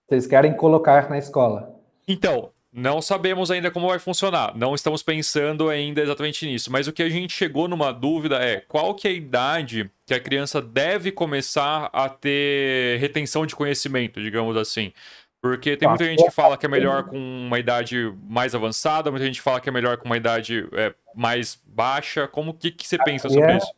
[0.07, 1.73] Vocês querem colocar na escola?
[2.07, 4.57] Então, não sabemos ainda como vai funcionar.
[4.57, 6.71] Não estamos pensando ainda exatamente nisso.
[6.71, 10.13] Mas o que a gente chegou numa dúvida é qual que é a idade que
[10.13, 14.91] a criança deve começar a ter retenção de conhecimento, digamos assim.
[15.39, 19.25] Porque tem muita gente que fala que é melhor com uma idade mais avançada, muita
[19.25, 22.27] gente fala que é melhor com uma idade é, mais baixa.
[22.27, 23.71] Como que, que você a pensa sobre isso?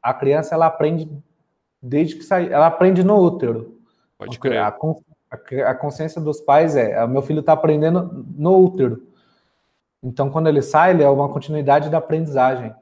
[0.00, 1.10] A criança ela aprende
[1.82, 3.80] desde que sai, ela aprende no útero.
[4.16, 4.58] Pode crer.
[4.58, 4.72] A,
[5.30, 9.06] a, consciência dos pais é: o meu filho está aprendendo no útero.
[10.02, 12.74] Então, quando ele sai, ele é uma continuidade da aprendizagem.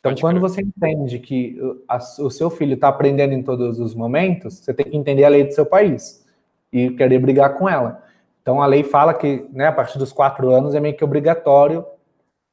[0.00, 0.50] Então, Pode quando crer.
[0.50, 1.58] você entende que
[1.88, 5.28] a, o seu filho está aprendendo em todos os momentos, você tem que entender a
[5.28, 6.24] lei do seu país
[6.72, 8.02] e querer brigar com ela.
[8.42, 11.84] Então, a lei fala que, né, a partir dos quatro anos é meio que obrigatório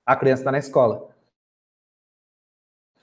[0.05, 1.09] a criança estar na escola.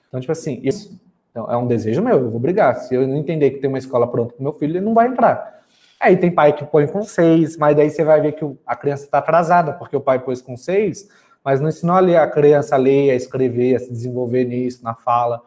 [0.09, 0.99] Então, tipo assim, isso
[1.31, 2.75] então, é um desejo meu, eu vou brigar.
[2.75, 5.07] Se eu não entender que tem uma escola pronta para meu filho, ele não vai
[5.07, 5.58] entrar.
[6.01, 9.05] Aí tem pai que põe com seis, mas daí você vai ver que a criança
[9.05, 11.09] está atrasada, porque o pai pôs com seis,
[11.45, 14.95] mas não ensinou a, a criança a ler, a escrever, a se desenvolver nisso, na
[14.95, 15.43] fala.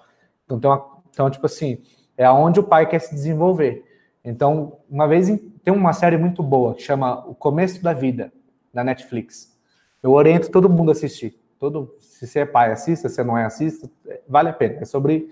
[0.46, 1.82] Então, tem uma, então, tipo assim,
[2.18, 3.86] é aonde o pai quer se desenvolver.
[4.24, 5.28] Então, uma vez
[5.64, 8.32] tem uma série muito boa que chama O Começo da Vida,
[8.74, 9.58] da Netflix.
[10.04, 11.40] Eu oriento todo mundo a assistir.
[11.60, 13.90] Todo, se você é pai, assista, se não é, assista,
[14.28, 14.80] vale a pena.
[14.82, 15.30] É sobre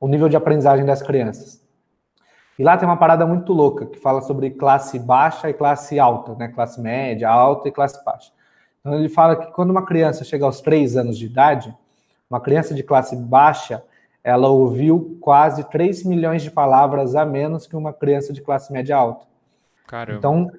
[0.00, 1.62] o nível de aprendizagem das crianças.
[2.58, 6.34] E lá tem uma parada muito louca que fala sobre classe baixa e classe alta,
[6.34, 6.48] né?
[6.48, 8.32] Classe média, alta e classe baixa.
[8.80, 11.74] Então ele fala que quando uma criança chega aos três anos de idade,
[12.28, 13.82] uma criança de classe baixa,
[14.22, 18.96] ela ouviu quase 3 milhões de palavras a menos que uma criança de classe média
[18.96, 19.26] alta.
[19.86, 20.18] Caramba.
[20.18, 20.52] Então,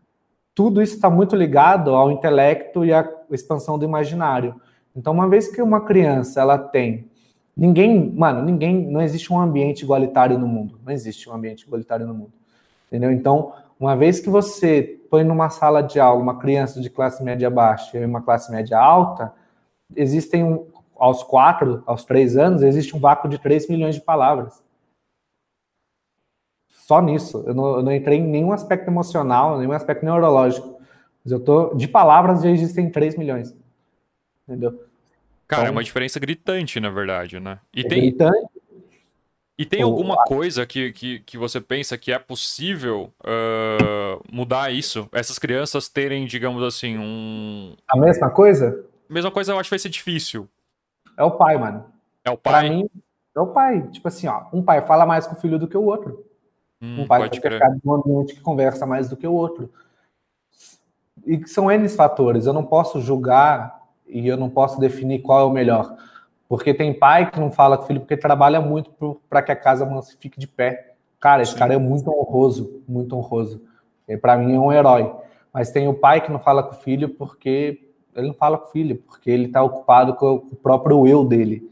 [0.55, 4.59] tudo isso está muito ligado ao intelecto e à expansão do imaginário.
[4.95, 7.08] Então, uma vez que uma criança ela tem
[7.59, 10.79] Ninguém, mano, ninguém, não existe um ambiente igualitário no mundo.
[10.81, 12.31] Não existe um ambiente igualitário no mundo.
[12.87, 13.11] Entendeu?
[13.11, 17.49] Então, uma vez que você põe numa sala de aula uma criança de classe média
[17.49, 19.33] baixa e uma classe média alta,
[19.93, 24.63] existem, um, aos quatro, aos três anos, existe um vácuo de 3 milhões de palavras.
[26.69, 27.43] Só nisso.
[27.45, 30.79] Eu não, eu não entrei em nenhum aspecto emocional, nenhum aspecto neurológico.
[31.25, 31.75] Mas eu tô.
[31.75, 33.53] De palavras já existem 3 milhões.
[34.47, 34.88] Entendeu?
[35.49, 37.57] Cara, é então, é uma diferença gritante, na verdade, né?
[37.73, 38.47] E é tem, gritante.
[39.57, 45.09] E tem alguma coisa que, que, que você pensa que é possível uh, mudar isso?
[45.11, 47.75] Essas crianças terem, digamos assim, um.
[47.89, 48.85] A mesma coisa?
[49.09, 50.47] A mesma coisa eu acho que vai ser difícil.
[51.17, 51.83] É o pai, mano.
[52.23, 52.67] É o pai?
[52.67, 52.89] Pra mim,
[53.35, 53.81] é o pai.
[53.91, 56.23] Tipo assim, ó, um pai fala mais com o filho do que o outro.
[56.79, 59.73] Hum, um pai pode ficar num ambiente que conversa mais do que o outro.
[61.25, 62.45] E são N fatores.
[62.45, 63.78] Eu não posso julgar
[64.09, 65.95] e eu não posso definir qual é o melhor.
[66.47, 69.55] Porque tem pai que não fala com o filho porque trabalha muito para que a
[69.55, 69.87] casa
[70.19, 70.93] fique de pé.
[71.19, 71.59] Cara, esse Sim.
[71.59, 73.61] cara é muito honroso, muito honroso.
[74.21, 75.13] Para mim é um herói.
[75.53, 78.67] Mas tem o pai que não fala com o filho porque ele não fala com
[78.67, 81.69] o filho, porque ele está ocupado com o próprio eu dele.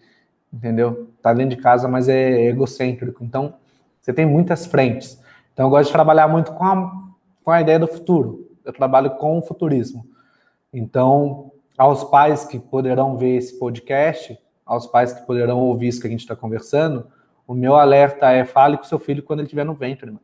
[0.54, 1.10] Entendeu?
[1.22, 3.24] Tá dentro de casa, mas é egocêntrico.
[3.24, 3.56] Então,
[4.00, 5.22] você tem muitas frentes.
[5.54, 6.92] Então, eu gosto de trabalhar muito com a,
[7.44, 8.48] com a ideia do futuro.
[8.64, 10.06] Eu trabalho com o futurismo.
[10.72, 16.08] Então, aos pais que poderão ver esse podcast, aos pais que poderão ouvir isso que
[16.08, 17.08] a gente está conversando,
[17.48, 20.08] o meu alerta é fale com seu filho quando ele estiver no ventre.
[20.08, 20.20] Mano.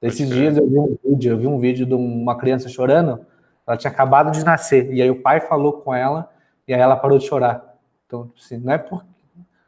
[0.00, 3.26] Esses dias eu vi um vídeo, eu vi um vídeo de uma criança chorando,
[3.66, 6.30] ela tinha acabado de nascer, e aí o pai falou com ela,
[6.66, 7.76] e aí ela parou de chorar.
[8.06, 9.04] Então, assim, não é, por,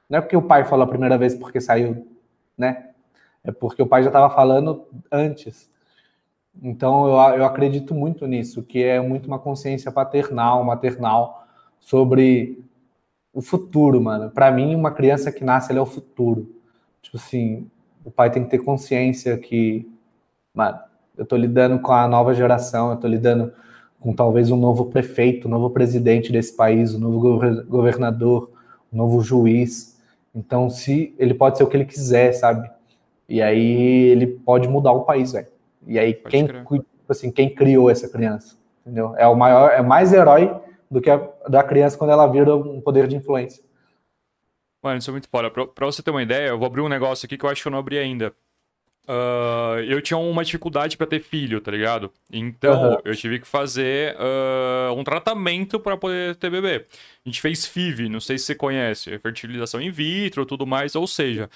[0.09, 2.07] não é porque o pai falou a primeira vez porque saiu,
[2.57, 2.91] né?
[3.45, 5.70] É porque o pai já estava falando antes.
[6.63, 11.47] Então, eu, eu acredito muito nisso, que é muito uma consciência paternal, maternal,
[11.79, 12.63] sobre
[13.33, 14.31] o futuro, mano.
[14.31, 16.55] Para mim, uma criança que nasce, ela é o futuro.
[17.03, 17.71] Tipo assim,
[18.05, 19.89] o pai tem que ter consciência que,
[20.55, 20.79] mano,
[21.17, 23.53] eu tô lidando com a nova geração, eu tô lidando
[24.01, 27.21] com talvez um novo prefeito, um novo presidente desse país, um novo
[27.67, 28.51] governador,
[28.93, 30.01] um novo juiz.
[30.35, 32.71] Então, se ele pode ser o que ele quiser, sabe?
[33.29, 35.49] E aí ele pode mudar o país, velho.
[35.91, 38.57] E aí quem, tipo assim, quem criou essa criança,
[38.87, 39.13] entendeu?
[39.17, 40.55] É o maior, é mais herói
[40.89, 41.17] do que a
[41.49, 43.61] da criança quando ela vira um poder de influência.
[44.81, 45.51] Mano, isso é muito foda.
[45.51, 47.61] Pra, pra, você ter uma ideia, eu vou abrir um negócio aqui que eu acho
[47.61, 48.33] que eu não abri ainda.
[49.09, 52.13] Uh, eu tinha uma dificuldade para ter filho, tá ligado?
[52.33, 52.99] Então, uhum.
[53.05, 56.87] eu tive que fazer uh, um tratamento para poder ter bebê.
[57.27, 61.09] A gente fez FIV, não sei se você conhece, fertilização in vitro, tudo mais, ou
[61.09, 61.51] seja,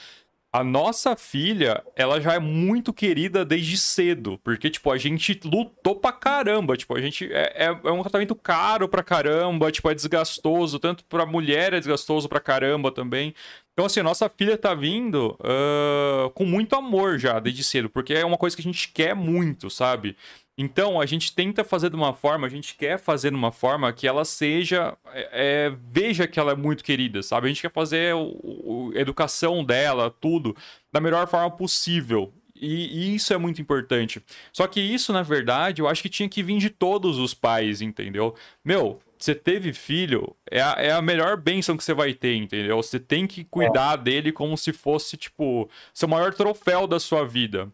[0.54, 5.96] a nossa filha, ela já é muito querida desde cedo, porque, tipo, a gente lutou
[5.96, 9.94] pra caramba, tipo, a gente, é, é, é um tratamento caro pra caramba, tipo, é
[9.96, 13.34] desgastoso, tanto pra mulher é desgastoso pra caramba também,
[13.72, 18.14] então, assim, a nossa filha tá vindo uh, com muito amor já, desde cedo, porque
[18.14, 20.16] é uma coisa que a gente quer muito, sabe?
[20.56, 23.92] Então, a gente tenta fazer de uma forma, a gente quer fazer de uma forma
[23.92, 24.96] que ela seja.
[25.12, 27.46] É, é veja que ela é muito querida, sabe?
[27.46, 30.56] A gente quer fazer a educação dela, tudo,
[30.92, 32.32] da melhor forma possível.
[32.54, 34.22] E, e, isso é muito importante.
[34.52, 37.82] Só que isso, na verdade, eu acho que tinha que vir de todos os pais,
[37.82, 38.34] entendeu?
[38.64, 42.76] Meu, você teve filho, é a, é a melhor bênção que você vai ter, entendeu?
[42.76, 44.02] Você tem que cuidar é.
[44.02, 47.72] dele como se fosse, tipo, seu maior troféu da sua vida.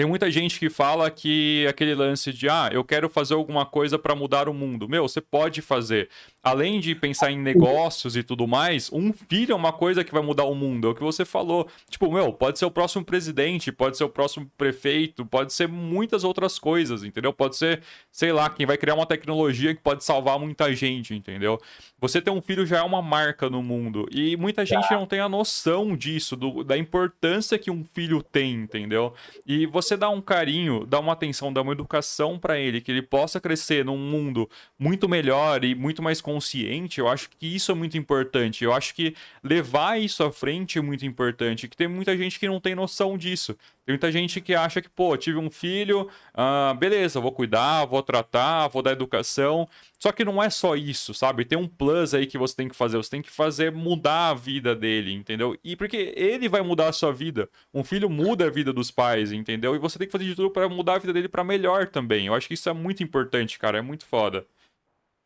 [0.00, 3.98] Tem muita gente que fala que aquele lance de, ah, eu quero fazer alguma coisa
[3.98, 4.88] para mudar o mundo.
[4.88, 6.08] Meu, você pode fazer.
[6.42, 10.22] Além de pensar em negócios e tudo mais, um filho é uma coisa que vai
[10.22, 10.88] mudar o mundo.
[10.88, 11.68] É o que você falou.
[11.90, 16.24] Tipo, meu, pode ser o próximo presidente, pode ser o próximo prefeito, pode ser muitas
[16.24, 17.30] outras coisas, entendeu?
[17.30, 21.60] Pode ser, sei lá, quem vai criar uma tecnologia que pode salvar muita gente, entendeu?
[22.00, 24.08] Você ter um filho já é uma marca no mundo.
[24.10, 28.54] E muita gente não tem a noção disso, do, da importância que um filho tem,
[28.54, 29.12] entendeu?
[29.46, 33.02] E você dá um carinho, dá uma atenção, dá uma educação para ele, que ele
[33.02, 34.48] possa crescer num mundo
[34.78, 38.62] muito melhor e muito mais consciente, eu acho que isso é muito importante.
[38.62, 41.66] Eu acho que levar isso à frente é muito importante.
[41.66, 43.54] Que tem muita gente que não tem noção disso.
[43.84, 48.00] Tem muita gente que acha que, pô, tive um filho, ah, beleza, vou cuidar, vou
[48.02, 49.68] tratar, vou dar educação.
[49.98, 51.44] Só que não é só isso, sabe?
[51.44, 52.96] Tem um plus aí que você tem que fazer.
[52.96, 55.58] Você tem que fazer mudar a vida dele, entendeu?
[55.64, 57.48] E porque ele vai mudar a sua vida.
[57.74, 59.74] Um filho muda a vida dos pais, entendeu?
[59.74, 62.26] E você tem que fazer de tudo para mudar a vida dele para melhor também.
[62.26, 63.78] Eu acho que isso é muito importante, cara.
[63.78, 64.46] É muito foda.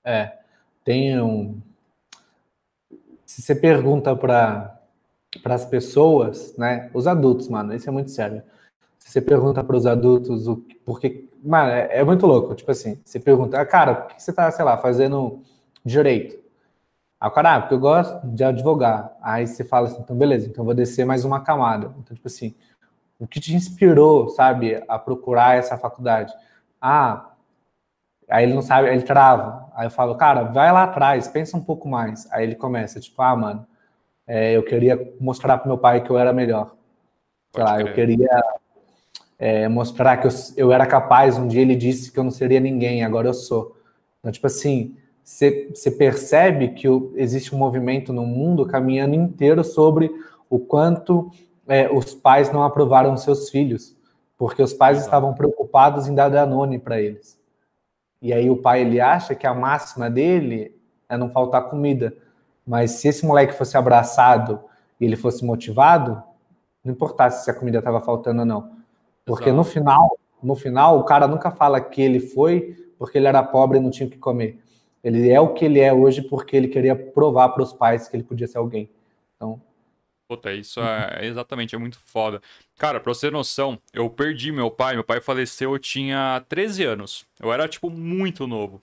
[0.03, 0.44] É
[0.85, 1.61] tem um.
[3.25, 4.79] Se você pergunta para
[5.47, 6.91] as pessoas, né?
[6.95, 8.43] Os adultos, mano, isso é muito sério.
[8.99, 12.55] Se você pergunta para os adultos o porque, mano, é, é, muito louco.
[12.55, 15.43] Tipo assim, você pergunta, ah, cara, por que você tá, sei lá, fazendo
[15.85, 16.39] direito?
[17.23, 19.17] O cara, ah, porque eu gosto de advogar.
[19.23, 21.95] Aí você fala assim, então beleza, então vou descer mais uma camada.
[21.99, 22.55] Então, tipo assim,
[23.19, 26.33] o que te inspirou, sabe, a procurar essa faculdade?
[26.81, 27.34] Ah,
[28.29, 29.71] Aí ele não sabe, ele trava.
[29.75, 32.31] Aí eu falo, cara, vai lá atrás, pensa um pouco mais.
[32.33, 33.67] Aí ele começa, tipo, ah, mano,
[34.27, 36.75] é, eu queria mostrar pro meu pai que eu era melhor.
[37.55, 38.43] Sei lá, eu queria
[39.39, 41.39] é, mostrar que eu, eu era capaz.
[41.39, 43.77] Um dia ele disse que eu não seria ninguém, agora eu sou.
[44.19, 46.87] Então, tipo assim, você percebe que
[47.17, 50.11] existe um movimento no mundo caminhando inteiro sobre
[50.49, 51.31] o quanto
[51.67, 53.97] é, os pais não aprovaram seus filhos,
[54.37, 57.39] porque os pais estavam preocupados em dar Danone para eles.
[58.25, 60.75] E aí o pai ele acha que a máxima dele
[61.11, 62.17] é não faltar comida.
[62.67, 64.61] Mas se esse moleque fosse abraçado
[64.99, 66.23] e ele fosse motivado,
[66.83, 68.71] não importasse se a comida estava faltando ou não.
[69.27, 69.57] Porque Exato.
[69.59, 73.77] no final, no final, o cara nunca fala que ele foi porque ele era pobre
[73.77, 74.59] e não tinha o que comer.
[75.03, 78.17] Ele é o que ele é hoje porque ele queria provar para os pais que
[78.17, 78.89] ele podia ser alguém.
[79.37, 79.61] Então,
[80.29, 82.41] Puta, isso é, é exatamente, é muito foda.
[82.79, 86.85] Cara, pra você ter noção, eu perdi meu pai, meu pai faleceu, eu tinha 13
[86.85, 87.27] anos.
[87.39, 88.81] Eu era, tipo, muito novo.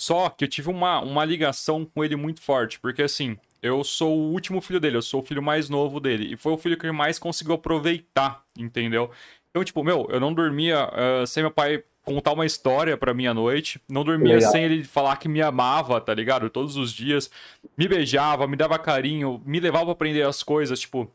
[0.00, 4.16] Só que eu tive uma, uma ligação com ele muito forte, porque assim, eu sou
[4.16, 6.32] o último filho dele, eu sou o filho mais novo dele.
[6.32, 9.10] E foi o filho que ele mais conseguiu aproveitar, entendeu?
[9.50, 13.26] Então, tipo, meu, eu não dormia uh, sem meu pai contar uma história pra mim
[13.26, 13.80] à noite.
[13.88, 14.52] Não dormia Legal.
[14.52, 16.50] sem ele falar que me amava, tá ligado?
[16.50, 17.30] Todos os dias.
[17.76, 21.10] Me beijava, me dava carinho, me levava pra aprender as coisas, tipo,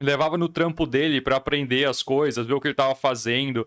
[0.00, 3.66] me levava no trampo dele para aprender as coisas, ver o que ele tava fazendo.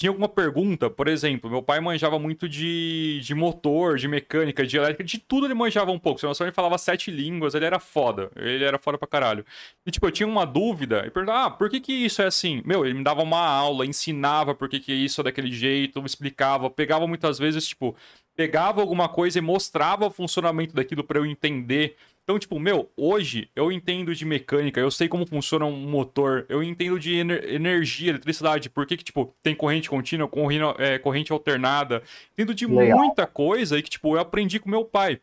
[0.00, 4.78] Tinha alguma pergunta, por exemplo, meu pai manjava muito de, de motor, de mecânica, de
[4.78, 6.18] elétrica, de tudo ele manjava um pouco.
[6.18, 8.30] Se ele falava sete línguas, ele era foda.
[8.34, 9.44] Ele era foda pra caralho.
[9.84, 12.62] E, tipo, eu tinha uma dúvida e perguntava, ah, por que que isso é assim?
[12.64, 16.70] Meu, ele me dava uma aula, ensinava por que que isso é daquele jeito, explicava,
[16.70, 17.94] pegava muitas vezes, tipo,
[18.34, 21.94] pegava alguma coisa e mostrava o funcionamento daquilo para eu entender.
[22.30, 26.62] Então, tipo, meu, hoje eu entendo de mecânica, eu sei como funciona um motor, eu
[26.62, 31.32] entendo de ener energia, eletricidade, por que, que, tipo, tem corrente contínua, corrente, é, corrente
[31.32, 32.04] alternada.
[32.32, 32.96] Entendo de Legal.
[32.96, 35.18] muita coisa e que, tipo, eu aprendi com meu pai.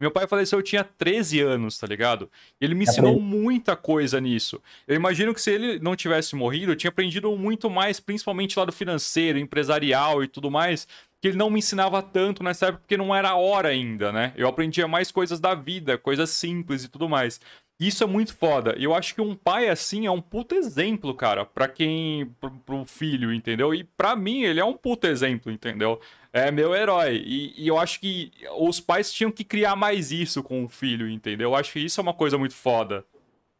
[0.00, 2.28] Meu pai faleceu, eu tinha 13 anos, tá ligado?
[2.60, 4.60] Ele me ensinou muita coisa nisso.
[4.88, 8.64] Eu imagino que se ele não tivesse morrido, eu tinha aprendido muito mais, principalmente lá
[8.64, 10.88] do financeiro, empresarial e tudo mais,
[11.20, 14.32] que ele não me ensinava tanto nessa época porque não era hora ainda, né?
[14.36, 17.40] Eu aprendia mais coisas da vida, coisas simples e tudo mais.
[17.78, 18.74] Isso é muito foda.
[18.76, 22.26] E eu acho que um pai assim é um puto exemplo, cara, para quem.
[22.38, 23.74] Pro, pro filho, entendeu?
[23.74, 25.98] E para mim ele é um puto exemplo, entendeu?
[26.32, 27.22] É meu herói.
[27.24, 31.08] E, e, eu acho que os pais tinham que criar mais isso com o filho,
[31.08, 31.50] entendeu?
[31.50, 33.04] Eu acho que isso é uma coisa muito foda.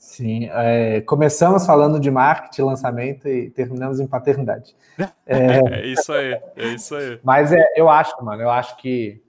[0.00, 4.74] Sim, é, começamos falando de marketing, lançamento e terminamos em paternidade.
[5.26, 7.20] É, é isso aí, é isso aí.
[7.22, 9.22] Mas é, eu acho, mano, eu acho que,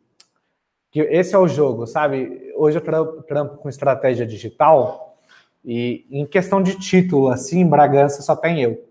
[0.90, 2.52] que esse é o jogo, sabe?
[2.56, 5.18] Hoje eu trampo com estratégia digital
[5.64, 8.84] e em questão de título, assim, em Bragança só tem eu.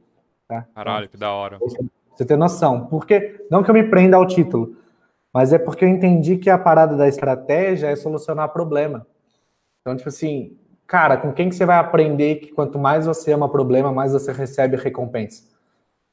[0.47, 0.66] Tá?
[0.74, 1.59] Caralho, que da hora.
[2.15, 2.86] Você tem noção.
[2.86, 4.77] Porque, não que eu me prenda ao título,
[5.32, 9.07] mas é porque eu entendi que a parada da estratégia é solucionar problema.
[9.81, 10.57] Então, tipo assim,
[10.91, 14.33] cara, com quem que você vai aprender que quanto mais você ama problema, mais você
[14.33, 15.45] recebe recompensa?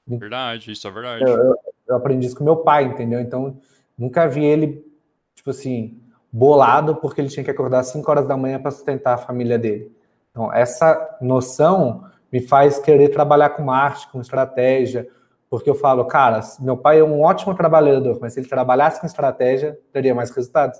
[0.05, 1.23] Verdade, isso é verdade.
[1.23, 3.19] Eu, eu, aprendi isso com meu pai, entendeu?
[3.19, 3.59] Então,
[3.97, 4.85] nunca vi ele,
[5.33, 5.99] tipo assim,
[6.31, 9.57] bolado porque ele tinha que acordar às 5 horas da manhã para sustentar a família
[9.57, 9.91] dele.
[10.29, 15.09] Então, essa noção me faz querer trabalhar com arte, com estratégia,
[15.49, 19.07] porque eu falo, cara, meu pai é um ótimo trabalhador, mas se ele trabalhasse com
[19.07, 20.79] estratégia, teria mais resultados.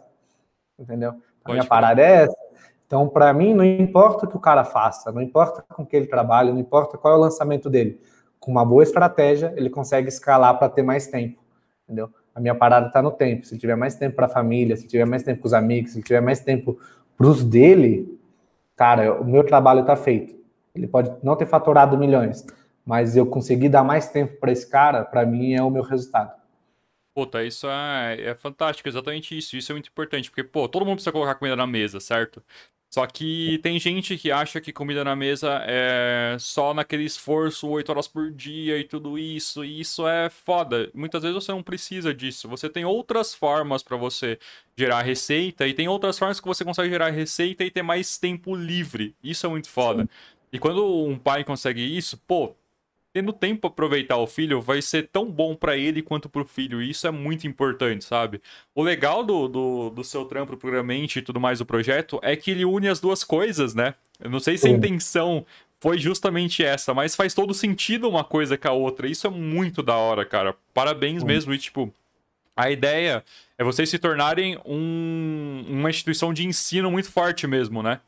[0.78, 1.16] Entendeu?
[1.44, 2.47] A minha parada é essa.
[2.88, 6.08] Então, para mim, não importa o que o cara faça, não importa com que ele
[6.08, 8.00] trabalhe, não importa qual é o lançamento dele.
[8.40, 11.38] Com uma boa estratégia, ele consegue escalar para ter mais tempo,
[11.84, 12.10] entendeu?
[12.34, 13.46] A minha parada está no tempo.
[13.46, 16.02] Se tiver mais tempo para a família, se tiver mais tempo com os amigos, se
[16.02, 16.80] tiver mais tempo
[17.18, 18.18] para os dele,
[18.76, 20.36] cara, o meu trabalho está feito.
[20.74, 22.46] Ele pode não ter faturado milhões,
[22.86, 26.32] mas eu conseguir dar mais tempo para esse cara, para mim é o meu resultado.
[27.18, 29.58] Puta, isso é, é fantástico, exatamente isso.
[29.58, 32.44] Isso é muito importante, porque, pô, todo mundo precisa colocar comida na mesa, certo?
[32.98, 37.88] Só que tem gente que acha que comida na mesa é só naquele esforço, 8
[37.92, 40.90] horas por dia e tudo isso, e isso é foda.
[40.96, 42.48] Muitas vezes você não precisa disso.
[42.48, 44.40] Você tem outras formas para você
[44.76, 48.56] gerar receita e tem outras formas que você consegue gerar receita e ter mais tempo
[48.56, 49.14] livre.
[49.24, 50.02] Isso é muito foda.
[50.02, 50.10] Sim.
[50.54, 52.56] E quando um pai consegue isso, pô,
[53.18, 56.46] tendo tempo para aproveitar o filho vai ser tão bom para ele quanto para o
[56.46, 56.80] filho.
[56.80, 58.40] E isso é muito importante, sabe?
[58.76, 62.52] O legal do, do, do seu trampo programamente e tudo mais do projeto é que
[62.52, 63.96] ele une as duas coisas, né?
[64.20, 65.44] Eu não sei se a intenção
[65.80, 69.08] foi justamente essa, mas faz todo sentido uma coisa com a outra.
[69.08, 70.56] Isso é muito da hora, cara.
[70.72, 71.52] Parabéns mesmo.
[71.56, 71.92] E, tipo,
[72.56, 73.24] a ideia
[73.58, 78.00] é vocês se tornarem um, uma instituição de ensino muito forte mesmo, né?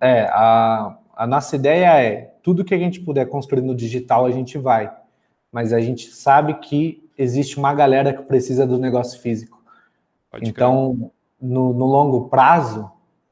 [0.00, 4.30] É, a, a nossa ideia é tudo que a gente puder construir no digital, a
[4.30, 4.92] gente vai.
[5.50, 9.62] Mas a gente sabe que existe uma galera que precisa do negócio físico.
[10.30, 11.10] Pode então,
[11.40, 12.90] no, no, longo prazo,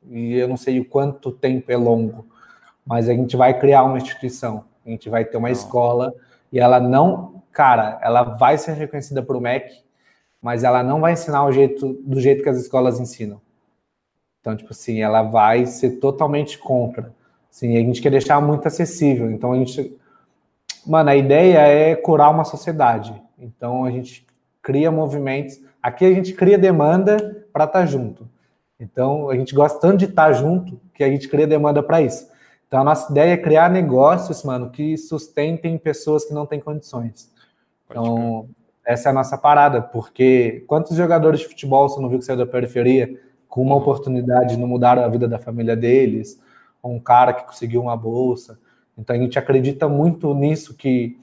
[0.09, 2.27] e eu não sei o quanto tempo é longo,
[2.85, 5.53] mas a gente vai criar uma instituição, a gente vai ter uma não.
[5.53, 6.15] escola
[6.53, 9.83] e ela não, cara, ela vai ser reconhecida por o MEC,
[10.43, 13.41] mas ela não vai ensinar o jeito, do jeito que as escolas ensinam.
[14.41, 17.15] Então, tipo assim, ela vai ser totalmente contra.
[17.51, 19.31] Sim, a gente quer deixar muito acessível.
[19.31, 19.97] Então a gente.
[20.87, 23.13] Mano, a ideia é curar uma sociedade.
[23.39, 24.27] Então a gente
[24.63, 25.61] cria movimentos.
[25.83, 28.29] Aqui a gente cria demanda para estar tá junto.
[28.79, 32.01] Então a gente gosta tanto de estar tá junto que a gente cria demanda para
[32.01, 32.31] isso.
[32.67, 37.31] Então a nossa ideia é criar negócios, mano, que sustentem pessoas que não têm condições.
[37.91, 38.49] Então,
[38.87, 42.39] essa é a nossa parada, porque quantos jogadores de futebol você não viu que saiu
[42.39, 43.19] da periferia
[43.49, 46.41] com uma oportunidade não mudaram a vida da família deles?
[46.89, 48.59] Um cara que conseguiu uma bolsa.
[48.97, 51.19] Então a gente acredita muito nisso que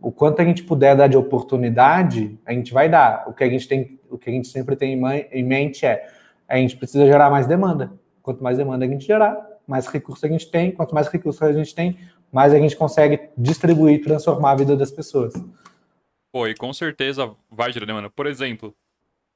[0.00, 3.28] o quanto a gente puder dar de oportunidade, a gente vai dar.
[3.28, 5.00] O que a gente tem, o que a gente sempre tem
[5.30, 6.08] em mente é
[6.48, 7.92] a gente precisa gerar mais demanda.
[8.22, 10.72] Quanto mais demanda a gente gerar, mais recursos a gente tem.
[10.72, 11.98] Quanto mais recursos a gente tem,
[12.32, 15.32] mais a gente consegue distribuir e transformar a vida das pessoas.
[16.32, 18.08] Pô, e com certeza vai gerar demanda.
[18.10, 18.74] Por exemplo,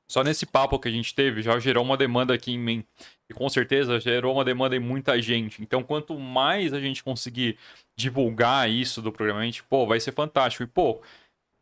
[0.07, 2.85] só nesse papo que a gente teve já gerou uma demanda aqui em mim.
[3.29, 5.63] E com certeza gerou uma demanda em muita gente.
[5.63, 7.57] Então, quanto mais a gente conseguir
[7.97, 10.63] divulgar isso do programa, a gente, pô, vai ser fantástico.
[10.63, 11.01] E, pô,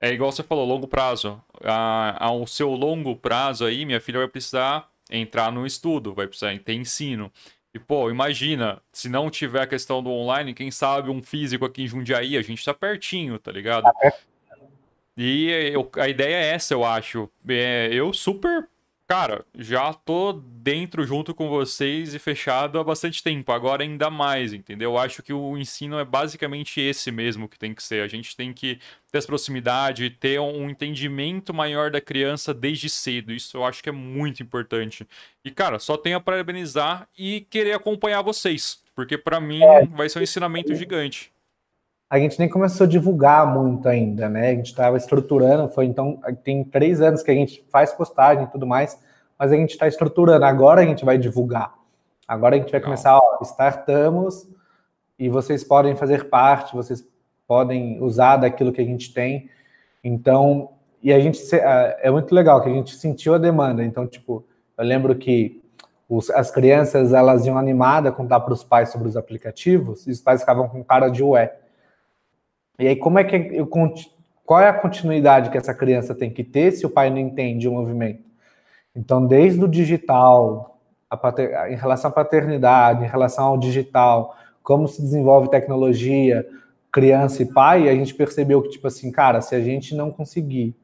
[0.01, 1.41] é igual você falou, longo prazo.
[1.63, 6.59] A, ao seu longo prazo aí, minha filha vai precisar entrar no estudo, vai precisar
[6.59, 7.31] ter ensino.
[7.75, 11.85] E, pô, imagina, se não tiver a questão do online, quem sabe um físico aqui
[11.85, 13.85] em Jundiaí, a gente tá pertinho, tá ligado?
[15.17, 17.29] E eu, a ideia é essa, eu acho.
[17.49, 18.69] É, eu super
[19.13, 24.55] cara, já tô dentro junto com vocês e fechado há bastante tempo, agora ainda mais,
[24.55, 24.93] entendeu?
[24.93, 28.03] Eu acho que o ensino é basicamente esse mesmo que tem que ser.
[28.03, 28.77] A gente tem que
[29.11, 33.33] ter essa proximidade, ter um entendimento maior da criança desde cedo.
[33.35, 35.07] Isso eu acho que é muito importante.
[35.45, 39.85] E, cara, só tenho a parabenizar e querer acompanhar vocês, porque para mim é.
[39.89, 41.32] vai ser um ensinamento gigante
[42.13, 44.51] a gente nem começou a divulgar muito ainda, né?
[44.51, 48.47] A gente estava estruturando, foi então, tem três anos que a gente faz postagem e
[48.49, 49.01] tudo mais,
[49.39, 50.45] mas a gente está estruturando.
[50.45, 51.73] Agora a gente vai divulgar.
[52.29, 52.91] Agora a gente vai Legal.
[52.91, 54.47] começar, ó, startamos
[55.19, 57.03] e vocês podem fazer parte, vocês
[57.49, 59.49] podem usar daquilo que a gente tem.
[60.05, 60.69] Então,
[61.03, 63.83] e a gente é muito legal que a gente sentiu a demanda.
[63.83, 64.45] Então, tipo,
[64.77, 65.63] eu lembro que
[66.07, 70.11] os, as crianças elas iam animadas a contar para os pais sobre os aplicativos e
[70.11, 71.62] os pais ficavam com cara de ué
[72.79, 73.67] e aí, como é que eu
[74.45, 77.69] qual é a continuidade que essa criança tem que ter se o pai não entende
[77.69, 78.25] o movimento?
[78.95, 80.79] Então, desde o digital,
[81.17, 86.47] pater, em relação à paternidade, em relação ao digital, como se desenvolve tecnologia,
[86.91, 90.77] criança e pai, a gente percebeu que, tipo assim, cara, se a gente não conseguir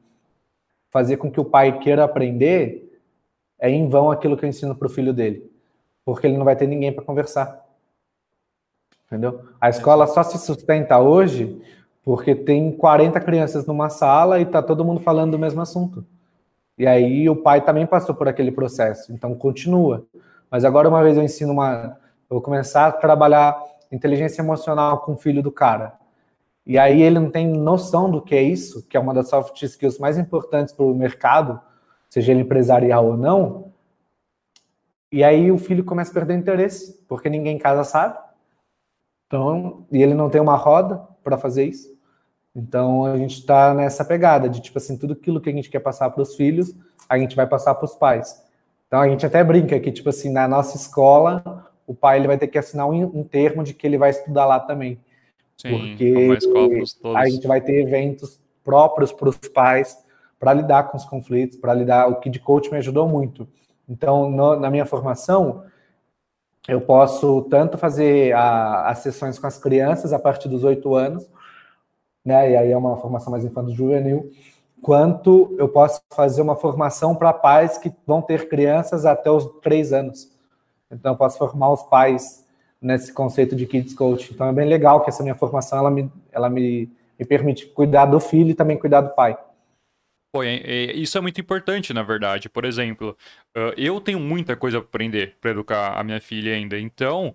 [0.89, 2.99] fazer com que o pai queira aprender,
[3.59, 5.51] é em vão aquilo que eu ensino para o filho dele,
[6.03, 7.63] porque ele não vai ter ninguém para conversar.
[9.05, 9.43] Entendeu?
[9.59, 11.61] A escola só se sustenta hoje
[12.09, 16.03] porque tem 40 crianças numa sala e tá todo mundo falando do mesmo assunto.
[16.75, 20.07] E aí o pai também passou por aquele processo, então continua.
[20.49, 23.55] Mas agora uma vez eu ensino uma, eu vou começar a trabalhar
[23.91, 25.99] inteligência emocional com o filho do cara.
[26.65, 29.61] E aí ele não tem noção do que é isso, que é uma das soft
[29.61, 31.61] skills mais importantes para o mercado,
[32.09, 33.71] seja ele empresarial ou não.
[35.11, 38.17] E aí o filho começa a perder interesse, porque ninguém em casa sabe.
[39.27, 41.98] Então, e ele não tem uma roda para fazer isso.
[42.59, 45.79] Então a gente está nessa pegada de tipo assim, tudo aquilo que a gente quer
[45.79, 46.75] passar para os filhos,
[47.07, 48.43] a gente vai passar para os pais.
[48.87, 52.37] Então a gente até brinca que, tipo assim, na nossa escola, o pai ele vai
[52.37, 54.99] ter que assinar um, um termo de que ele vai estudar lá também.
[55.57, 56.37] Sim, porque
[57.15, 59.97] a gente vai ter eventos próprios para os pais
[60.39, 62.07] para lidar com os conflitos, para lidar.
[62.07, 63.47] O Kid Coach me ajudou muito.
[63.87, 65.63] Então, no, na minha formação,
[66.67, 71.27] eu posso tanto fazer a, as sessões com as crianças a partir dos oito anos,
[72.23, 72.51] né?
[72.51, 74.31] E aí é uma formação mais infanto-juvenil,
[74.81, 79.91] quanto eu posso fazer uma formação para pais que vão ter crianças até os três
[79.93, 80.31] anos.
[80.91, 82.45] Então, eu posso formar os pais
[82.81, 84.33] nesse conceito de Kids Coach.
[84.33, 88.05] Então, é bem legal que essa minha formação ela me, ela me, me permite cuidar
[88.05, 89.37] do filho e também cuidar do pai.
[90.31, 92.49] Pô, é, é, isso é muito importante, na verdade.
[92.49, 93.17] Por exemplo,
[93.75, 96.79] eu tenho muita coisa para aprender para educar a minha filha ainda.
[96.79, 97.33] Então,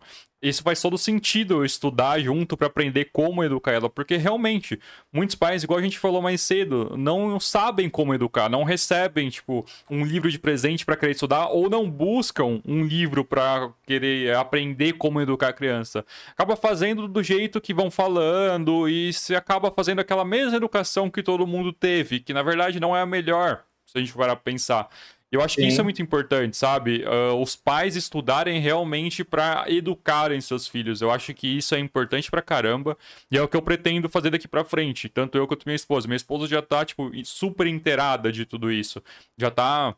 [0.48, 4.78] isso faz todo sentido eu estudar junto para aprender como educar ela, porque realmente
[5.12, 9.64] muitos pais, igual a gente falou mais cedo, não sabem como educar, não recebem tipo
[9.90, 14.92] um livro de presente para querer estudar ou não buscam um livro para querer aprender
[14.94, 16.04] como educar a criança.
[16.32, 21.22] Acaba fazendo do jeito que vão falando e se acaba fazendo aquela mesma educação que
[21.22, 24.88] todo mundo teve, que na verdade não é a melhor, se a gente for pensar.
[25.34, 25.62] Eu acho Sim.
[25.62, 27.04] que isso é muito importante, sabe?
[27.04, 31.02] Uh, os pais estudarem realmente para educarem seus filhos.
[31.02, 32.96] Eu acho que isso é importante pra caramba
[33.30, 35.08] e é o que eu pretendo fazer daqui pra frente.
[35.08, 36.06] Tanto eu quanto minha esposa.
[36.06, 39.02] Minha esposa já tá, tipo, super inteirada de tudo isso.
[39.36, 39.96] Já tá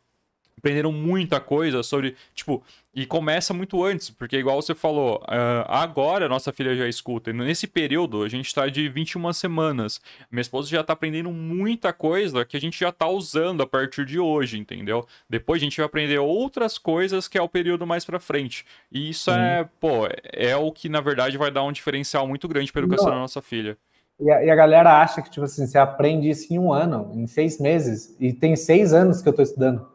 [0.59, 2.63] aprenderam muita coisa sobre, tipo,
[2.95, 7.33] e começa muito antes, porque igual você falou, uh, agora nossa filha já escuta, e
[7.35, 10.01] nesse período a gente está de 21 semanas.
[10.31, 14.07] Minha esposa já está aprendendo muita coisa que a gente já está usando a partir
[14.07, 15.07] de hoje, entendeu?
[15.29, 18.65] Depois a gente vai aprender outras coisas que é o período mais para frente.
[18.91, 22.73] E isso é, pô, é o que na verdade vai dar um diferencial muito grande
[22.73, 23.15] para a educação Não.
[23.15, 23.77] da nossa filha.
[24.19, 27.11] E a, e a, galera acha que, tipo assim, você aprende isso em um ano,
[27.15, 29.87] em seis meses, e tem seis anos que eu estou estudando.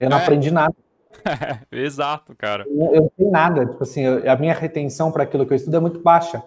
[0.00, 0.22] Eu não é.
[0.22, 0.74] aprendi nada.
[1.70, 2.64] Exato, cara.
[2.66, 3.66] Eu, eu, não tenho nada.
[3.66, 6.42] Tipo assim, eu, a minha retenção para aquilo que eu estudo é muito baixa.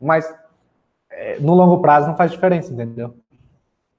[0.00, 0.30] Mas
[1.10, 3.14] é, no longo prazo não faz diferença, entendeu?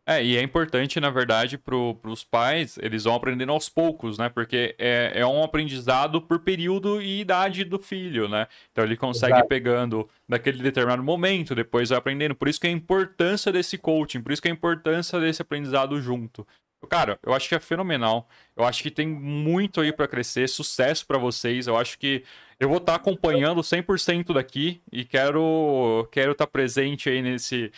[0.10, 4.28] É, e é importante, na verdade, para os pais, eles vão aprendendo aos poucos, né?
[4.28, 8.48] Porque é, é um aprendizado por período e idade do filho, né?
[8.72, 9.48] Então ele consegue Exato.
[9.48, 12.34] pegando daquele determinado momento, depois vai aprendendo.
[12.34, 15.44] Por isso que é a importância desse coaching, por isso que é a importância desse
[15.44, 16.44] aprendizado junto.
[16.88, 18.28] Cara, eu acho que é fenomenal.
[18.56, 20.48] Eu acho que tem muito aí para crescer.
[20.48, 21.68] Sucesso para vocês.
[21.68, 22.24] Eu acho que
[22.60, 27.72] eu vou estar tá acompanhando 100% daqui e quero quero estar tá presente aí nesse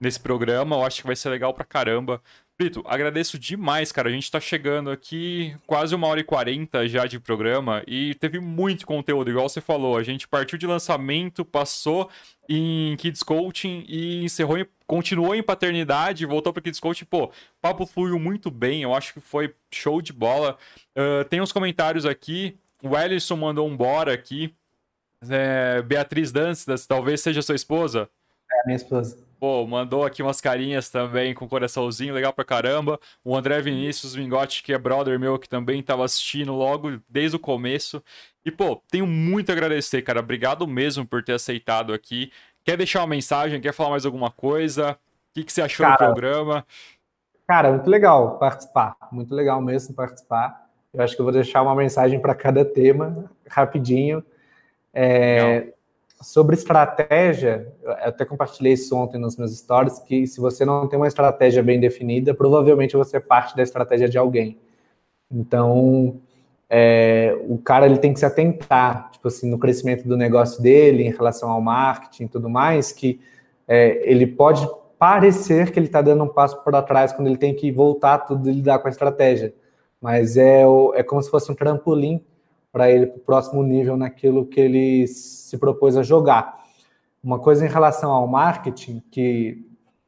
[0.00, 0.76] nesse programa.
[0.76, 2.22] Eu acho que vai ser legal pra caramba.
[2.58, 4.08] Brito, agradeço demais, cara.
[4.08, 8.40] A gente tá chegando aqui quase uma hora e quarenta já de programa e teve
[8.40, 9.98] muito conteúdo, igual você falou.
[9.98, 12.08] A gente partiu de lançamento, passou
[12.48, 17.04] em Kids Coaching e encerrou, em, continuou em paternidade, voltou para Kids Coaching.
[17.04, 17.30] Pô,
[17.60, 20.56] papo fluiu muito bem, eu acho que foi show de bola.
[20.96, 22.56] Uh, tem uns comentários aqui.
[22.82, 24.54] O Ellison mandou um bora aqui.
[25.28, 28.08] É, Beatriz Dantas, talvez seja sua esposa.
[28.52, 29.26] É, minha esposa.
[29.38, 32.98] Pô, mandou aqui umas carinhas também com coraçãozinho, legal pra caramba.
[33.22, 37.40] O André Vinícius Mingotti, que é brother meu, que também tava assistindo logo desde o
[37.40, 38.02] começo.
[38.44, 40.20] E, pô, tenho muito a agradecer, cara.
[40.20, 42.30] Obrigado mesmo por ter aceitado aqui.
[42.66, 43.60] Quer deixar uma mensagem?
[43.60, 44.90] Quer falar mais alguma coisa?
[44.90, 44.96] O
[45.34, 46.66] que, que você achou cara, do programa?
[47.46, 48.96] Cara, muito legal participar.
[49.12, 50.68] Muito legal mesmo participar.
[50.92, 54.20] Eu acho que eu vou deixar uma mensagem para cada tema, rapidinho.
[54.92, 55.68] É,
[56.20, 60.98] Sobre estratégia, eu até compartilhei isso ontem nos meus stories, que se você não tem
[60.98, 64.58] uma estratégia bem definida, provavelmente você parte da estratégia de alguém.
[65.30, 66.20] Então,
[66.68, 71.04] é, o cara ele tem que se atentar, tipo assim, no crescimento do negócio dele,
[71.04, 73.20] em relação ao marketing e tudo mais, que
[73.68, 74.68] é, ele pode
[74.98, 78.48] parecer que ele está dando um passo para trás quando ele tem que voltar tudo
[78.48, 79.54] e lidar com a estratégia.
[80.00, 80.62] Mas é,
[80.94, 82.22] é como se fosse um trampolim
[82.72, 86.64] para ele para o próximo nível naquilo que ele se propôs a jogar.
[87.22, 89.64] Uma coisa em relação ao marketing, que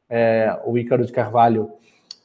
[0.09, 1.71] é, o Ícaro de Carvalho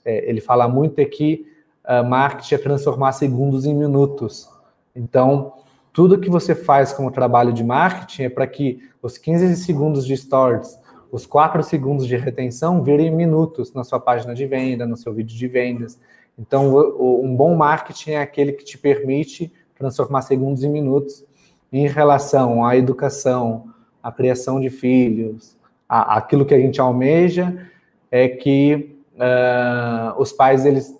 [0.04, 1.53] é, ele fala muito é que
[1.84, 4.48] uh, marketing é transformar segundos em minutos.
[4.94, 5.54] Então,
[5.92, 10.16] tudo que você faz como trabalho de marketing é para que os 15 segundos de
[10.16, 10.78] stories,
[11.10, 15.36] os 4 segundos de retenção virem minutos na sua página de venda, no seu vídeo
[15.36, 15.98] de vendas.
[16.38, 21.24] Então, um bom marketing é aquele que te permite transformar segundos em minutos
[21.72, 23.68] em relação à educação,
[24.02, 25.56] à criação de filhos,
[25.88, 27.68] a, aquilo que a gente almeja
[28.10, 30.96] é que uh, os pais, eles,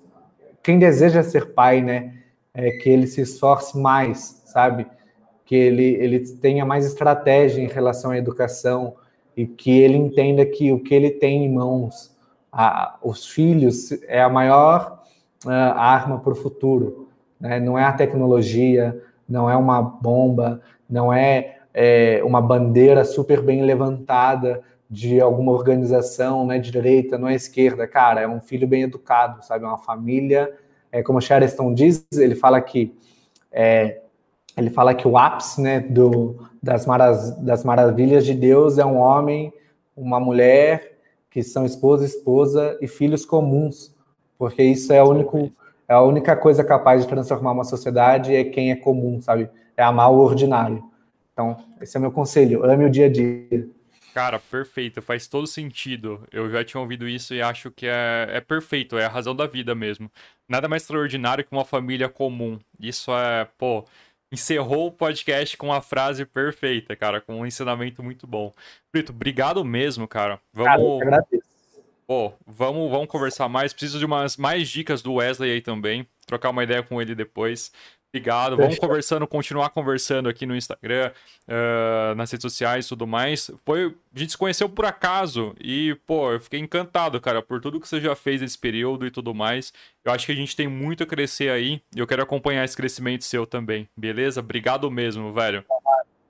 [0.64, 2.14] quem deseja ser pai, né,
[2.54, 4.86] é que ele se esforce mais, sabe?
[5.44, 8.94] Que ele, ele tenha mais estratégia em relação à educação
[9.36, 12.16] e que ele entenda que o que ele tem em mãos,
[12.50, 15.02] a, os filhos, é a maior
[15.44, 17.08] uh, arma para o futuro.
[17.38, 17.60] Né?
[17.60, 23.62] Não é a tecnologia, não é uma bomba, não é, é uma bandeira super bem
[23.62, 24.62] levantada
[24.94, 29.44] de alguma organização, não é direita, não é esquerda, cara, é um filho bem educado,
[29.44, 30.56] sabe, é uma família,
[30.92, 32.94] é como Chereston diz, ele fala que
[33.50, 34.02] é,
[34.56, 38.96] ele fala que o ápice, né, do, das, maras, das maravilhas de Deus é um
[38.98, 39.52] homem,
[39.96, 40.96] uma mulher
[41.28, 43.92] que são esposa, esposa e filhos comuns,
[44.38, 45.50] porque isso é único
[45.88, 49.50] é a única coisa capaz de transformar uma sociedade é quem é comum, sabe?
[49.76, 50.82] É amar o ordinário.
[51.30, 52.64] Então, esse é meu conselho.
[52.64, 53.68] Ame o dia a dia.
[54.14, 55.02] Cara, perfeito.
[55.02, 56.24] Faz todo sentido.
[56.30, 58.96] Eu já tinha ouvido isso e acho que é, é perfeito.
[58.96, 60.08] É a razão da vida mesmo.
[60.48, 62.60] Nada mais extraordinário que uma família comum.
[62.78, 63.84] Isso é, pô,
[64.30, 68.54] encerrou o podcast com uma frase perfeita, cara, com um ensinamento muito bom.
[68.92, 70.38] Brito, obrigado mesmo, cara.
[70.52, 71.02] Vamos.
[71.02, 71.26] Cara.
[72.06, 73.72] Pô, vamos, vamos conversar mais.
[73.72, 76.06] Preciso de umas mais dicas do Wesley aí também.
[76.24, 77.72] Trocar uma ideia com ele depois.
[78.14, 78.56] Obrigado.
[78.56, 81.10] Vamos conversando, continuar conversando aqui no Instagram,
[81.48, 83.50] uh, nas redes sociais e tudo mais.
[83.66, 87.80] Foi, a gente se conheceu por acaso e, pô, eu fiquei encantado, cara, por tudo
[87.80, 89.72] que você já fez nesse período e tudo mais.
[90.04, 92.76] Eu acho que a gente tem muito a crescer aí e eu quero acompanhar esse
[92.76, 94.38] crescimento seu também, beleza?
[94.38, 95.64] Obrigado mesmo, velho.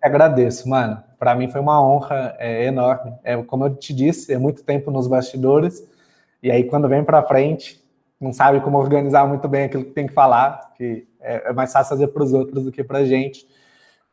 [0.00, 1.02] Agradeço, mano.
[1.18, 3.12] Para mim foi uma honra é, enorme.
[3.22, 5.86] É, como eu te disse, é muito tempo nos bastidores.
[6.42, 7.83] E aí, quando vem para frente,
[8.24, 11.70] não sabe como organizar muito bem aquilo que tem que falar, que é, é mais
[11.70, 13.46] fácil fazer para os outros do que para a gente.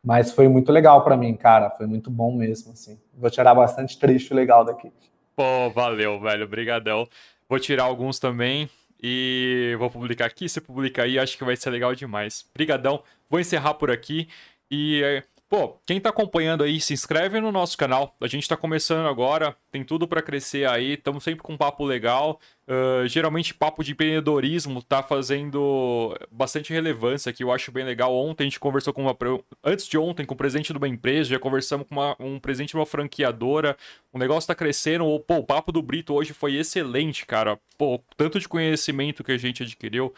[0.03, 1.69] Mas foi muito legal para mim, cara.
[1.69, 2.99] Foi muito bom mesmo, assim.
[3.13, 4.91] Vou tirar bastante trecho legal daqui.
[5.35, 6.43] Pô, valeu, velho.
[6.43, 7.07] Obrigadão.
[7.47, 8.69] Vou tirar alguns também
[9.01, 10.49] e vou publicar aqui.
[10.49, 12.45] Se publicar aí, acho que vai ser legal demais.
[12.49, 13.01] Obrigadão.
[13.29, 14.27] Vou encerrar por aqui
[14.69, 18.15] e Pô, quem tá acompanhando aí, se inscreve no nosso canal.
[18.21, 21.83] A gente tá começando agora, tem tudo para crescer aí, estamos sempre com um papo
[21.83, 22.39] legal.
[22.65, 28.15] Uh, geralmente, papo de empreendedorismo tá fazendo bastante relevância aqui, eu acho bem legal.
[28.15, 29.17] Ontem a gente conversou com uma.
[29.61, 32.69] Antes de ontem, com o presidente de uma empresa, já conversamos com uma, um presidente
[32.69, 33.75] de uma franqueadora.
[34.13, 35.19] O negócio tá crescendo.
[35.19, 37.59] Pô, o papo do Brito hoje foi excelente, cara.
[37.77, 40.13] Pô, tanto de conhecimento que a gente adquiriu.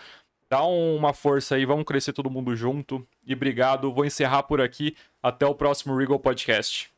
[0.53, 3.03] Dá uma força aí, vamos crescer todo mundo junto.
[3.25, 3.91] E obrigado.
[3.91, 4.95] Vou encerrar por aqui.
[5.19, 6.91] Até o próximo Regal Podcast.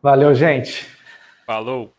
[0.00, 0.86] Valeu, gente.
[1.44, 1.92] Falou.